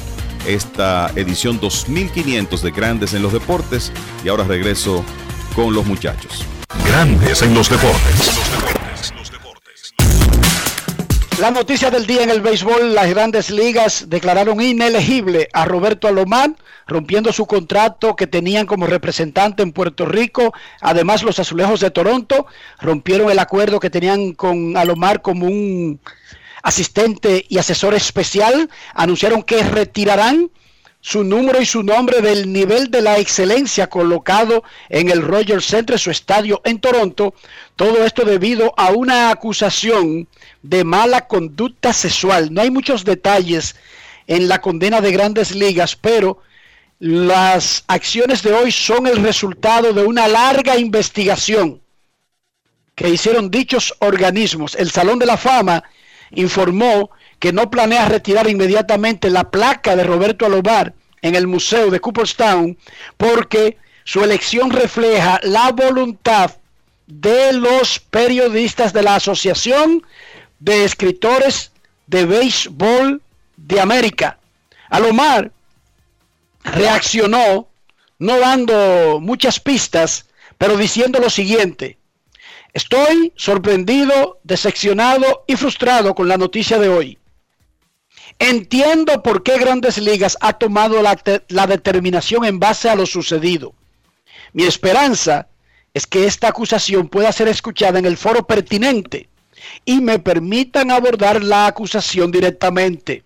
[0.45, 3.93] esta edición 2500 de Grandes en los Deportes
[4.25, 5.05] y ahora regreso
[5.55, 6.43] con los muchachos.
[6.85, 8.82] Grandes en los deportes.
[11.39, 16.51] La noticia del día en el béisbol, las grandes ligas declararon inelegible a Roberto Alomar,
[16.88, 20.53] rompiendo su contrato que tenían como representante en Puerto Rico.
[20.80, 22.45] Además, los azulejos de Toronto
[22.80, 25.99] rompieron el acuerdo que tenían con Alomar como un
[26.61, 28.69] asistente y asesor especial.
[28.93, 30.51] Anunciaron que retirarán
[31.05, 35.99] su número y su nombre del nivel de la excelencia colocado en el Rogers Center,
[35.99, 37.34] su estadio en Toronto.
[37.75, 40.30] Todo esto debido a una acusación
[40.61, 42.53] de mala conducta sexual.
[42.53, 43.75] No hay muchos detalles
[44.27, 46.41] en la condena de grandes ligas, pero
[46.99, 51.81] las acciones de hoy son el resultado de una larga investigación
[52.95, 54.73] que hicieron dichos organismos.
[54.75, 55.84] El Salón de la Fama
[56.31, 57.11] informó
[57.44, 62.78] que no planea retirar inmediatamente la placa de Roberto Alomar en el Museo de Cooperstown
[63.18, 63.76] porque
[64.06, 66.52] su elección refleja la voluntad
[67.06, 70.03] de los periodistas de la Asociación
[70.60, 71.74] de Escritores
[72.07, 73.22] de Béisbol
[73.57, 74.40] de América.
[74.90, 75.52] Alomar
[76.64, 77.68] reaccionó
[78.20, 81.98] no dando muchas pistas, pero diciendo lo siguiente.
[82.72, 87.18] Estoy sorprendido, decepcionado y frustrado con la noticia de hoy.
[88.44, 91.18] Entiendo por qué Grandes Ligas ha tomado la,
[91.48, 93.74] la, determinación en base a lo sucedido.
[94.52, 95.48] Mi esperanza
[95.94, 99.30] es que esta acusación pueda ser escuchada en el foro pertinente
[99.86, 103.24] y me permitan abordar la acusación directamente.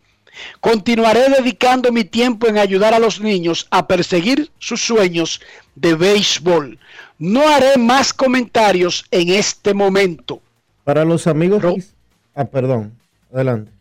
[0.59, 5.41] Continuaré dedicando mi tiempo en ayudar a los niños a perseguir sus sueños
[5.73, 6.77] de béisbol.
[7.17, 10.43] No haré más comentarios en este momento.
[10.83, 11.63] Para los amigos...
[12.35, 12.93] ah, perdón.
[13.33, 13.76] Adelante.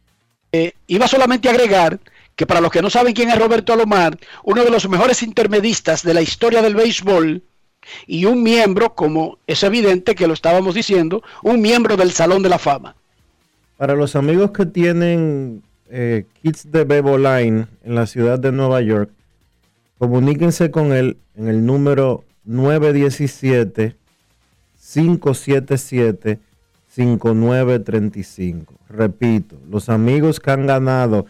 [0.57, 2.01] Eh, iba solamente a agregar
[2.35, 6.03] que para los que no saben quién es Roberto Alomar, uno de los mejores intermedistas
[6.03, 7.43] de la historia del béisbol
[8.07, 12.49] y un miembro, como es evidente que lo estábamos diciendo, un miembro del Salón de
[12.49, 12.97] la Fama.
[13.77, 18.81] Para los amigos que tienen eh, kits de Bebo Line en la ciudad de Nueva
[18.81, 19.11] York,
[19.99, 23.95] comuníquense con él en el número 917
[24.95, 26.39] 577
[26.97, 28.75] 5935.
[28.89, 31.27] Repito, los amigos que han ganado,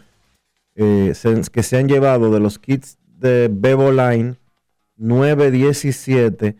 [0.75, 1.13] eh,
[1.51, 4.37] que se han llevado de los kits de Bebo Line
[4.95, 6.55] 917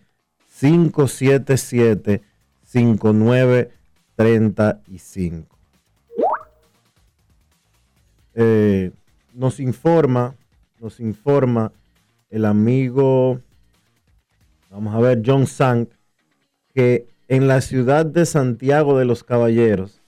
[0.60, 2.22] 577
[2.66, 5.58] 5935.
[8.36, 8.92] Eh,
[9.34, 10.36] nos informa,
[10.82, 11.72] nos informa
[12.30, 13.40] el amigo,
[14.70, 15.92] vamos a ver, John Sank,
[16.74, 20.02] que en la ciudad de Santiago de los Caballeros,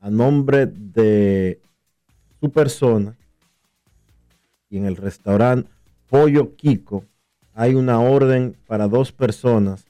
[0.00, 1.60] a nombre de
[2.40, 3.16] su persona,
[4.70, 5.70] y en el restaurante
[6.08, 7.04] Pollo Kiko,
[7.54, 9.84] hay una orden para dos personas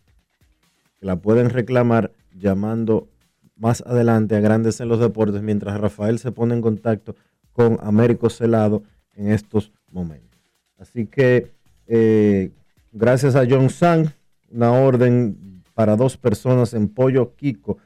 [0.98, 3.08] que la pueden reclamar llamando
[3.56, 7.14] más adelante a Grandes en los Deportes, mientras Rafael se pone en contacto
[7.52, 8.82] con Américo Celado
[9.16, 10.38] en estos momentos.
[10.78, 11.50] Así que
[11.86, 12.50] eh,
[12.92, 14.12] gracias a John Sang,
[14.50, 15.47] una orden
[15.78, 17.78] para dos personas en Pollo Kiko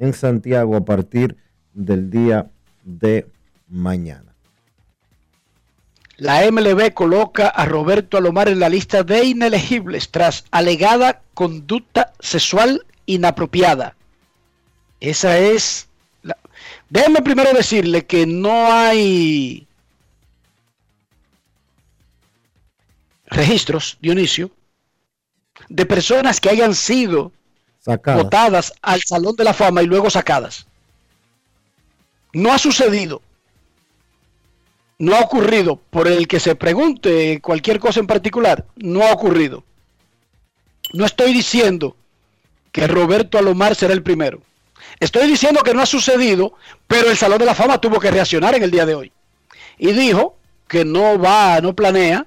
[0.00, 1.36] en Santiago a partir
[1.74, 2.50] del día
[2.82, 3.28] de
[3.68, 4.34] mañana.
[6.16, 12.84] La MLB coloca a Roberto Alomar en la lista de inelegibles tras alegada conducta sexual
[13.06, 13.94] inapropiada.
[14.98, 15.86] Esa es...
[16.24, 16.36] La...
[16.90, 19.68] Déjeme primero decirle que no hay
[23.26, 24.50] registros, Dionisio,
[25.68, 27.32] de personas que hayan sido
[27.80, 28.22] sacadas.
[28.22, 30.66] votadas al Salón de la Fama y luego sacadas.
[32.32, 33.22] No ha sucedido
[34.98, 39.64] no ha ocurrido, por el que se pregunte cualquier cosa en particular, no ha ocurrido.
[40.92, 41.96] No estoy diciendo
[42.72, 44.40] que Roberto Alomar será el primero.
[45.00, 46.54] Estoy diciendo que no ha sucedido,
[46.86, 49.12] pero el Salón de la Fama tuvo que reaccionar en el día de hoy.
[49.78, 52.26] Y dijo que no va, no planea,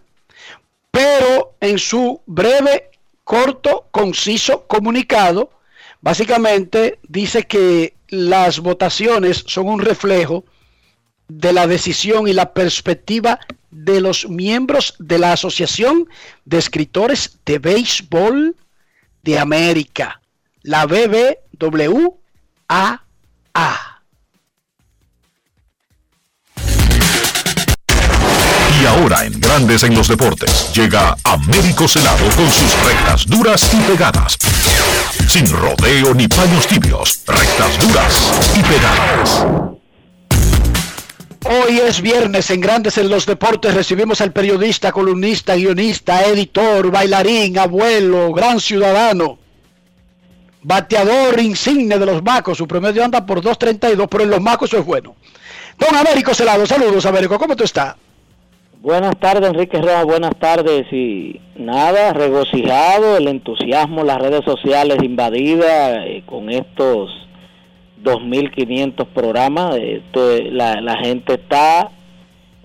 [0.91, 2.88] pero en su breve,
[3.29, 5.51] corto, conciso comunicado,
[6.01, 10.45] básicamente dice que las votaciones son un reflejo
[11.27, 13.39] de la decisión y la perspectiva
[13.69, 16.09] de los miembros de la Asociación
[16.45, 18.55] de Escritores de Béisbol
[19.21, 20.23] de América,
[20.63, 22.17] la BBWAA.
[28.89, 34.37] Ahora en Grandes en los Deportes llega Américo Celado con sus rectas duras y pegadas
[35.27, 39.45] Sin rodeo ni paños tibios, rectas duras y pegadas.
[41.45, 43.73] Hoy es viernes en Grandes en los Deportes.
[43.73, 49.39] Recibimos al periodista, columnista, guionista, editor, bailarín, abuelo, gran ciudadano,
[50.63, 52.57] bateador insigne de los Macos.
[52.57, 55.15] Su promedio anda por 2.32, pero en los Macos eso es bueno.
[55.77, 57.95] Don Américo Celado, saludos Américo, ¿cómo tú estás?
[58.81, 60.87] Buenas tardes, Enrique Rojas, buenas tardes.
[60.93, 67.09] Y nada, regocijado, el entusiasmo, las redes sociales invadidas eh, con estos
[68.01, 69.75] 2.500 programas.
[69.75, 71.89] Esto, eh, la, la, gente está,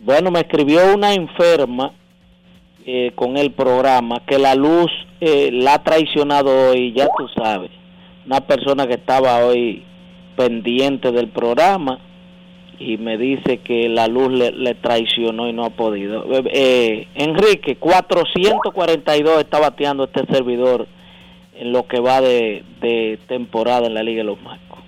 [0.05, 1.91] bueno, me escribió una enferma
[2.86, 7.73] eh, con el programa que la luz eh, la ha traicionado hoy, ya tú sabes.
[8.24, 9.82] Una persona que estaba hoy
[10.36, 11.99] pendiente del programa
[12.79, 16.25] y me dice que la luz le, traicionó y no ha podido.
[16.47, 20.87] Eh, Enrique, 442 está bateando este servidor
[21.55, 24.81] en lo que va de, de temporada en la Liga de los Marcos.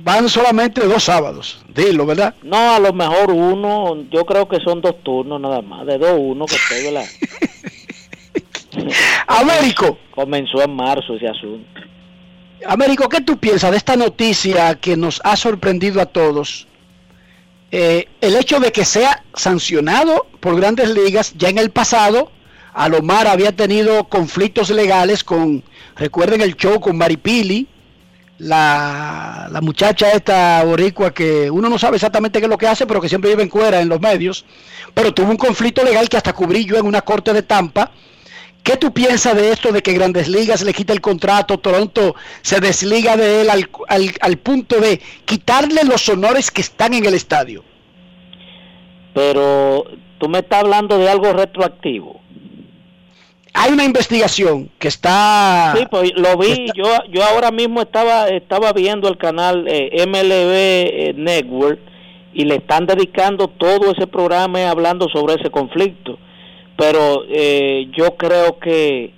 [0.00, 2.34] Van solamente dos sábados, dilo, ¿verdad?
[2.42, 6.16] No, a lo mejor uno, yo creo que son dos turnos nada más, de dos
[6.18, 7.04] uno que estoy, ¿verdad?
[9.26, 9.98] Américo.
[10.10, 11.80] Comenzó en marzo ese asunto.
[12.66, 16.66] Américo, ¿qué tú piensas de esta noticia que nos ha sorprendido a todos?
[17.74, 22.30] Eh, el hecho de que sea sancionado por grandes ligas, ya en el pasado,
[22.74, 25.64] Alomar había tenido conflictos legales con,
[25.96, 27.66] recuerden el show con Maripili,
[28.36, 32.86] la, la muchacha esta boricua que uno no sabe exactamente qué es lo que hace,
[32.86, 34.44] pero que siempre vive en cuera en los medios,
[34.92, 37.90] pero tuvo un conflicto legal que hasta cubrí yo en una corte de Tampa.
[38.62, 42.60] ¿Qué tú piensas de esto de que Grandes Ligas le quita el contrato, Toronto se
[42.60, 47.14] desliga de él al, al, al punto de quitarle los honores que están en el
[47.14, 47.64] estadio?
[49.14, 49.84] Pero
[50.18, 52.22] tú me estás hablando de algo retroactivo
[53.54, 58.72] hay una investigación que está sí pues lo vi yo yo ahora mismo estaba estaba
[58.72, 61.78] viendo el canal eh, MLB eh, Network
[62.32, 66.18] y le están dedicando todo ese programa hablando sobre ese conflicto
[66.76, 69.12] pero eh, yo creo que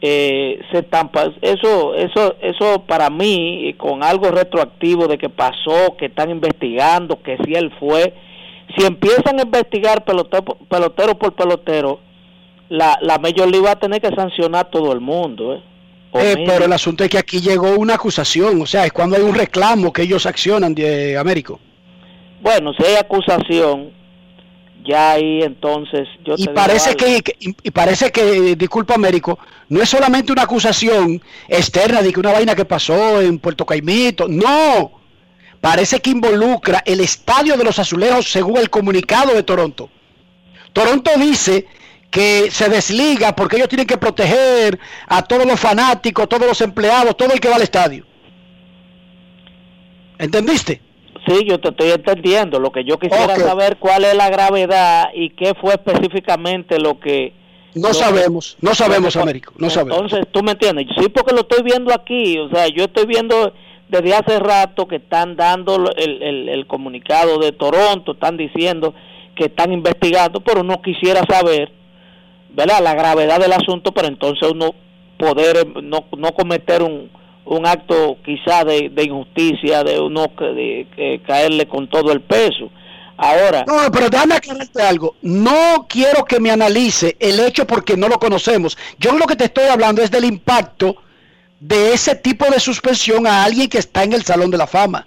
[0.00, 6.06] eh, se tampa eso eso eso para mí con algo retroactivo de que pasó que
[6.06, 8.14] están investigando que si él fue
[8.76, 12.00] si empiezan a investigar pelotero, pelotero por pelotero
[12.68, 15.54] la, la Major League va a tener que sancionar a todo el mundo.
[15.54, 15.62] ¿eh?
[16.14, 19.22] Eh, pero el asunto es que aquí llegó una acusación, o sea, es cuando hay
[19.22, 21.60] un reclamo que ellos accionan de Américo.
[22.40, 23.90] Bueno, si hay acusación,
[24.88, 29.38] ya ahí entonces yo y parece que, que, y parece que disculpa Américo
[29.68, 34.26] no es solamente una acusación externa de que una vaina que pasó en Puerto Caimito
[34.28, 34.92] no
[35.60, 39.90] parece que involucra el estadio de los azulejos según el comunicado de Toronto
[40.72, 41.66] Toronto dice
[42.10, 47.16] que se desliga porque ellos tienen que proteger a todos los fanáticos, todos los empleados,
[47.16, 48.06] todo el que va al estadio.
[50.18, 50.80] ¿Entendiste?
[51.28, 52.58] Sí, yo te estoy entendiendo.
[52.58, 53.44] Lo que yo quisiera okay.
[53.44, 57.34] saber cuál es la gravedad y qué fue específicamente lo que...
[57.74, 60.00] No lo sabemos, que, no sabemos, que, Américo, no sabemos.
[60.00, 60.86] Entonces, tú me entiendes.
[60.98, 62.38] Sí, porque lo estoy viendo aquí.
[62.38, 63.52] O sea, yo estoy viendo
[63.88, 68.94] desde hace rato que están dando el, el, el comunicado de Toronto, están diciendo
[69.36, 71.72] que están investigando, pero no quisiera saber
[72.50, 72.82] ¿verdad?
[72.82, 74.74] la gravedad del asunto, pero entonces uno
[75.18, 77.10] poder no, no cometer un,
[77.48, 82.70] un acto quizá de, de injusticia, de uno de, de, caerle con todo el peso.
[83.16, 83.64] Ahora.
[83.66, 85.16] No, pero déjame aclararte algo.
[85.22, 88.78] No quiero que me analice el hecho porque no lo conocemos.
[88.98, 90.96] Yo lo que te estoy hablando es del impacto
[91.58, 95.06] de ese tipo de suspensión a alguien que está en el Salón de la Fama.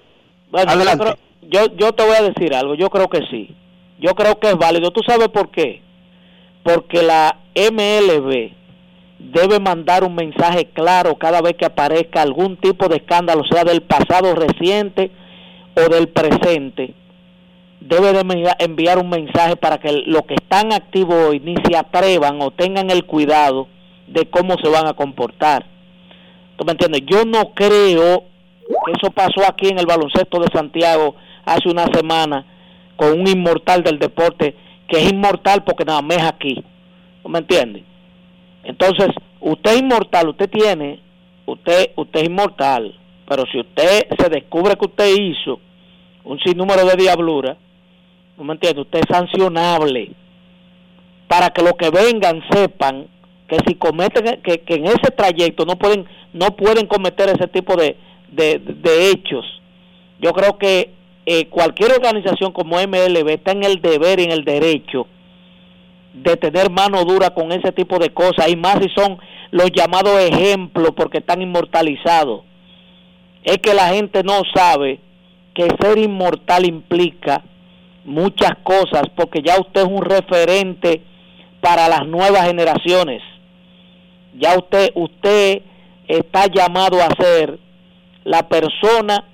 [0.50, 1.16] Bueno, Adelante.
[1.44, 2.76] Yo, yo, yo te voy a decir algo.
[2.76, 3.56] Yo creo que sí.
[4.00, 4.92] Yo creo que es válido.
[4.92, 5.82] ¿Tú sabes por qué?
[6.64, 8.52] porque la MLB
[9.30, 13.82] debe mandar un mensaje claro cada vez que aparezca algún tipo de escándalo, sea del
[13.82, 15.12] pasado reciente
[15.76, 16.94] o del presente.
[17.80, 22.42] Debe de enviar un mensaje para que los que están activos hoy ni se atrevan
[22.42, 23.68] o tengan el cuidado
[24.08, 25.66] de cómo se van a comportar.
[26.58, 27.02] ¿Tú me entiendes?
[27.06, 28.24] Yo no creo
[28.86, 31.16] que eso pasó aquí en el baloncesto de Santiago
[31.46, 32.46] hace una semana
[32.96, 34.56] con un inmortal del deporte
[34.88, 36.64] que es inmortal porque nada más es aquí.
[37.24, 37.91] ¿No me entiende?
[38.64, 39.10] Entonces,
[39.40, 41.00] usted es inmortal, usted tiene,
[41.46, 42.96] usted, usted es inmortal,
[43.28, 45.60] pero si usted se descubre que usted hizo
[46.24, 47.58] un sinnúmero de diablura,
[48.38, 48.82] ¿no me entiende?
[48.82, 50.12] Usted es sancionable
[51.28, 53.08] para que los que vengan sepan
[53.48, 57.76] que si cometen, que, que en ese trayecto no pueden, no pueden cometer ese tipo
[57.76, 57.98] de,
[58.32, 59.46] de, hechos.
[60.20, 60.92] Yo creo que
[61.26, 65.08] eh, cualquier organización como MLB está en el deber y en el derecho
[66.14, 69.18] de tener mano dura con ese tipo de cosas, y más si son
[69.52, 72.42] los llamados ejemplos porque están inmortalizados.
[73.44, 75.00] Es que la gente no sabe
[75.54, 77.44] que ser inmortal implica
[78.06, 81.02] muchas cosas, porque ya usted es un referente
[81.60, 83.22] para las nuevas generaciones.
[84.34, 85.62] Ya usted, usted
[86.08, 87.60] está llamado a ser
[88.24, 89.26] la persona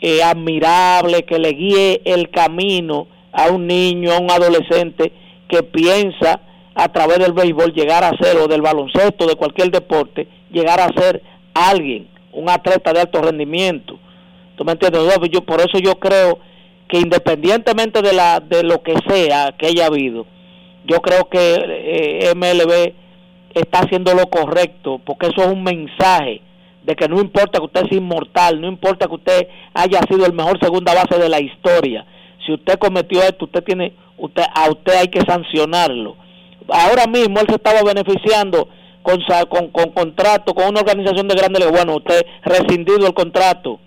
[0.00, 5.12] eh, admirable que le guíe el camino a un niño, a un adolescente
[5.48, 6.40] que piensa
[6.74, 10.92] a través del béisbol llegar a ser, o del baloncesto, de cualquier deporte, llegar a
[10.96, 11.22] ser
[11.54, 13.98] alguien, un atleta de alto rendimiento.
[14.56, 15.02] ¿Tú me entiendes?
[15.30, 16.38] Yo, por eso yo creo
[16.88, 20.26] que independientemente de, la, de lo que sea que haya habido,
[20.84, 22.94] yo creo que eh, MLB
[23.54, 26.42] está haciendo lo correcto, porque eso es un mensaje
[26.82, 30.32] de que no importa que usted sea inmortal, no importa que usted haya sido el
[30.32, 32.06] mejor segunda base de la historia,
[32.46, 36.16] si usted cometió esto, usted tiene, usted, a usted hay que sancionarlo.
[36.68, 38.68] Ahora mismo él se estaba beneficiando
[39.02, 43.80] con, con, con contrato con una organización de grandes bueno, usted rescindido el contrato,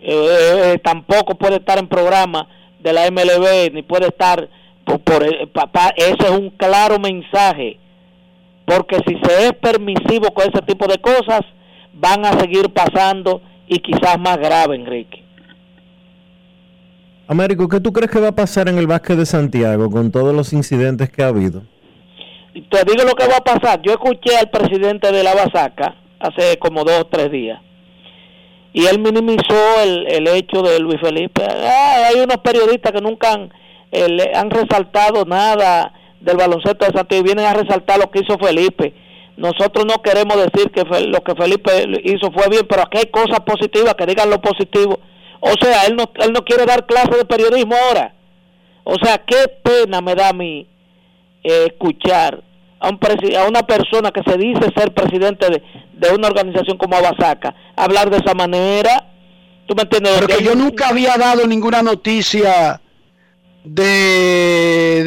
[0.00, 2.46] eh, eh, eh, tampoco puede estar en programa
[2.78, 4.48] de la MLB, ni puede estar
[4.84, 7.78] por, por ese es un claro mensaje,
[8.64, 11.40] porque si se es permisivo con ese tipo de cosas,
[11.92, 15.27] van a seguir pasando y quizás más grave, Enrique.
[17.28, 20.34] Américo, ¿qué tú crees que va a pasar en el básquet de Santiago con todos
[20.34, 21.62] los incidentes que ha habido?
[22.54, 23.80] Te digo lo que va a pasar.
[23.82, 27.60] Yo escuché al presidente de la Basaca hace como dos o tres días
[28.72, 31.42] y él minimizó el, el hecho de Luis Felipe.
[31.44, 33.52] hay unos periodistas que nunca han,
[33.92, 38.36] eh, han resaltado nada del baloncesto de Santiago y vienen a resaltar lo que hizo
[38.38, 38.94] Felipe
[39.38, 41.70] nosotros no queremos decir que lo que Felipe
[42.02, 44.98] hizo fue bien, pero aquí hay cosas positivas, que digan lo positivo.
[45.40, 48.14] O sea, él no, él no quiere dar clase de periodismo ahora.
[48.84, 50.66] O sea, qué pena me da a mí
[51.44, 52.42] eh, escuchar
[52.80, 52.98] a, un
[53.36, 55.62] a una persona que se dice ser presidente de,
[55.92, 59.04] de una organización como Abasaca hablar de esa manera.
[59.66, 60.12] ¿Tú me entiendes?
[60.18, 62.80] Porque yo nunca había dado ninguna noticia
[63.64, 65.04] de,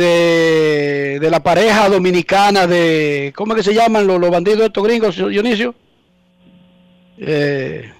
[1.19, 5.73] de, la pareja dominicana de, ¿cómo que se llaman los, los bandidos estos gringos, Dionisio?
[7.17, 7.91] Eh,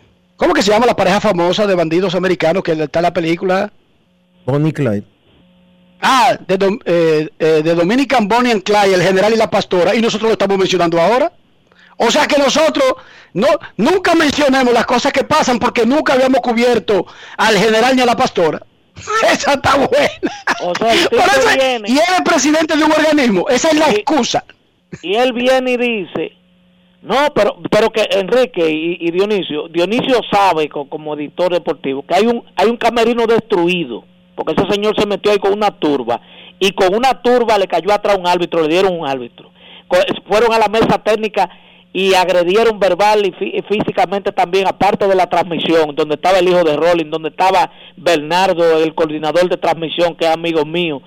[0.41, 3.72] ¿Cómo que se llama la pareja famosa de bandidos americanos que está en la película?
[4.43, 5.03] Bonnie Clyde.
[6.01, 10.01] Ah, de, eh, eh, de Dominican Bonnie and Clyde, el general y la pastora, y
[10.01, 11.31] nosotros lo estamos mencionando ahora.
[11.97, 12.91] O sea que nosotros
[13.35, 17.05] no, nunca mencionemos las cosas que pasan porque nunca habíamos cubierto
[17.38, 18.65] al general ni a la pastora.
[19.31, 21.84] Esa está buena.
[21.85, 23.47] y él es presidente de un organismo.
[23.47, 24.43] Esa es la excusa.
[25.03, 26.40] Y él viene y dice,
[27.01, 32.43] no, pero pero que Enrique y, Dionisio, Dionisio sabe como, editor deportivo que hay un
[32.55, 34.03] hay un camerino destruido,
[34.35, 36.21] porque ese señor se metió ahí con una turba
[36.59, 39.49] y con una turba le cayó atrás un árbitro, le dieron un árbitro.
[40.27, 41.49] Fueron a la mesa técnica
[41.93, 46.77] y agredieron verbal y, físicamente también, aparte de la transmisión, donde estaba el hijo de
[46.77, 51.01] Rolling, donde estaba Bernardo, el coordinador de transmisión, que es amigo mío,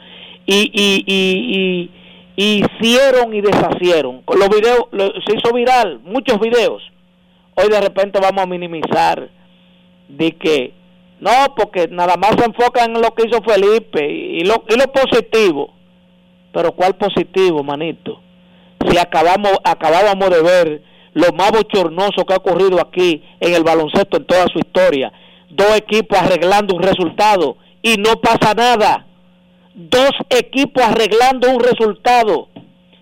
[0.44, 1.90] y, y, y,
[2.36, 4.22] hicieron y deshacieron.
[4.26, 4.86] Los videos,
[5.26, 6.82] se hizo viral, muchos videos.
[7.54, 9.28] Hoy de repente vamos a minimizar
[10.08, 10.72] de que,
[11.20, 14.92] no, porque nada más se enfocan en lo que hizo Felipe y lo, y lo
[14.92, 15.72] positivo.
[16.52, 18.20] Pero ¿cuál positivo, manito?
[18.88, 20.82] si acabamos, acabábamos de ver
[21.14, 25.12] lo más bochornoso que ha ocurrido aquí en el baloncesto en toda su historia.
[25.50, 29.06] Dos equipos arreglando un resultado y no pasa nada.
[29.74, 32.48] Dos equipos arreglando un resultado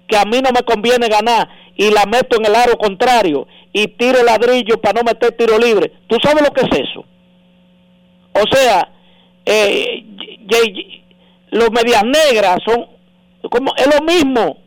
[0.09, 3.89] que a mí no me conviene ganar y la meto en el aro contrario y
[3.89, 5.93] tiro ladrillo para no meter tiro libre.
[6.07, 7.05] ¿Tú sabes lo que es eso?
[8.35, 8.91] O sea,
[9.45, 10.05] eh,
[11.51, 12.87] los medias negras son
[13.51, 14.63] como es lo mismo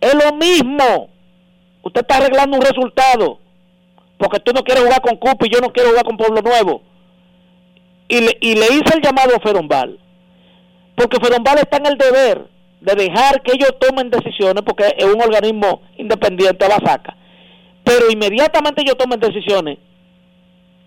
[0.00, 1.08] es lo mismo.
[1.82, 3.38] Usted está arreglando un resultado.
[4.18, 6.82] Porque tú no quieres jugar con Cupo y yo no quiero jugar con Pueblo Nuevo.
[8.08, 9.98] Y le, y le hice el llamado a Ferombal.
[10.98, 12.48] Porque Ferombal está en el deber
[12.80, 17.16] de dejar que ellos tomen decisiones, porque es un organismo independiente, sacar
[17.84, 19.78] Pero inmediatamente ellos tomen decisiones,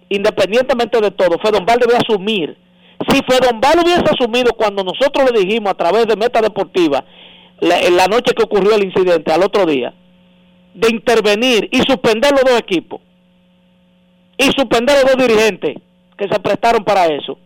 [0.09, 2.57] independientemente de todo, Fedombal debe asumir.
[3.07, 7.05] Si Fedombal hubiese asumido cuando nosotros le dijimos a través de Meta Deportiva
[7.61, 9.93] la, en la noche que ocurrió el incidente, al otro día,
[10.73, 12.99] de intervenir y suspender los dos equipos
[14.37, 15.77] y suspender los dos dirigentes
[16.17, 17.37] que se prestaron para eso,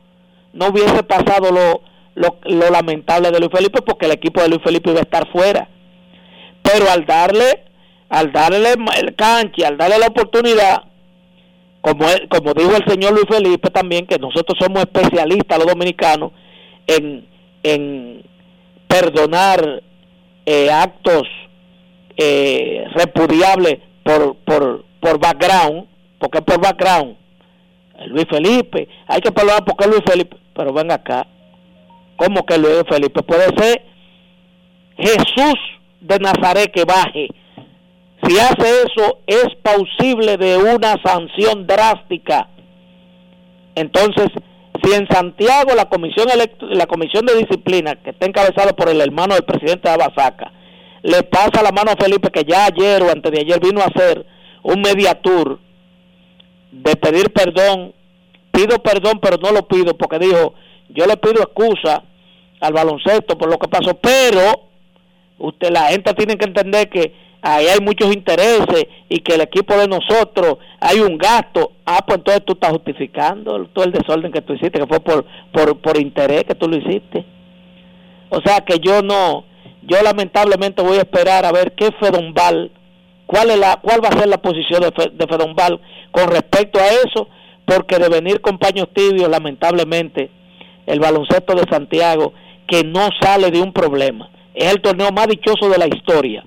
[0.53, 1.81] no hubiese pasado lo,
[2.15, 2.39] lo,
[2.71, 5.69] lamentable de Luis Felipe porque el equipo de Luis Felipe iba a estar fuera.
[6.61, 7.65] Pero al darle,
[8.09, 10.83] al darle el canche, al darle la oportunidad,
[11.81, 16.31] como, como dijo el señor Luis Felipe también, que nosotros somos especialistas los dominicanos
[16.87, 17.27] en,
[17.61, 18.23] en
[18.87, 19.83] perdonar
[20.45, 21.27] eh, actos
[22.17, 25.87] eh, repudiables por, por, por background,
[26.19, 27.17] porque por background.
[28.07, 31.27] Luis Felipe, hay que perdonar porque Luis Felipe, pero ven acá,
[32.15, 33.23] ¿cómo que Luis Felipe?
[33.23, 33.83] Puede ser
[34.97, 35.59] Jesús
[36.01, 37.27] de Nazaret que baje.
[38.23, 42.49] Si hace eso, es pausible de una sanción drástica.
[43.75, 44.29] Entonces,
[44.83, 46.27] si en Santiago la comisión
[46.59, 50.51] la comisión de disciplina que está encabezada por el hermano del presidente de Abasaca
[51.01, 53.85] le pasa la mano a Felipe que ya ayer o antes de ayer vino a
[53.85, 54.25] hacer
[54.63, 55.59] un mediatur
[56.71, 57.93] de pedir perdón
[58.51, 60.55] pido perdón pero no lo pido porque dijo
[60.89, 62.03] yo le pido excusa
[62.59, 64.69] al baloncesto por lo que pasó pero
[65.37, 67.13] usted la gente tiene que entender que
[67.45, 72.17] ahí hay muchos intereses y que el equipo de nosotros hay un gasto, ah, pues
[72.17, 75.97] entonces tú estás justificando todo el desorden que tú hiciste, que fue por, por, por
[75.97, 77.23] interés que tú lo hiciste.
[78.29, 79.45] O sea que yo no,
[79.83, 82.71] yo lamentablemente voy a esperar a ver qué Fedombal,
[83.27, 85.79] cuál, es la, cuál va a ser la posición de, de Fedombal
[86.11, 87.27] con respecto a eso,
[87.65, 90.31] porque de venir con paños tibios, lamentablemente,
[90.85, 92.33] el baloncesto de Santiago,
[92.67, 96.43] que no sale de un problema, es el torneo más dichoso de la historia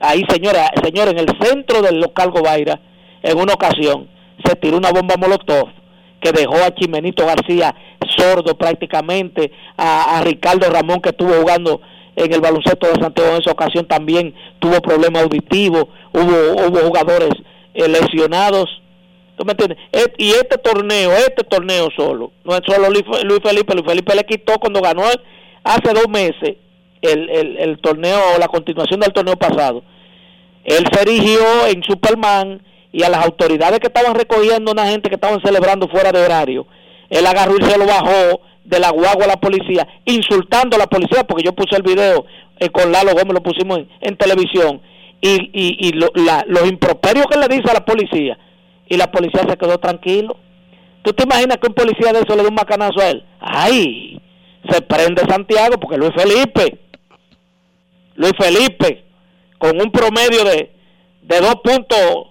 [0.00, 2.80] ahí señora, señor, en el centro del local Gobaira,
[3.22, 4.08] en una ocasión,
[4.44, 5.68] se tiró una bomba Molotov
[6.20, 7.74] que dejó a Chimenito García
[8.16, 11.80] sordo prácticamente, a, Ricardo Ramón que estuvo jugando
[12.16, 17.30] en el baloncesto de Santiago en esa ocasión también tuvo problemas auditivos, hubo, hubo jugadores
[17.74, 18.82] eh, lesionados.
[19.38, 19.78] ¿Tú me entiendes?
[20.18, 23.04] y este torneo, este torneo solo, no es solo Luis,
[23.40, 25.04] Felipe, Luis Felipe le quitó cuando ganó
[25.62, 26.56] hace dos meses
[27.02, 29.84] el, el, el torneo, la continuación del torneo pasado,
[30.64, 32.60] él se erigió en Superman
[32.90, 36.66] y a las autoridades que estaban recogiendo una gente que estaban celebrando fuera de horario,
[37.08, 40.88] él agarró y se lo bajó de la guagua a la policía, insultando a la
[40.88, 42.26] policía, porque yo puse el video
[42.58, 44.82] eh, con Lalo Gómez, lo pusimos en, televisión,
[45.20, 48.36] y, y, y los improperios que le dice a la policía,
[48.88, 50.36] y la policía se quedó tranquilo.
[51.02, 53.24] ¿Tú te imaginas que un policía de eso le dé un macanazo a él?
[53.40, 54.20] ¡Ay!
[54.68, 56.88] Se prende Santiago porque Luis Felipe
[58.18, 59.04] Luis Felipe,
[59.58, 60.72] con un promedio de,
[61.22, 62.26] de dos puntos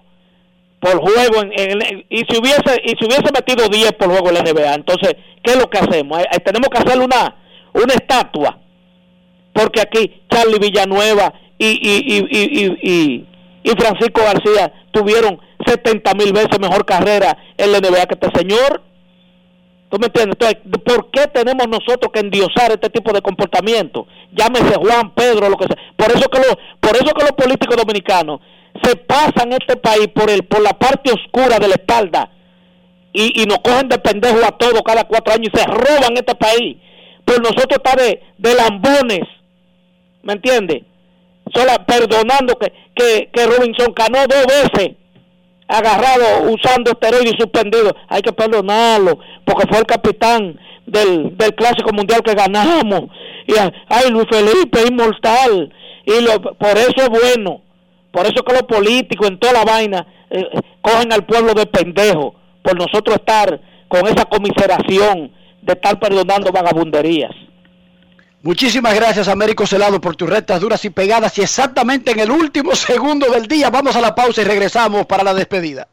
[0.80, 4.42] por juego en, y si hubiese y si hubiese metido 10 por juego en la
[4.42, 7.34] NBA entonces qué es lo que hacemos tenemos que hacer una
[7.72, 8.60] una estatua
[9.52, 13.26] porque aquí Charlie Villanueva y y, y, y,
[13.64, 18.82] y Francisco García tuvieron 70 mil veces mejor carrera en la NBA que este señor
[19.90, 20.36] ¿Tú me entiendes?
[20.38, 24.06] Entonces, ¿por qué tenemos nosotros que endiosar este tipo de comportamiento?
[24.32, 25.78] Llámese Juan, Pedro, lo que sea.
[25.96, 28.40] Por eso que, lo, por eso que los políticos dominicanos
[28.82, 32.30] se pasan este país por, el, por la parte oscura de la espalda
[33.12, 36.34] y, y nos cogen de pendejos a todos cada cuatro años y se roban este
[36.34, 36.76] país.
[37.24, 39.26] Por nosotros está de, de lambones,
[40.22, 40.82] ¿me entiendes?
[41.54, 44.96] Solo perdonando que, que, que Robinson ganó dos veces
[45.68, 52.22] agarrado usando esteroides suspendidos, hay que perdonarlo, porque fue el capitán del, del clásico mundial
[52.22, 53.10] que ganamos.
[53.46, 55.72] Y ay, Luis Felipe, inmortal.
[56.04, 57.60] Y lo, por eso es bueno,
[58.10, 60.44] por eso que los políticos en toda la vaina eh,
[60.80, 65.30] cogen al pueblo de pendejo, por nosotros estar con esa comiseración
[65.62, 67.32] de estar perdonando vagabunderías.
[68.48, 71.36] Muchísimas gracias, Américo Celado, por tus rectas duras y pegadas.
[71.36, 75.22] Y exactamente en el último segundo del día, vamos a la pausa y regresamos para
[75.22, 75.86] la despedida.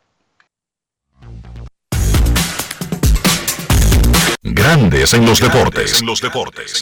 [4.41, 5.99] Grandes en los deportes.
[5.99, 6.82] En los deportes.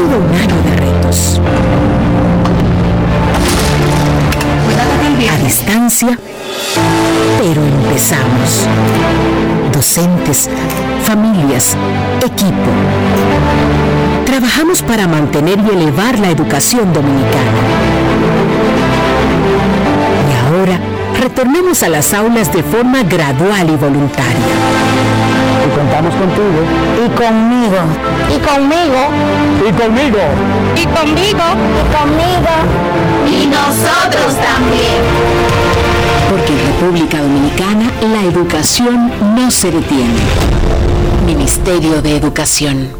[0.00, 1.40] Sido un año de retos.
[5.30, 6.18] A distancia
[7.38, 8.66] pero empezamos.
[9.72, 10.48] Docentes,
[11.04, 11.76] familias,
[12.24, 12.70] equipo.
[14.24, 17.60] Trabajamos para mantener y elevar la educación dominicana.
[20.28, 20.80] Y ahora
[21.18, 25.29] retornemos a las aulas de forma gradual y voluntaria.
[25.66, 26.60] Y contamos contigo.
[27.04, 27.80] Y conmigo.
[28.34, 29.00] Y conmigo.
[29.66, 30.18] Y conmigo.
[30.76, 31.44] Y conmigo.
[31.76, 32.52] Y conmigo.
[33.26, 35.00] Y nosotros también.
[36.30, 40.20] Porque en República Dominicana la educación no se detiene.
[41.26, 42.99] Ministerio de Educación.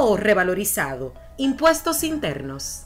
[0.03, 1.13] o revalorizado.
[1.37, 2.85] Impuestos internos.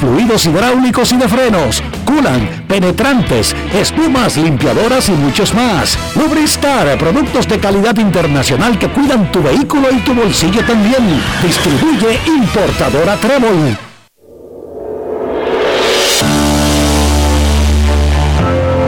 [0.00, 5.98] fluidos hidráulicos y de frenos, culan, penetrantes, espumas, limpiadoras y muchos más.
[6.16, 11.20] Lubristar, productos de calidad internacional que cuidan tu vehículo y tu bolsillo también.
[11.42, 13.76] Distribuye importadora Trébol.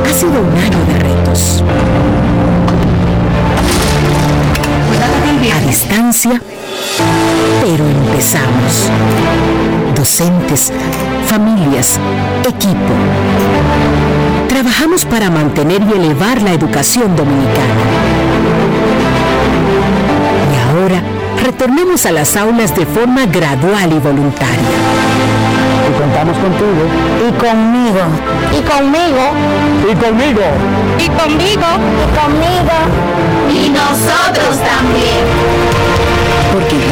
[0.05, 1.65] Ha sido un año de retos.
[5.53, 6.41] A distancia,
[7.63, 8.91] pero empezamos
[10.03, 10.73] docentes,
[11.29, 12.01] familias,
[12.43, 12.93] equipo.
[14.49, 17.83] Trabajamos para mantener y elevar la educación dominicana.
[20.51, 21.03] Y ahora
[21.41, 24.75] retornemos a las aulas de forma gradual y voluntaria.
[25.89, 26.83] Y contamos contigo.
[27.29, 28.03] Y conmigo.
[28.59, 29.25] Y conmigo.
[29.89, 30.43] Y conmigo.
[30.99, 31.69] Y conmigo.
[32.03, 32.77] Y conmigo.
[33.55, 35.23] Y nosotros también.
[36.53, 36.92] Porque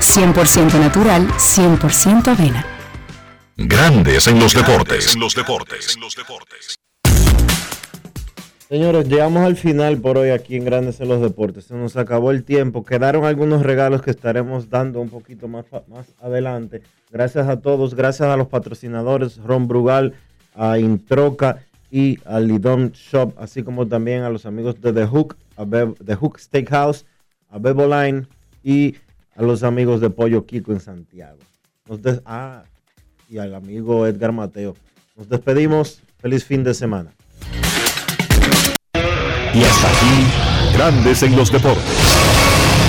[0.00, 2.64] 100% natural, 100% avena.
[3.56, 5.14] Grandes en los deportes.
[5.14, 5.96] En los deportes.
[8.70, 11.64] Señores, llegamos al final por hoy aquí en Grandes en los Deportes.
[11.64, 12.84] Se nos acabó el tiempo.
[12.84, 16.80] Quedaron algunos regalos que estaremos dando un poquito más, más adelante.
[17.10, 20.14] Gracias a todos, gracias a los patrocinadores Ron Brugal,
[20.54, 21.58] a Introca
[21.90, 26.14] y a Lidom Shop, así como también a los amigos de The Hook, a The
[26.14, 27.04] Hook Steakhouse,
[27.50, 28.28] a Bebo Line
[28.62, 28.94] y
[29.40, 31.38] a los amigos de Pollo Kiko en Santiago.
[32.26, 32.62] ah,
[33.28, 34.76] y al amigo Edgar Mateo.
[35.16, 36.02] Nos despedimos.
[36.18, 37.10] Feliz fin de semana.
[39.54, 41.82] Y hasta aquí, Grandes en los Deportes.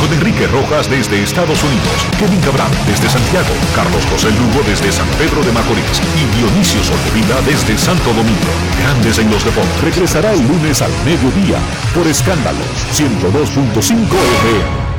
[0.01, 5.07] Con Enrique Rojas desde Estados Unidos, Kevin Cabral desde Santiago, Carlos José Lugo desde San
[5.17, 8.51] Pedro de Macorís y Dionisio Solterida desde Santo Domingo.
[8.79, 9.81] Grandes en los Deportes.
[9.81, 11.59] Regresará el lunes al mediodía
[11.95, 14.90] por Escándalos 102.5 FM.